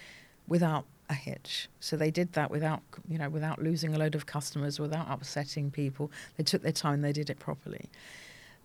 without 0.46 0.84
a 1.08 1.14
hitch. 1.14 1.70
So 1.80 1.96
they 1.96 2.10
did 2.10 2.34
that 2.34 2.50
without, 2.50 2.82
you 3.08 3.16
know, 3.16 3.30
without 3.30 3.62
losing 3.62 3.94
a 3.94 3.98
load 3.98 4.14
of 4.14 4.26
customers, 4.26 4.78
without 4.78 5.06
upsetting 5.08 5.70
people. 5.70 6.12
They 6.36 6.44
took 6.44 6.60
their 6.60 6.72
time. 6.72 7.00
They 7.00 7.14
did 7.14 7.30
it 7.30 7.38
properly. 7.38 7.88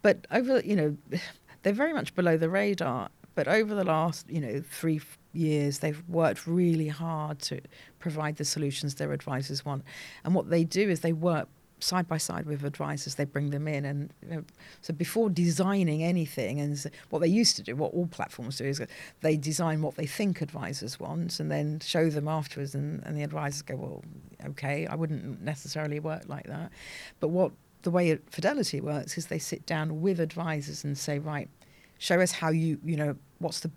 But 0.02 0.28
over, 0.32 0.60
you 0.60 0.76
know, 0.76 0.98
they're 1.64 1.72
very 1.72 1.94
much 1.94 2.14
below 2.14 2.36
the 2.36 2.50
radar. 2.50 3.08
But 3.34 3.48
over 3.48 3.74
the 3.74 3.86
last, 3.86 4.30
you 4.30 4.42
know, 4.42 4.62
three 4.70 5.00
years, 5.32 5.80
they've 5.80 6.04
worked 6.10 6.46
really 6.46 6.90
hard 6.90 7.40
to 7.44 7.62
provide 8.00 8.36
the 8.36 8.44
solutions 8.44 8.96
their 8.96 9.14
advisors 9.14 9.64
want. 9.64 9.86
And 10.26 10.36
what 10.36 10.50
they 10.50 10.66
do 10.66 10.90
is 10.90 11.00
they 11.00 11.14
work 11.14 11.48
side 11.84 12.08
by 12.08 12.18
side 12.18 12.46
with 12.46 12.64
advisors. 12.64 13.16
They 13.16 13.26
bring 13.26 13.50
them 13.50 13.68
in, 13.68 13.86
and 13.86 14.14
you 14.22 14.30
know, 14.30 14.44
so 14.82 14.94
before 14.94 15.30
designing 15.30 16.04
anything, 16.04 16.60
and 16.60 16.92
what 17.10 17.20
they 17.20 17.28
used 17.28 17.56
to 17.58 17.64
do, 17.64 17.76
what 17.76 17.94
all 17.94 18.08
platforms 18.08 18.58
do, 18.58 18.66
is 18.66 18.82
they 19.22 19.38
design 19.38 19.82
what 19.82 19.96
they 19.96 20.06
think 20.06 20.42
advisors 20.42 21.00
want, 21.00 21.40
and 21.40 21.52
then 21.52 21.80
show 21.80 22.10
them 22.10 22.28
afterwards, 22.28 22.76
and, 22.76 23.04
and 23.06 23.18
the 23.18 23.24
advisors 23.24 23.62
go, 23.62 23.76
"Well, 23.76 24.04
okay, 24.50 24.88
I 24.88 24.96
wouldn't 24.96 25.42
necessarily 25.42 26.00
work 26.00 26.24
like 26.28 26.46
that," 26.48 26.72
but 27.20 27.30
what 27.30 27.52
the 27.84 27.92
way 27.92 28.16
Fidelity 28.30 28.80
works 28.80 29.18
is 29.18 29.28
they 29.28 29.40
sit 29.40 29.66
down 29.66 30.02
with 30.02 30.20
advisors 30.20 30.84
and 30.84 30.98
say, 30.98 31.20
"Right, 31.20 31.50
show 31.98 32.20
us 32.20 32.32
how 32.32 32.50
you, 32.50 32.80
you 32.84 32.96
know, 32.96 33.16
what's 33.40 33.62
the, 33.62 33.72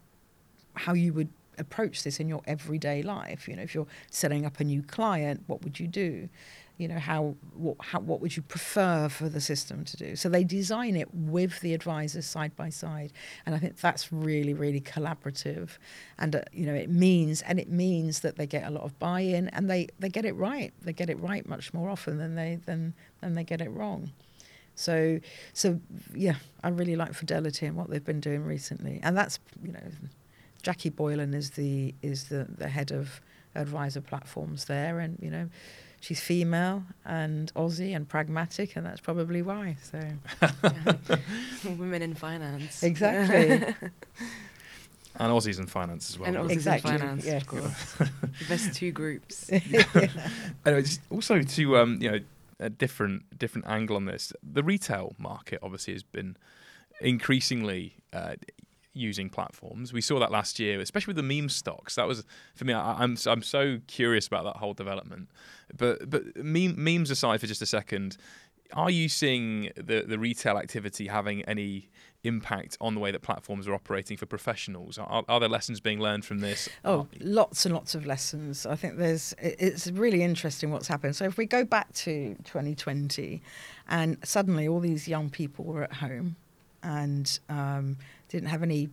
how 0.75 0.93
you 0.95 1.13
would." 1.13 1.29
approach 1.57 2.03
this 2.03 2.19
in 2.19 2.29
your 2.29 2.43
everyday 2.47 3.01
life 3.01 3.47
you 3.47 3.55
know 3.55 3.63
if 3.63 3.77
you're 3.77 3.87
setting 4.11 4.45
up 4.45 4.59
a 4.59 4.65
new 4.65 4.83
client 4.83 5.41
what 5.47 5.63
would 5.63 5.79
you 5.79 5.87
do 5.87 6.29
you 6.77 6.89
know 6.89 6.99
how 6.99 7.37
what 7.55 7.77
how, 7.81 8.01
what 8.01 8.21
would 8.21 8.37
you 8.37 8.43
prefer 8.43 9.09
for 9.09 9.29
the 9.29 9.41
system 9.41 9.85
to 9.85 9.97
do? 9.97 10.17
So 10.17 10.29
they 10.29 10.45
design 10.45 10.97
it 10.97 11.09
with 11.15 11.61
the 11.61 11.73
advisors 11.73 12.27
side 12.27 12.57
by 12.57 12.69
side 12.71 13.13
and 13.47 13.55
i 13.55 13.59
think 13.59 13.81
that's 13.81 14.13
really 14.13 14.55
really 14.55 14.81
collaborative. 14.81 15.71
And 16.19 16.37
uh, 16.37 16.43
you 16.53 16.67
know 16.67 16.75
it 16.75 16.91
means 16.91 17.43
and 17.43 17.59
it 17.61 17.71
means 17.71 18.21
that 18.21 18.37
they 18.37 18.47
get 18.47 18.65
a 18.65 18.71
lot 18.71 18.85
of 18.85 18.99
buy-in 18.99 19.49
and 19.51 19.71
they 19.71 19.89
they 19.99 20.09
get 20.09 20.25
it 20.25 20.35
right. 20.35 20.73
They 20.83 20.93
get 20.93 21.11
it 21.11 21.21
right 21.21 21.49
much 21.49 21.73
more 21.73 21.89
often 21.89 22.19
than 22.19 22.35
they 22.35 22.59
than 22.67 22.95
than 23.21 23.35
they 23.35 23.45
get 23.45 23.61
it 23.61 23.71
wrong. 23.71 24.11
So 24.75 25.21
so 25.53 25.81
yeah 26.13 26.35
i 26.65 26.69
really 26.69 26.97
like 26.97 27.15
fidelity 27.15 27.67
and 27.67 27.77
what 27.77 27.89
they've 27.91 28.05
been 28.05 28.21
doing 28.21 28.45
recently. 28.45 29.01
And 29.03 29.17
that's 29.17 29.39
you 29.63 29.73
know 29.73 29.87
jackie 30.63 30.91
boylan 30.91 31.35
is 31.35 31.51
the 31.51 31.95
is 32.03 32.25
the 32.25 32.47
the 32.59 32.69
head 32.69 32.91
of 32.91 33.21
advisor 33.55 34.01
platforms 34.01 34.65
there 34.65 34.99
and 34.99 35.17
you 35.21 35.31
know 35.31 35.49
she's 36.05 36.21
female 36.21 36.85
and 37.05 37.53
Aussie 37.55 37.97
and 37.97 38.07
pragmatic, 38.07 38.77
and 38.77 38.85
that's 38.85 39.01
probably 39.01 39.41
why. 39.41 39.77
So, 39.83 40.01
women 41.69 42.03
in 42.03 42.15
finance, 42.15 42.83
exactly. 42.83 43.35
and 45.17 45.33
Aussies 45.33 45.59
in 45.59 45.67
finance 45.67 46.11
as 46.11 46.19
well. 46.19 46.29
And 46.29 46.37
Aussies 46.37 46.53
exactly. 46.53 46.93
in 46.93 46.99
finance, 46.99 47.25
yeah. 47.25 47.37
of 47.37 47.47
course. 47.47 47.93
the 47.99 48.09
best 48.49 48.75
two 48.75 48.93
groups. 48.93 49.51
anyway, 49.51 50.83
just 50.83 51.01
also 51.11 51.41
to 51.41 51.77
um, 51.79 51.99
you 52.01 52.11
know 52.11 52.21
a 52.61 52.69
different 52.69 53.39
different 53.39 53.67
angle 53.67 53.97
on 53.97 54.05
this. 54.05 54.33
The 54.43 54.63
retail 54.63 55.15
market 55.19 55.61
obviously 55.63 55.95
has 55.95 56.03
been 56.03 56.37
increasingly 57.01 57.97
uh, 58.13 58.35
using 58.95 59.29
platforms. 59.29 59.93
We 59.93 60.01
saw 60.01 60.19
that 60.21 60.31
last 60.31 60.59
year, 60.59 60.81
especially 60.81 61.13
with 61.13 61.17
the 61.17 61.37
meme 61.37 61.49
stocks. 61.49 61.97
That 61.97 62.07
was 62.07 62.25
for 62.55 62.65
me. 62.65 62.73
I, 62.73 62.93
am 62.93 63.17
I'm, 63.17 63.17
I'm 63.27 63.43
so 63.43 63.81
curious 63.87 64.27
about 64.27 64.45
that 64.45 64.57
whole 64.57 64.75
development. 64.75 65.29
But 65.77 66.09
but 66.09 66.37
meme, 66.37 66.75
memes 66.83 67.11
aside 67.11 67.41
for 67.41 67.47
just 67.47 67.61
a 67.61 67.67
second, 67.67 68.17
are 68.73 68.91
you 68.91 69.09
seeing 69.09 69.71
the 69.77 70.05
the 70.07 70.19
retail 70.19 70.57
activity 70.57 71.09
having 71.09 71.43
any 71.43 71.91
impact 72.23 72.79
on 72.81 72.95
the 72.95 73.01
way 73.01 73.11
that 73.11 73.21
platforms 73.21 73.69
are 73.69 73.75
operating 73.75 74.17
for 74.17 74.27
professionals? 74.27 74.97
Are, 74.97 75.25
are 75.29 75.41
there 75.41 75.49
lessons 75.49 75.81
being 75.81 76.01
learned 76.01 76.25
from 76.25 76.39
this? 76.39 76.69
Oh, 76.85 77.07
lots 77.21 77.67
and 77.67 77.75
lots 77.75 77.95
of 77.95 78.07
lessons. 78.07 78.65
I 78.65 78.77
think 78.77 78.97
there's 78.97 79.35
it's 79.39 79.91
really 79.91 80.23
interesting 80.23 80.71
what's 80.71 80.89
happened. 80.89 81.17
So 81.17 81.25
if 81.25 81.37
we 81.37 81.47
go 81.47 81.65
back 81.65 81.93
to 81.95 82.35
2020, 82.45 83.43
and 83.89 84.17
suddenly 84.25 84.69
all 84.69 84.81
these 84.81 85.09
young 85.09 85.31
people 85.31 85.65
were 85.65 85.83
at 85.83 85.95
home 85.95 86.37
and 86.85 87.39
um, 87.49 87.97
didn't 88.35 88.49
have 88.49 88.65
any 88.65 88.91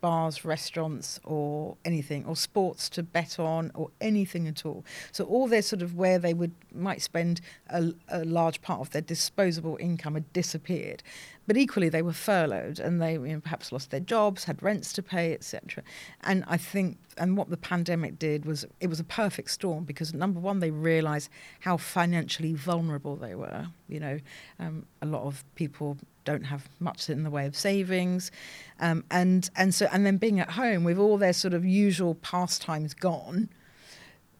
bars, 0.00 0.42
restaurants, 0.42 1.20
or 1.24 1.76
anything, 1.84 2.24
or 2.24 2.34
sports 2.34 2.88
to 2.88 3.02
bet 3.02 3.38
on, 3.38 3.70
or 3.74 3.90
anything 4.00 4.48
at 4.48 4.64
all. 4.64 4.82
So 5.12 5.24
all 5.24 5.46
their 5.46 5.60
sort 5.60 5.82
of 5.82 5.94
where 5.96 6.18
they 6.18 6.32
would 6.32 6.54
might 6.74 7.02
spend 7.02 7.42
a, 7.68 7.92
a, 8.08 8.24
large 8.24 8.62
part 8.62 8.80
of 8.80 8.90
their 8.90 9.02
disposable 9.02 9.76
income 9.78 10.14
had 10.14 10.32
disappeared. 10.32 11.02
But 11.46 11.56
equally, 11.56 11.88
they 11.88 12.02
were 12.02 12.12
furloughed, 12.12 12.78
and 12.78 13.00
they 13.02 13.14
you 13.14 13.18
know, 13.20 13.40
perhaps 13.40 13.72
lost 13.72 13.90
their 13.90 14.00
jobs, 14.00 14.44
had 14.44 14.62
rents 14.62 14.92
to 14.92 15.02
pay, 15.02 15.32
etc. 15.32 15.82
And 16.22 16.44
I 16.46 16.56
think, 16.56 16.98
and 17.18 17.36
what 17.36 17.50
the 17.50 17.56
pandemic 17.56 18.18
did 18.18 18.44
was 18.44 18.64
it 18.80 18.86
was 18.86 19.00
a 19.00 19.04
perfect 19.04 19.50
storm 19.50 19.84
because 19.84 20.14
number 20.14 20.38
one, 20.38 20.60
they 20.60 20.70
realised 20.70 21.28
how 21.60 21.76
financially 21.76 22.54
vulnerable 22.54 23.16
they 23.16 23.34
were. 23.34 23.66
You 23.88 24.00
know, 24.00 24.20
um, 24.58 24.86
a 25.02 25.06
lot 25.06 25.24
of 25.24 25.44
people 25.54 25.96
don't 26.24 26.44
have 26.44 26.68
much 26.78 27.08
in 27.10 27.24
the 27.24 27.30
way 27.30 27.46
of 27.46 27.56
savings, 27.56 28.30
um, 28.78 29.04
and 29.10 29.50
and 29.56 29.74
so 29.74 29.88
and 29.92 30.06
then 30.06 30.18
being 30.18 30.40
at 30.40 30.50
home 30.50 30.84
with 30.84 30.98
all 30.98 31.18
their 31.18 31.32
sort 31.32 31.54
of 31.54 31.64
usual 31.64 32.14
pastimes 32.16 32.94
gone. 32.94 33.48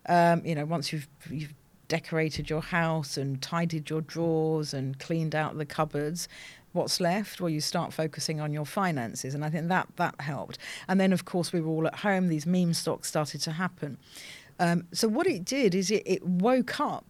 Um, 0.06 0.44
you 0.44 0.54
know, 0.54 0.64
once 0.64 0.92
you've 0.92 1.08
you've 1.30 1.54
decorated 1.90 2.48
your 2.48 2.62
house 2.62 3.16
and 3.16 3.42
tidied 3.42 3.90
your 3.90 4.00
drawers 4.00 4.72
and 4.72 4.98
cleaned 4.98 5.34
out 5.34 5.58
the 5.58 5.66
cupboards, 5.66 6.28
what's 6.72 7.00
left? 7.00 7.40
Well, 7.40 7.50
you 7.50 7.61
start 7.61 7.92
focusing 7.92 8.40
on 8.40 8.52
your 8.52 8.64
finances, 8.66 9.35
and 9.35 9.44
I 9.44 9.50
think 9.50 9.68
that 9.68 9.88
that 9.96 10.20
helped. 10.20 10.59
And 10.88 11.00
then, 11.00 11.12
of 11.12 11.24
course, 11.24 11.52
we 11.52 11.61
were 11.61 11.70
all 11.70 11.87
at 11.87 11.96
home. 11.96 12.28
These 12.28 12.46
meme 12.46 12.74
stocks 12.74 13.09
started 13.09 13.40
to 13.42 13.52
happen. 13.52 13.98
Um, 14.59 14.85
so 14.92 15.09
what 15.09 15.26
it 15.26 15.44
did 15.44 15.74
is 15.74 15.90
it, 15.90 16.02
it 16.06 16.24
woke 16.24 16.80
up. 16.80 17.06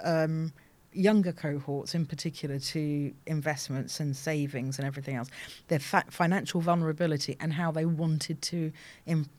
Um, 0.00 0.52
younger 0.96 1.32
cohorts 1.32 1.94
in 1.94 2.06
particular 2.06 2.58
to 2.58 3.12
investments 3.26 4.00
and 4.00 4.16
savings 4.16 4.78
and 4.78 4.86
everything 4.86 5.14
else, 5.14 5.28
their 5.68 5.78
fa- 5.78 6.04
financial 6.08 6.60
vulnerability 6.60 7.36
and 7.38 7.52
how 7.52 7.70
they 7.70 7.84
wanted 7.84 8.40
to 8.42 8.72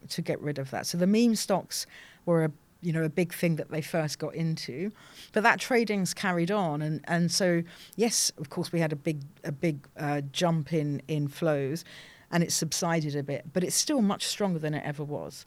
to 0.08 0.21
get 0.21 0.39
rid 0.39 0.60
of 0.60 0.69
that. 0.71 0.86
So 0.86 0.97
the 0.97 1.08
meme 1.08 1.36
stocks 1.36 1.88
were 2.25 2.43
a 2.43 2.51
you 2.81 2.93
know 2.93 3.03
a 3.03 3.09
big 3.09 3.33
thing 3.33 3.55
that 3.57 3.69
they 3.69 3.81
first 3.81 4.19
got 4.19 4.35
into, 4.35 4.91
but 5.33 5.43
that 5.43 5.59
trading's 5.59 6.13
carried 6.13 6.51
on 6.51 6.81
and 6.81 7.01
and 7.05 7.31
so 7.31 7.63
yes, 7.95 8.31
of 8.37 8.49
course 8.49 8.71
we 8.71 8.79
had 8.79 8.91
a 8.91 8.95
big 8.95 9.21
a 9.43 9.51
big 9.51 9.87
uh, 9.97 10.21
jump 10.31 10.73
in 10.73 11.01
in 11.07 11.27
flows, 11.27 11.83
and 12.31 12.43
it 12.43 12.51
subsided 12.51 13.15
a 13.15 13.23
bit, 13.23 13.45
but 13.53 13.63
it's 13.63 13.75
still 13.75 14.01
much 14.01 14.25
stronger 14.25 14.59
than 14.59 14.73
it 14.73 14.83
ever 14.85 15.03
was. 15.03 15.45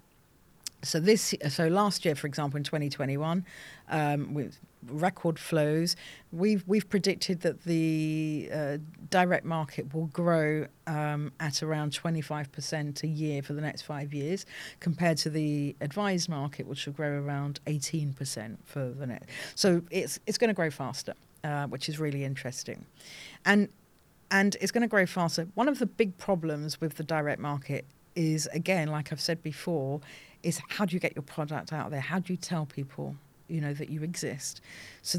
So 0.82 0.98
this, 0.98 1.34
so 1.50 1.68
last 1.68 2.04
year, 2.04 2.14
for 2.14 2.26
example, 2.26 2.56
in 2.56 2.64
2021, 2.64 3.44
um, 3.90 4.34
with 4.34 4.58
record 4.88 5.38
flows, 5.38 5.96
we've 6.32 6.64
we've 6.66 6.88
predicted 6.88 7.40
that 7.40 7.64
the 7.64 8.48
uh, 8.52 8.78
direct 9.10 9.44
market 9.44 9.94
will 9.94 10.06
grow 10.06 10.66
um, 10.86 11.32
at 11.40 11.62
around 11.62 11.92
25% 11.92 13.02
a 13.02 13.06
year 13.06 13.42
for 13.42 13.52
the 13.52 13.60
next 13.60 13.83
five 13.83 14.12
years, 14.12 14.46
compared 14.81 15.18
to 15.18 15.31
the 15.31 15.76
advised 15.81 16.28
market, 16.28 16.66
which 16.66 16.87
will 16.87 16.92
grow 16.92 17.20
around 17.20 17.60
18% 17.66 18.56
for 18.64 18.88
the 18.88 19.06
next. 19.06 19.28
So 19.54 19.83
it's 19.90 20.18
it's 20.26 20.38
going 20.38 20.48
to 20.48 20.54
grow 20.54 20.70
faster, 20.70 21.14
uh, 21.44 21.66
which 21.66 21.88
is 21.88 21.98
really 21.98 22.24
interesting, 22.24 22.85
and 23.44 23.68
and 24.31 24.56
it's 24.60 24.72
going 24.72 24.83
to 24.83 24.88
grow 24.88 25.06
faster. 25.06 25.48
One 25.54 25.68
of 25.68 25.78
the 25.78 25.87
big 25.87 26.16
problems 26.18 26.81
with 26.81 26.96
the 26.96 27.02
direct 27.02 27.40
market 27.40 27.85
is, 28.14 28.48
again, 28.52 28.88
like 28.88 29.12
I've 29.12 29.20
said 29.20 29.42
before 29.42 30.00
is 30.42 30.60
how 30.68 30.85
do 30.85 30.94
you 30.94 31.00
get 31.00 31.14
your 31.14 31.22
product 31.22 31.72
out 31.72 31.90
there? 31.90 32.00
How 32.00 32.18
do 32.18 32.33
you 32.33 32.37
tell 32.37 32.66
people, 32.66 33.16
you 33.51 33.61
know, 33.61 33.75
that 33.75 33.88
you 33.90 34.03
exist? 34.03 34.61
So 35.03 35.19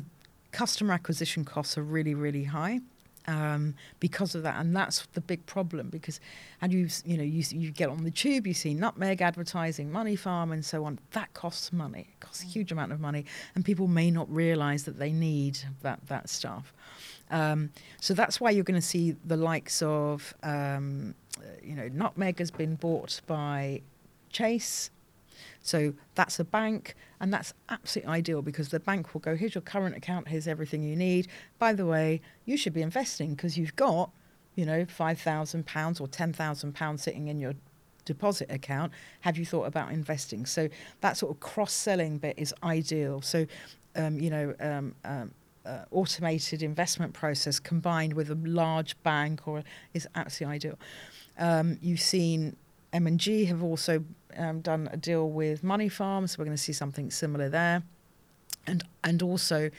customer 0.52 0.94
acquisition 0.94 1.46
costs 1.46 1.78
are 1.78 1.84
really, 1.84 2.16
really 2.16 2.46
high. 2.46 2.80
um, 3.28 3.76
because 4.00 4.36
of 4.36 4.44
that, 4.44 4.60
and 4.60 4.76
that's 4.76 5.06
the 5.14 5.22
big 5.22 5.46
problem. 5.46 5.90
Because, 5.90 6.20
and 6.62 6.74
you 6.74 6.88
you 7.06 7.18
know 7.18 7.24
you 7.24 7.44
you 7.52 7.72
get 7.72 7.90
on 7.90 8.04
the 8.04 8.12
tube, 8.12 8.48
you 8.48 8.54
see 8.54 8.74
nutmeg 8.74 9.22
advertising, 9.22 9.92
money 9.92 10.16
farm, 10.16 10.52
and 10.52 10.64
so 10.66 10.86
on. 10.86 11.00
That 11.12 11.34
costs 11.34 11.72
money. 11.72 12.08
It 12.12 12.20
costs 12.20 12.44
a 12.44 12.48
huge 12.48 12.72
amount 12.72 12.92
of 12.92 13.00
money, 13.00 13.26
and 13.56 13.64
people 13.64 13.88
may 13.88 14.12
not 14.12 14.34
realise 14.34 14.84
that 14.84 14.98
they 14.98 15.12
need 15.12 15.60
that 15.82 16.00
that 16.08 16.30
stuff. 16.30 16.74
Um, 17.30 17.72
so 18.02 18.14
that's 18.14 18.42
why 18.42 18.50
you're 18.50 18.66
going 18.66 18.80
to 18.80 18.86
see 18.86 19.16
the 19.26 19.38
likes 19.38 19.82
of, 19.82 20.34
um, 20.44 21.16
you 21.64 21.76
know, 21.76 21.88
Nutmeg 21.88 22.40
has 22.40 22.52
been 22.52 22.76
bought 22.76 23.22
by 23.26 23.82
Chase. 24.32 24.90
So 25.62 25.94
that's 26.16 26.39
a 26.39 26.44
bank, 26.44 26.96
and 27.20 27.34
that's 27.34 27.54
absolutely 27.70 28.12
ideal 28.12 28.42
because 28.42 28.70
the 28.70 28.80
bank 28.80 29.14
will 29.14 29.22
go, 29.22 29.36
here's 29.36 29.56
your 29.56 29.62
current 29.62 29.96
account, 29.96 30.28
here's 30.28 30.48
everything 30.48 30.84
you 30.84 30.96
need. 30.96 31.28
By 31.60 31.74
the 31.74 31.86
way, 31.86 32.22
you 32.46 32.58
should 32.58 32.74
be 32.74 32.82
investing 32.82 33.36
because 33.36 33.58
you've 33.58 33.76
got, 33.76 34.12
you 34.56 34.66
know, 34.66 34.86
£5,000 34.86 36.02
or 36.02 36.08
£10,000 36.08 37.00
sitting 37.00 37.28
in 37.28 37.39
your 37.39 37.54
deposit 38.06 38.52
account. 38.52 38.92
Have 39.22 39.38
you 39.38 39.46
thought 39.46 39.66
about 39.66 39.92
investing? 39.92 40.46
So 40.46 40.70
that 41.02 41.18
sort 41.18 41.32
of 41.32 41.39
cross 41.39 41.74
selling 41.74 42.18
bit 42.18 42.36
is 42.38 42.54
ideal. 42.64 43.22
So, 43.22 43.46
um, 43.96 44.20
you 44.20 44.30
know, 44.30 44.56
um, 44.60 44.96
um, 45.06 45.32
uh, 45.66 45.86
automated 45.92 46.64
investment 46.64 47.14
process 47.14 47.60
combined 47.60 48.14
with 48.14 48.30
a 48.32 48.36
large 48.36 49.02
bank 49.04 49.48
or 49.48 49.64
is 49.94 50.08
absolutely 50.16 50.56
ideal. 50.56 50.80
Um, 51.38 51.78
you've 51.82 52.02
seen 52.02 52.56
M&G 52.94 53.46
have 53.46 53.64
also 53.64 54.04
um, 54.38 54.62
done 54.62 54.89
a 54.92 54.98
deal 54.98 55.30
with 55.30 55.64
Money 55.64 55.89
Farm, 55.89 56.28
so 56.28 56.38
we're 56.39 56.46
going 56.46 56.58
to 56.58 56.62
see 56.62 56.74
something 56.74 57.12
similar 57.12 57.50
there. 57.50 57.84
And 58.68 58.84
and 59.04 59.24
also, 59.24 59.72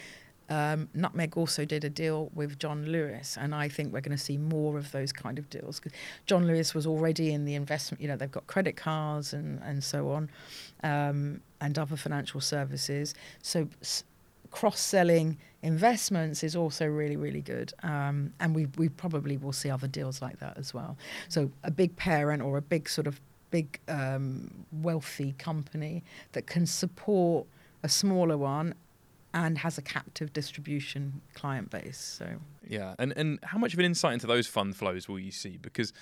um, 0.49 0.89
Nutmeg 0.93 1.37
also 1.37 1.65
did 1.65 1.85
a 1.85 1.91
deal 1.91 2.31
with 2.35 2.59
John 2.59 2.87
Lewis, 2.87 3.37
and 3.41 3.55
I 3.55 3.69
think 3.69 3.93
we're 3.93 4.01
going 4.01 4.17
to 4.17 4.23
see 4.23 4.37
more 4.37 4.77
of 4.77 4.91
those 4.93 5.13
kind 5.13 5.39
of 5.39 5.49
deals. 5.51 5.81
John 6.27 6.47
Lewis 6.47 6.75
was 6.75 6.87
already 6.87 7.33
in 7.33 7.45
the 7.45 7.55
investment, 7.55 8.03
you 8.03 8.09
know, 8.09 8.17
they've 8.17 8.31
got 8.31 8.47
credit 8.49 8.77
cards 8.77 9.33
and, 9.33 9.61
and 9.63 9.85
so 9.85 10.11
on, 10.11 10.31
um, 10.83 11.41
and 11.61 11.79
other 11.79 11.97
financial 11.97 12.41
services. 12.41 13.15
So 13.41 13.69
cross 14.53 14.79
selling 14.79 15.39
investments 15.63 16.45
is 16.45 16.55
also 16.55 16.87
really, 16.87 17.17
really 17.17 17.41
good. 17.41 17.73
Um, 17.83 18.33
and 18.39 18.55
we, 18.55 18.67
we 18.77 18.89
probably 18.89 19.37
will 19.37 19.53
see 19.53 19.71
other 19.71 19.89
deals 19.89 20.23
like 20.23 20.39
that 20.39 20.57
as 20.57 20.73
well. 20.73 20.97
So 21.29 21.51
a 21.65 21.71
big 21.71 21.97
parent 21.97 22.43
or 22.43 22.57
a 22.59 22.63
big 22.63 22.89
sort 22.89 23.07
of 23.07 23.21
big 23.51 23.81
um, 23.89 24.65
wealthy 24.73 25.35
company 25.39 26.05
that 26.33 26.47
can 26.47 26.67
support 26.67 27.47
a 27.83 27.89
smaller 27.89 28.37
one 28.37 28.75
and 29.35 29.59
has 29.59 29.79
a 29.79 29.83
captive 29.83 30.33
distribution 30.33 31.21
client 31.35 31.71
base. 31.71 31.99
So 31.99 32.27
yeah, 32.69 32.95
and 32.99 33.13
and 33.17 33.39
how 33.43 33.59
much 33.59 33.73
of 33.73 33.79
an 33.79 33.85
insight 33.85 34.15
into 34.15 34.27
those 34.27 34.47
fund 34.47 34.77
flows 34.77 35.09
will 35.09 35.19
you 35.19 35.31
see? 35.31 35.59
Because 35.61 35.93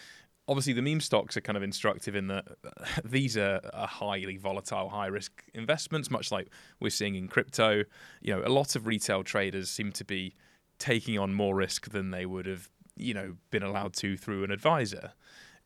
obviously 0.51 0.73
the 0.73 0.83
meme 0.83 1.01
stocks 1.01 1.37
are 1.37 1.41
kind 1.41 1.57
of 1.57 1.63
instructive 1.63 2.17
in 2.17 2.27
that 2.27 2.45
uh, 2.65 2.85
these 3.05 3.37
are, 3.39 3.61
are 3.73 3.87
highly 3.87 4.37
volatile, 4.37 4.91
high 4.91 5.07
risk 5.07 5.45
investments, 5.55 6.11
much 6.11 6.33
like 6.33 6.49
we're 6.81 6.91
seeing 6.91 7.15
in 7.15 7.29
crypto. 7.29 7.85
You 8.21 8.35
know, 8.35 8.43
a 8.45 8.51
lot 8.51 8.75
of 8.75 8.87
retail 8.87 9.23
traders 9.23 9.71
seem 9.71 9.93
to 9.93 10.05
be 10.05 10.35
taking 10.79 11.19
on 11.19 11.33
more 11.33 11.55
risk 11.55 11.91
than 11.91 12.11
they 12.11 12.27
would 12.27 12.47
have, 12.47 12.69
you 12.97 13.15
know, 13.15 13.37
been 13.51 13.63
allowed 13.63 13.95
to 13.95 14.17
through 14.17 14.43
an 14.43 14.51
advisor. 14.51 15.13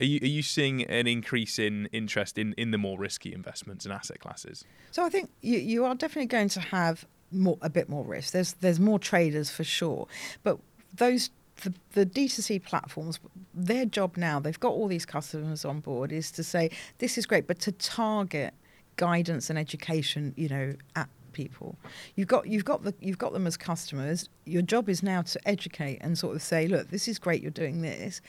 Are 0.00 0.04
you, 0.04 0.18
are 0.22 0.26
you 0.26 0.42
seeing 0.42 0.82
an 0.82 1.06
increase 1.06 1.58
in 1.58 1.86
interest 1.86 2.36
in, 2.36 2.52
in 2.58 2.72
the 2.72 2.78
more 2.78 2.98
risky 2.98 3.32
investments 3.32 3.86
and 3.86 3.94
asset 3.94 4.18
classes? 4.18 4.64
So 4.90 5.04
I 5.04 5.08
think 5.08 5.30
you, 5.40 5.58
you 5.58 5.84
are 5.84 5.94
definitely 5.94 6.26
going 6.26 6.48
to 6.50 6.60
have 6.60 7.06
more, 7.30 7.56
a 7.62 7.70
bit 7.70 7.88
more 7.88 8.04
risk. 8.04 8.32
There's 8.32 8.54
there's 8.54 8.80
more 8.80 8.98
traders 8.98 9.50
for 9.50 9.64
sure, 9.64 10.08
but 10.42 10.58
those 10.92 11.30
the, 11.62 11.74
the 11.92 12.06
D2C 12.06 12.62
platforms, 12.62 13.20
their 13.54 13.84
job 13.84 14.16
now, 14.16 14.40
they've 14.40 14.58
got 14.58 14.72
all 14.72 14.88
these 14.88 15.06
customers 15.06 15.64
on 15.64 15.80
board, 15.80 16.12
is 16.12 16.30
to 16.32 16.42
say, 16.42 16.70
this 16.98 17.16
is 17.16 17.26
great, 17.26 17.46
but 17.46 17.58
to 17.60 17.72
target 17.72 18.54
guidance 18.96 19.50
and 19.50 19.58
education, 19.58 20.34
you 20.36 20.48
know, 20.48 20.74
at 20.96 21.08
people. 21.34 21.76
You've 22.14 22.28
got 22.28 22.46
you've 22.46 22.64
got 22.64 22.84
the 22.84 22.94
you've 23.00 23.18
got 23.18 23.32
them 23.32 23.46
as 23.46 23.56
customers. 23.56 24.28
Your 24.46 24.62
job 24.62 24.88
is 24.88 25.02
now 25.02 25.22
to 25.22 25.48
educate 25.48 25.98
and 26.00 26.16
sort 26.16 26.36
of 26.36 26.42
say, 26.42 26.66
look, 26.66 26.88
this 26.88 27.08
is 27.08 27.18
great, 27.18 27.42
you're 27.42 27.50
doing 27.50 27.82
this, 27.82 28.20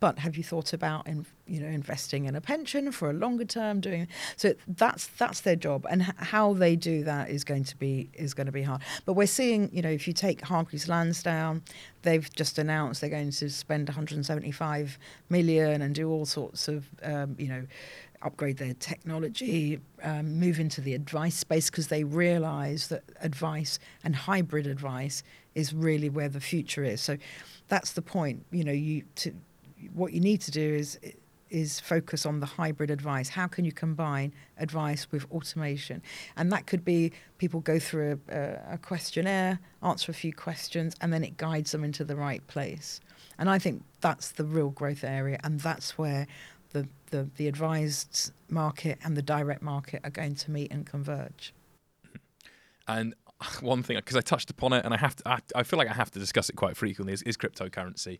but 0.00 0.18
have 0.18 0.36
you 0.36 0.42
thought 0.42 0.72
about 0.72 1.06
in, 1.06 1.26
you 1.46 1.60
know 1.60 1.68
investing 1.68 2.24
in 2.24 2.34
a 2.34 2.40
pension 2.40 2.90
for 2.90 3.10
a 3.10 3.12
longer 3.12 3.44
term? 3.44 3.80
Doing 3.80 4.08
so 4.36 4.54
that's 4.66 5.08
that's 5.08 5.40
their 5.40 5.56
job, 5.56 5.86
and 5.90 6.02
h- 6.02 6.08
how 6.16 6.54
they 6.54 6.76
do 6.76 7.04
that 7.04 7.30
is 7.30 7.44
going 7.44 7.64
to 7.64 7.76
be 7.76 8.08
is 8.14 8.32
going 8.34 8.46
to 8.46 8.52
be 8.52 8.62
hard. 8.62 8.80
But 9.04 9.14
we're 9.14 9.26
seeing, 9.26 9.70
you 9.72 9.82
know, 9.82 9.90
if 9.90 10.06
you 10.06 10.14
take 10.14 10.40
Hargreaves 10.42 10.88
Lansdown, 10.88 11.62
they've 12.02 12.28
just 12.34 12.58
announced 12.58 13.00
they're 13.00 13.10
going 13.10 13.30
to 13.30 13.50
spend 13.50 13.88
175 13.88 14.98
million 15.28 15.82
and 15.82 15.94
do 15.94 16.10
all 16.10 16.24
sorts 16.24 16.68
of, 16.68 16.86
um, 17.02 17.36
you 17.38 17.48
know 17.48 17.66
upgrade 18.22 18.58
their 18.58 18.74
technology, 18.74 19.80
um, 20.02 20.38
move 20.38 20.60
into 20.60 20.80
the 20.80 20.94
advice 20.94 21.36
space 21.36 21.70
because 21.70 21.88
they 21.88 22.04
realize 22.04 22.88
that 22.88 23.02
advice 23.20 23.78
and 24.04 24.14
hybrid 24.14 24.66
advice 24.66 25.22
is 25.54 25.72
really 25.72 26.10
where 26.10 26.28
the 26.28 26.40
future 26.40 26.84
is. 26.84 27.00
So 27.00 27.16
that's 27.68 27.92
the 27.92 28.02
point. 28.02 28.44
You 28.50 28.64
know, 28.64 28.72
you 28.72 29.04
to 29.16 29.32
what 29.94 30.12
you 30.12 30.20
need 30.20 30.40
to 30.42 30.50
do 30.50 30.74
is 30.74 30.98
is 31.50 31.80
focus 31.80 32.24
on 32.24 32.40
the 32.40 32.46
hybrid 32.46 32.90
advice. 32.90 33.28
How 33.28 33.48
can 33.48 33.64
you 33.64 33.72
combine 33.72 34.32
advice 34.58 35.10
with 35.10 35.26
automation? 35.32 36.00
And 36.36 36.52
that 36.52 36.66
could 36.66 36.84
be 36.84 37.12
people 37.38 37.60
go 37.60 37.78
through 37.78 38.20
a, 38.28 38.74
a, 38.74 38.78
questionnaire, 38.78 39.58
answer 39.82 40.12
a 40.12 40.14
few 40.14 40.32
questions, 40.32 40.94
and 41.00 41.12
then 41.12 41.24
it 41.24 41.36
guides 41.36 41.72
them 41.72 41.82
into 41.82 42.04
the 42.04 42.14
right 42.14 42.46
place. 42.46 43.00
And 43.38 43.50
I 43.50 43.58
think 43.58 43.82
that's 44.00 44.30
the 44.32 44.44
real 44.44 44.70
growth 44.70 45.02
area, 45.02 45.40
and 45.42 45.58
that's 45.58 45.98
where 45.98 46.26
the, 46.70 46.88
the, 47.10 47.28
the 47.36 47.48
advised 47.48 48.32
market 48.48 48.98
and 49.04 49.16
the 49.16 49.22
direct 49.22 49.62
market 49.62 50.00
are 50.04 50.10
going 50.10 50.34
to 50.36 50.50
meet 50.50 50.72
and 50.72 50.86
converge. 50.86 51.52
And 52.88 53.14
one 53.60 53.82
thing, 53.82 53.96
because 53.96 54.16
I 54.16 54.20
touched 54.20 54.50
upon 54.50 54.72
it, 54.72 54.84
and 54.84 54.94
I 54.94 54.96
have 54.96 55.16
to, 55.16 55.28
I, 55.28 55.38
I, 55.54 55.62
feel 55.62 55.78
like 55.78 55.88
I 55.88 55.94
have 55.94 56.10
to 56.12 56.18
discuss 56.18 56.48
it 56.48 56.56
quite 56.56 56.76
frequently, 56.76 57.12
is, 57.12 57.22
is 57.22 57.36
cryptocurrency 57.36 58.18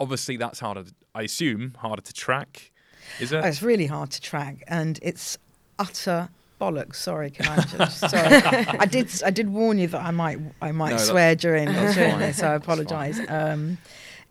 obviously 0.00 0.36
that's 0.36 0.58
harder. 0.58 0.84
To, 0.84 0.94
I 1.14 1.22
assume 1.22 1.74
harder 1.78 2.02
to 2.02 2.12
track. 2.12 2.72
Is 3.20 3.32
it? 3.32 3.44
Oh, 3.44 3.46
it's 3.46 3.62
really 3.62 3.86
hard 3.86 4.10
to 4.12 4.20
track, 4.20 4.64
and 4.66 4.98
it's 5.02 5.38
utter 5.78 6.30
bollocks. 6.60 6.96
Sorry, 6.96 7.30
can 7.30 7.46
I 7.46 7.62
just? 7.78 8.00
sorry, 8.00 8.42
I 8.78 8.86
did. 8.86 9.08
I 9.24 9.30
did 9.30 9.50
warn 9.50 9.78
you 9.78 9.86
that 9.88 10.02
I 10.02 10.10
might. 10.10 10.38
I 10.60 10.72
might 10.72 10.92
no, 10.92 10.96
swear 10.96 11.36
during, 11.36 11.66
during 11.94 12.18
this. 12.18 12.38
So 12.38 12.48
I 12.48 12.54
apologise. 12.54 13.20
Um, 13.28 13.78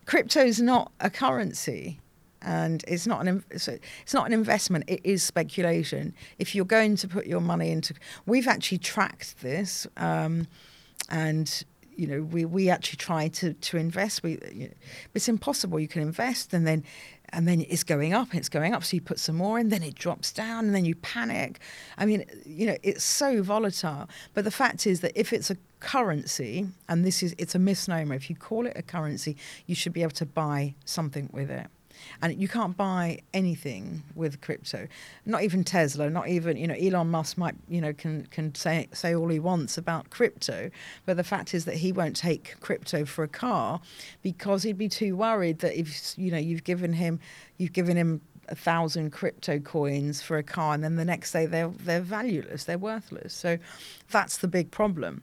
crypto 0.05 0.41
is 0.41 0.59
not 0.59 0.91
a 0.99 1.09
currency 1.09 1.99
and 2.41 2.83
it's 2.87 3.05
not 3.05 3.25
an 3.25 3.43
it's 3.49 4.13
not 4.13 4.25
an 4.25 4.33
investment 4.33 4.83
it 4.87 5.01
is 5.03 5.23
speculation 5.23 6.13
if 6.37 6.55
you're 6.55 6.65
going 6.65 6.95
to 6.95 7.07
put 7.07 7.25
your 7.25 7.41
money 7.41 7.69
into 7.69 7.93
we've 8.25 8.47
actually 8.47 8.77
tracked 8.77 9.41
this 9.41 9.85
um, 9.97 10.47
and 11.09 11.63
you 11.99 12.07
know, 12.07 12.21
we, 12.21 12.45
we 12.45 12.69
actually 12.69 12.95
try 12.95 13.27
to, 13.27 13.53
to 13.53 13.75
invest. 13.75 14.23
We, 14.23 14.39
you 14.53 14.69
know, 14.69 14.73
it's 15.13 15.27
impossible. 15.27 15.81
You 15.81 15.89
can 15.89 16.01
invest 16.01 16.53
and 16.53 16.65
then 16.65 16.85
and 17.31 17.47
then 17.47 17.63
it's 17.69 17.83
going 17.83 18.13
up 18.13 18.33
it's 18.33 18.47
going 18.47 18.73
up. 18.73 18.85
So 18.85 18.95
you 18.95 19.01
put 19.01 19.19
some 19.19 19.35
more 19.35 19.59
in, 19.59 19.67
then 19.67 19.83
it 19.83 19.95
drops 19.95 20.31
down, 20.31 20.65
and 20.65 20.73
then 20.73 20.85
you 20.85 20.95
panic. 20.95 21.59
I 21.97 22.05
mean, 22.05 22.23
you 22.45 22.67
know, 22.67 22.77
it's 22.83 23.03
so 23.03 23.43
volatile. 23.43 24.07
But 24.33 24.45
the 24.45 24.51
fact 24.51 24.87
is 24.87 25.01
that 25.01 25.11
if 25.19 25.33
it's 25.33 25.51
a 25.51 25.57
currency, 25.81 26.69
and 26.87 27.05
this 27.05 27.21
is 27.21 27.35
it's 27.37 27.53
a 27.53 27.59
misnomer, 27.59 28.15
if 28.15 28.29
you 28.29 28.35
call 28.35 28.65
it 28.65 28.73
a 28.77 28.81
currency, 28.81 29.35
you 29.67 29.75
should 29.75 29.91
be 29.93 30.01
able 30.01 30.11
to 30.13 30.25
buy 30.25 30.75
something 30.85 31.29
with 31.33 31.51
it 31.51 31.67
and 32.21 32.39
you 32.39 32.47
can't 32.47 32.75
buy 32.75 33.19
anything 33.33 34.03
with 34.15 34.41
crypto. 34.41 34.87
Not 35.25 35.43
even 35.43 35.63
Tesla. 35.63 36.09
Not 36.09 36.27
even 36.27 36.57
you 36.57 36.67
know 36.67 36.75
Elon 36.75 37.09
Musk 37.09 37.37
might 37.37 37.55
you 37.67 37.81
know 37.81 37.93
can 37.93 38.25
can 38.27 38.53
say 38.55 38.87
say 38.93 39.15
all 39.15 39.29
he 39.29 39.39
wants 39.39 39.77
about 39.77 40.09
crypto, 40.09 40.69
but 41.05 41.17
the 41.17 41.23
fact 41.23 41.53
is 41.53 41.65
that 41.65 41.75
he 41.75 41.91
won't 41.91 42.15
take 42.15 42.59
crypto 42.59 43.05
for 43.05 43.23
a 43.23 43.27
car 43.27 43.81
because 44.21 44.63
he'd 44.63 44.77
be 44.77 44.89
too 44.89 45.15
worried 45.15 45.59
that 45.59 45.77
if 45.77 46.17
you 46.17 46.31
know 46.31 46.37
you've 46.37 46.63
given 46.63 46.93
him 46.93 47.19
you've 47.57 47.73
given 47.73 47.97
him 47.97 48.21
a 48.49 48.55
thousand 48.55 49.11
crypto 49.11 49.59
coins 49.59 50.21
for 50.21 50.37
a 50.37 50.43
car 50.43 50.73
and 50.73 50.83
then 50.83 50.95
the 50.95 51.05
next 51.05 51.31
day 51.31 51.45
they're 51.45 51.69
they're 51.69 52.01
valueless 52.01 52.63
they're 52.63 52.77
worthless 52.79 53.33
so 53.33 53.57
that's 54.09 54.37
the 54.37 54.47
big 54.47 54.71
problem 54.71 55.21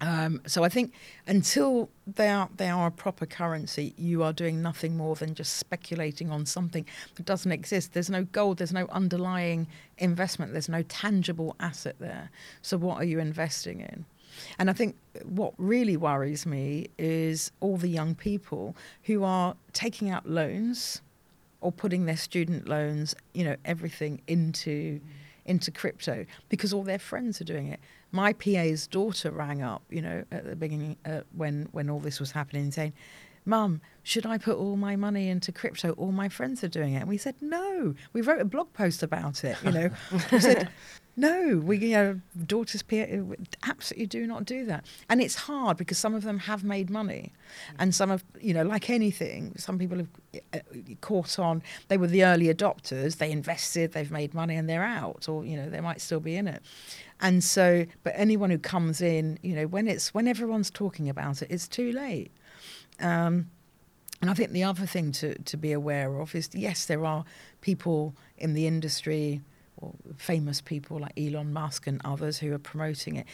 um, 0.00 0.42
so 0.46 0.62
I 0.62 0.68
think 0.68 0.92
until 1.26 1.88
they 2.06 2.28
are 2.28 2.50
they 2.56 2.68
are 2.68 2.88
a 2.88 2.90
proper 2.90 3.24
currency, 3.24 3.94
you 3.96 4.22
are 4.22 4.32
doing 4.32 4.60
nothing 4.60 4.96
more 4.96 5.14
than 5.14 5.34
just 5.34 5.54
speculating 5.54 6.30
on 6.30 6.44
something 6.44 6.84
that 7.14 7.24
doesn't 7.24 7.50
exist. 7.50 7.94
There's 7.94 8.10
no 8.10 8.24
gold, 8.24 8.58
there's 8.58 8.74
no 8.74 8.86
underlying 8.90 9.66
investment, 9.98 10.52
there's 10.52 10.68
no 10.68 10.82
tangible 10.82 11.56
asset 11.60 11.96
there. 11.98 12.30
So 12.60 12.76
what 12.76 12.98
are 12.98 13.04
you 13.04 13.18
investing 13.18 13.80
in? 13.80 14.04
And 14.58 14.68
I 14.68 14.74
think 14.74 14.96
what 15.24 15.54
really 15.56 15.96
worries 15.96 16.44
me 16.44 16.88
is 16.98 17.50
all 17.60 17.78
the 17.78 17.88
young 17.88 18.14
people 18.14 18.76
who 19.04 19.24
are 19.24 19.56
taking 19.72 20.10
out 20.10 20.28
loans 20.28 21.00
or 21.62 21.72
putting 21.72 22.04
their 22.04 22.18
student 22.18 22.68
loans, 22.68 23.14
you 23.32 23.44
know, 23.44 23.56
everything 23.64 24.20
into 24.26 25.00
into 25.46 25.70
crypto 25.70 26.26
because 26.48 26.72
all 26.72 26.82
their 26.82 26.98
friends 26.98 27.40
are 27.40 27.44
doing 27.44 27.68
it 27.68 27.78
my 28.16 28.32
PA's 28.32 28.86
daughter 28.86 29.30
rang 29.30 29.62
up, 29.62 29.82
you 29.90 30.02
know, 30.02 30.24
at 30.32 30.44
the 30.44 30.56
beginning 30.56 30.96
uh, 31.04 31.20
when 31.32 31.68
when 31.72 31.88
all 31.90 32.00
this 32.00 32.18
was 32.18 32.32
happening, 32.32 32.72
saying, 32.72 32.94
Mum, 33.44 33.80
should 34.02 34.26
I 34.26 34.38
put 34.38 34.56
all 34.56 34.76
my 34.76 34.96
money 34.96 35.28
into 35.28 35.52
crypto? 35.52 35.92
All 35.92 36.10
my 36.10 36.28
friends 36.28 36.64
are 36.64 36.68
doing 36.68 36.94
it. 36.94 37.00
And 37.00 37.08
we 37.08 37.18
said, 37.18 37.36
No. 37.40 37.94
We 38.12 38.22
wrote 38.22 38.40
a 38.40 38.44
blog 38.44 38.72
post 38.72 39.02
about 39.02 39.44
it. 39.44 39.56
You 39.62 39.70
know, 39.70 39.90
we 40.32 40.40
said, 40.40 40.68
No, 41.18 41.62
we, 41.64 41.78
you 41.78 41.92
know, 41.92 42.20
daughters 42.44 42.82
peer, 42.82 43.24
absolutely 43.62 44.04
do 44.06 44.26
not 44.26 44.44
do 44.44 44.66
that. 44.66 44.84
And 45.08 45.22
it's 45.22 45.34
hard 45.34 45.78
because 45.78 45.96
some 45.96 46.14
of 46.14 46.24
them 46.24 46.40
have 46.40 46.62
made 46.62 46.90
money. 46.90 47.32
And 47.78 47.94
some 47.94 48.10
of, 48.10 48.22
you 48.38 48.52
know, 48.52 48.64
like 48.64 48.90
anything, 48.90 49.54
some 49.56 49.78
people 49.78 49.96
have 49.96 50.08
uh, 50.52 50.58
caught 51.00 51.38
on, 51.38 51.62
they 51.88 51.96
were 51.96 52.06
the 52.06 52.22
early 52.22 52.52
adopters, 52.52 53.16
they 53.16 53.30
invested, 53.30 53.92
they've 53.92 54.10
made 54.10 54.34
money 54.34 54.56
and 54.56 54.68
they're 54.68 54.84
out, 54.84 55.26
or, 55.26 55.42
you 55.46 55.56
know, 55.56 55.70
they 55.70 55.80
might 55.80 56.02
still 56.02 56.20
be 56.20 56.36
in 56.36 56.46
it. 56.46 56.62
And 57.18 57.42
so, 57.42 57.86
but 58.02 58.12
anyone 58.14 58.50
who 58.50 58.58
comes 58.58 59.00
in, 59.00 59.38
you 59.42 59.54
know, 59.54 59.66
when 59.66 59.88
it's, 59.88 60.12
when 60.12 60.28
everyone's 60.28 60.70
talking 60.70 61.08
about 61.08 61.40
it, 61.40 61.50
it's 61.50 61.66
too 61.66 61.92
late. 61.92 62.30
Um, 63.00 63.50
and 64.20 64.30
I 64.30 64.34
think 64.34 64.52
the 64.52 64.64
other 64.64 64.84
thing 64.84 65.12
to, 65.12 65.34
to 65.34 65.56
be 65.56 65.72
aware 65.72 66.20
of 66.20 66.34
is 66.34 66.50
yes, 66.52 66.84
there 66.84 67.06
are 67.06 67.24
people 67.62 68.14
in 68.36 68.52
the 68.52 68.66
industry 68.66 69.40
or 69.78 69.94
famous 70.16 70.60
people 70.60 71.00
like 71.00 71.12
Elon 71.18 71.52
Musk 71.52 71.86
and 71.86 72.00
others 72.04 72.38
who 72.38 72.52
are 72.52 72.58
promoting 72.58 73.16
it, 73.16 73.26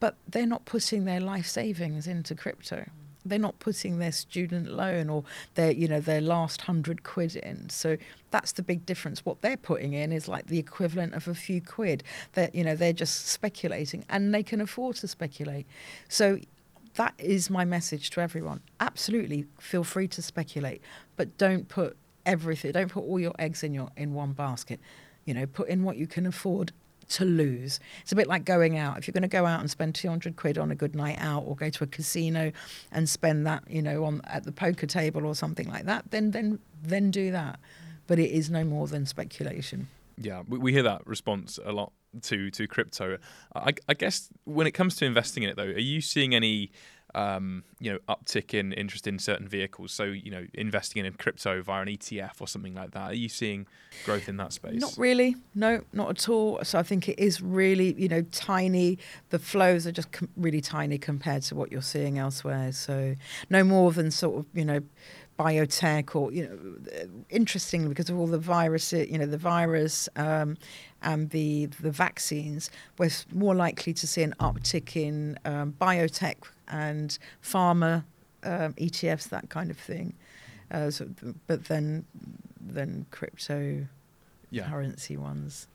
but 0.00 0.16
they're 0.28 0.46
not 0.46 0.64
putting 0.64 1.04
their 1.04 1.20
life 1.20 1.46
savings 1.46 2.06
into 2.06 2.34
crypto. 2.34 2.88
They're 3.24 3.38
not 3.38 3.58
putting 3.58 3.98
their 3.98 4.12
student 4.12 4.70
loan 4.70 5.10
or 5.10 5.24
their 5.54 5.72
you 5.72 5.88
know 5.88 6.00
their 6.00 6.20
last 6.20 6.62
hundred 6.62 7.02
quid 7.02 7.36
in. 7.36 7.68
So 7.68 7.96
that's 8.30 8.52
the 8.52 8.62
big 8.62 8.86
difference. 8.86 9.24
What 9.24 9.42
they're 9.42 9.56
putting 9.56 9.92
in 9.92 10.12
is 10.12 10.28
like 10.28 10.46
the 10.46 10.58
equivalent 10.58 11.14
of 11.14 11.28
a 11.28 11.34
few 11.34 11.60
quid. 11.60 12.04
That 12.34 12.54
you 12.54 12.64
know 12.64 12.76
they're 12.76 12.92
just 12.92 13.26
speculating 13.26 14.04
and 14.08 14.34
they 14.34 14.42
can 14.42 14.60
afford 14.60 14.96
to 14.96 15.08
speculate. 15.08 15.66
So 16.08 16.38
that 16.94 17.14
is 17.18 17.50
my 17.50 17.64
message 17.64 18.10
to 18.10 18.20
everyone. 18.20 18.60
Absolutely, 18.80 19.46
feel 19.58 19.84
free 19.84 20.08
to 20.08 20.22
speculate, 20.22 20.80
but 21.16 21.36
don't 21.38 21.68
put 21.68 21.96
everything. 22.24 22.72
Don't 22.72 22.90
put 22.90 23.04
all 23.04 23.20
your 23.20 23.34
eggs 23.38 23.62
in 23.62 23.74
your 23.74 23.90
in 23.96 24.14
one 24.14 24.32
basket. 24.32 24.80
You 25.28 25.34
know, 25.34 25.46
put 25.46 25.68
in 25.68 25.84
what 25.84 25.98
you 25.98 26.06
can 26.06 26.24
afford 26.24 26.72
to 27.10 27.24
lose. 27.26 27.80
It's 28.00 28.12
a 28.12 28.16
bit 28.16 28.26
like 28.26 28.46
going 28.46 28.78
out. 28.78 28.96
If 28.96 29.06
you're 29.06 29.12
going 29.12 29.22
to 29.22 29.28
go 29.28 29.44
out 29.44 29.60
and 29.60 29.70
spend 29.70 29.94
200 29.94 30.36
quid 30.36 30.56
on 30.56 30.70
a 30.70 30.74
good 30.74 30.94
night 30.94 31.18
out 31.20 31.44
or 31.46 31.54
go 31.54 31.68
to 31.68 31.84
a 31.84 31.86
casino 31.86 32.50
and 32.92 33.06
spend 33.06 33.46
that, 33.46 33.62
you 33.68 33.82
know, 33.82 34.04
on 34.04 34.22
at 34.24 34.44
the 34.44 34.52
poker 34.52 34.86
table 34.86 35.26
or 35.26 35.34
something 35.34 35.68
like 35.68 35.84
that, 35.84 36.10
then 36.12 36.30
then 36.30 36.60
then 36.82 37.10
do 37.10 37.30
that. 37.30 37.60
But 38.06 38.18
it 38.18 38.30
is 38.30 38.48
no 38.48 38.64
more 38.64 38.86
than 38.86 39.04
speculation. 39.04 39.88
Yeah, 40.16 40.44
we, 40.48 40.56
we 40.56 40.72
hear 40.72 40.82
that 40.84 41.06
response 41.06 41.58
a 41.62 41.72
lot 41.72 41.92
to 42.22 42.50
to 42.50 42.66
crypto. 42.66 43.18
I, 43.54 43.74
I, 43.86 43.92
guess 43.92 44.30
when 44.44 44.66
it 44.66 44.72
comes 44.72 44.96
to 44.96 45.04
investing 45.04 45.42
in 45.42 45.50
it, 45.50 45.56
though, 45.56 45.64
are 45.64 45.78
you 45.78 46.00
seeing 46.00 46.34
any 46.34 46.72
um, 47.18 47.64
you 47.80 47.92
know 47.92 47.98
uptick 48.08 48.54
in 48.54 48.72
interest 48.72 49.06
in 49.06 49.18
certain 49.18 49.48
vehicles? 49.48 49.92
So 49.92 50.04
you 50.04 50.30
know, 50.30 50.46
investing 50.54 51.04
in 51.04 51.12
crypto 51.14 51.62
via 51.62 51.82
an 51.82 51.88
ETF 51.88 52.40
or 52.40 52.48
something 52.48 52.74
like 52.74 52.92
that. 52.92 53.10
Are 53.10 53.14
you 53.14 53.28
seeing 53.28 53.66
growth 54.04 54.28
in 54.28 54.36
that 54.36 54.52
space? 54.52 54.80
Not 54.80 54.94
really. 54.96 55.36
No, 55.54 55.82
not 55.92 56.10
at 56.10 56.28
all. 56.28 56.60
So 56.62 56.78
I 56.78 56.82
think 56.82 57.08
it 57.08 57.18
is 57.18 57.42
really 57.42 57.94
you 57.94 58.08
know 58.08 58.22
tiny. 58.30 58.98
The 59.30 59.38
flows 59.38 59.86
are 59.86 59.92
just 59.92 60.12
com- 60.12 60.28
really 60.36 60.60
tiny 60.60 60.98
compared 60.98 61.42
to 61.44 61.54
what 61.54 61.72
you're 61.72 61.82
seeing 61.82 62.18
elsewhere. 62.18 62.72
So 62.72 63.14
no 63.50 63.64
more 63.64 63.92
than 63.92 64.10
sort 64.10 64.38
of 64.38 64.46
you 64.54 64.64
know 64.64 64.80
biotech 65.38 66.16
or 66.16 66.32
you 66.32 66.48
know 66.48 67.22
interestingly 67.30 67.88
because 67.88 68.10
of 68.10 68.18
all 68.18 68.26
the 68.26 68.38
virus 68.38 68.92
you 68.92 69.16
know 69.16 69.26
the 69.26 69.38
virus 69.38 70.08
um, 70.16 70.56
and 71.02 71.30
the 71.30 71.66
the 71.80 71.92
vaccines 71.92 72.70
we're 72.98 73.10
more 73.32 73.54
likely 73.54 73.94
to 73.94 74.06
see 74.06 74.22
an 74.22 74.34
uptick 74.40 74.96
in 74.96 75.38
um, 75.44 75.72
biotech 75.80 76.34
and 76.68 77.18
pharma 77.42 78.04
um, 78.44 78.74
ETFs 78.74 79.28
that 79.30 79.48
kind 79.50 79.70
of 79.70 79.78
thing. 79.78 80.14
Uh, 80.70 80.90
so, 80.90 81.08
but 81.46 81.64
then 81.66 82.04
then 82.60 83.06
crypto 83.10 83.86
yeah. 84.50 84.68
currency 84.68 85.16
ones. 85.16 85.66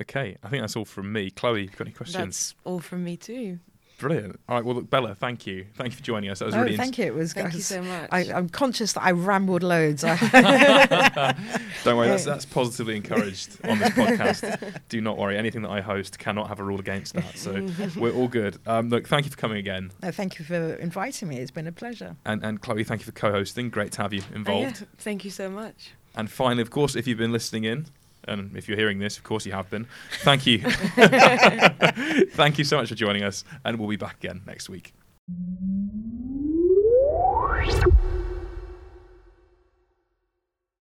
Okay 0.00 0.36
I 0.42 0.48
think 0.48 0.62
that's 0.62 0.76
all 0.76 0.84
from 0.84 1.12
me. 1.12 1.30
Chloe 1.30 1.62
you 1.62 1.68
got 1.68 1.82
any 1.82 1.92
questions? 1.92 2.24
That's 2.24 2.54
all 2.64 2.80
from 2.80 3.04
me 3.04 3.16
too 3.16 3.58
Brilliant. 4.02 4.40
All 4.48 4.56
right. 4.56 4.64
Well, 4.64 4.74
look, 4.74 4.90
Bella, 4.90 5.14
thank 5.14 5.46
you. 5.46 5.64
Thank 5.76 5.92
you 5.92 5.96
for 5.96 6.02
joining 6.02 6.28
us. 6.28 6.40
That 6.40 6.46
was 6.46 6.56
oh, 6.56 6.62
really. 6.62 6.76
Thank 6.76 6.98
you. 6.98 7.04
It 7.04 7.14
was. 7.14 7.32
Thank 7.32 7.54
you 7.54 7.60
so 7.60 7.80
much. 7.80 8.08
I, 8.10 8.24
am 8.24 8.48
conscious 8.48 8.94
that 8.94 9.04
I 9.04 9.12
rambled 9.12 9.62
loads. 9.62 10.02
Don't 11.84 11.96
worry. 11.96 12.08
That's 12.08 12.24
that's 12.24 12.44
positively 12.44 12.96
encouraged 12.96 13.58
on 13.64 13.78
this 13.78 13.90
podcast. 13.90 14.80
Do 14.88 15.00
not 15.00 15.18
worry. 15.18 15.38
Anything 15.38 15.62
that 15.62 15.70
I 15.70 15.80
host 15.80 16.18
cannot 16.18 16.48
have 16.48 16.58
a 16.58 16.64
rule 16.64 16.80
against 16.80 17.14
that. 17.14 17.38
So 17.38 17.68
we're 17.96 18.12
all 18.12 18.26
good. 18.26 18.58
Um, 18.66 18.88
look, 18.88 19.06
thank 19.06 19.24
you 19.24 19.30
for 19.30 19.36
coming 19.36 19.58
again. 19.58 19.92
No, 20.02 20.10
thank 20.10 20.40
you 20.40 20.44
for 20.44 20.74
inviting 20.74 21.28
me. 21.28 21.38
It's 21.38 21.52
been 21.52 21.68
a 21.68 21.72
pleasure. 21.72 22.16
And 22.24 22.42
and 22.42 22.60
Chloe, 22.60 22.82
thank 22.82 23.02
you 23.02 23.06
for 23.06 23.12
co-hosting. 23.12 23.70
Great 23.70 23.92
to 23.92 24.02
have 24.02 24.12
you 24.12 24.22
involved. 24.34 24.78
Oh, 24.80 24.80
yeah. 24.80 24.86
Thank 24.98 25.24
you 25.24 25.30
so 25.30 25.48
much. 25.48 25.92
And 26.16 26.28
finally, 26.28 26.62
of 26.62 26.70
course, 26.70 26.96
if 26.96 27.06
you've 27.06 27.18
been 27.18 27.32
listening 27.32 27.64
in, 27.64 27.86
and 28.28 28.56
if 28.56 28.68
you're 28.68 28.76
hearing 28.76 28.98
this, 28.98 29.16
of 29.16 29.24
course 29.24 29.46
you 29.46 29.52
have 29.52 29.68
been. 29.70 29.86
Thank 30.22 30.46
you. 30.46 30.58
Thank 32.32 32.58
you 32.58 32.64
so 32.64 32.76
much 32.78 32.88
for 32.88 32.94
joining 32.94 33.22
us, 33.22 33.44
and 33.64 33.78
we'll 33.78 33.88
be 33.88 33.96
back 33.96 34.16
again 34.22 34.42
next 34.46 34.68
week. 34.68 34.92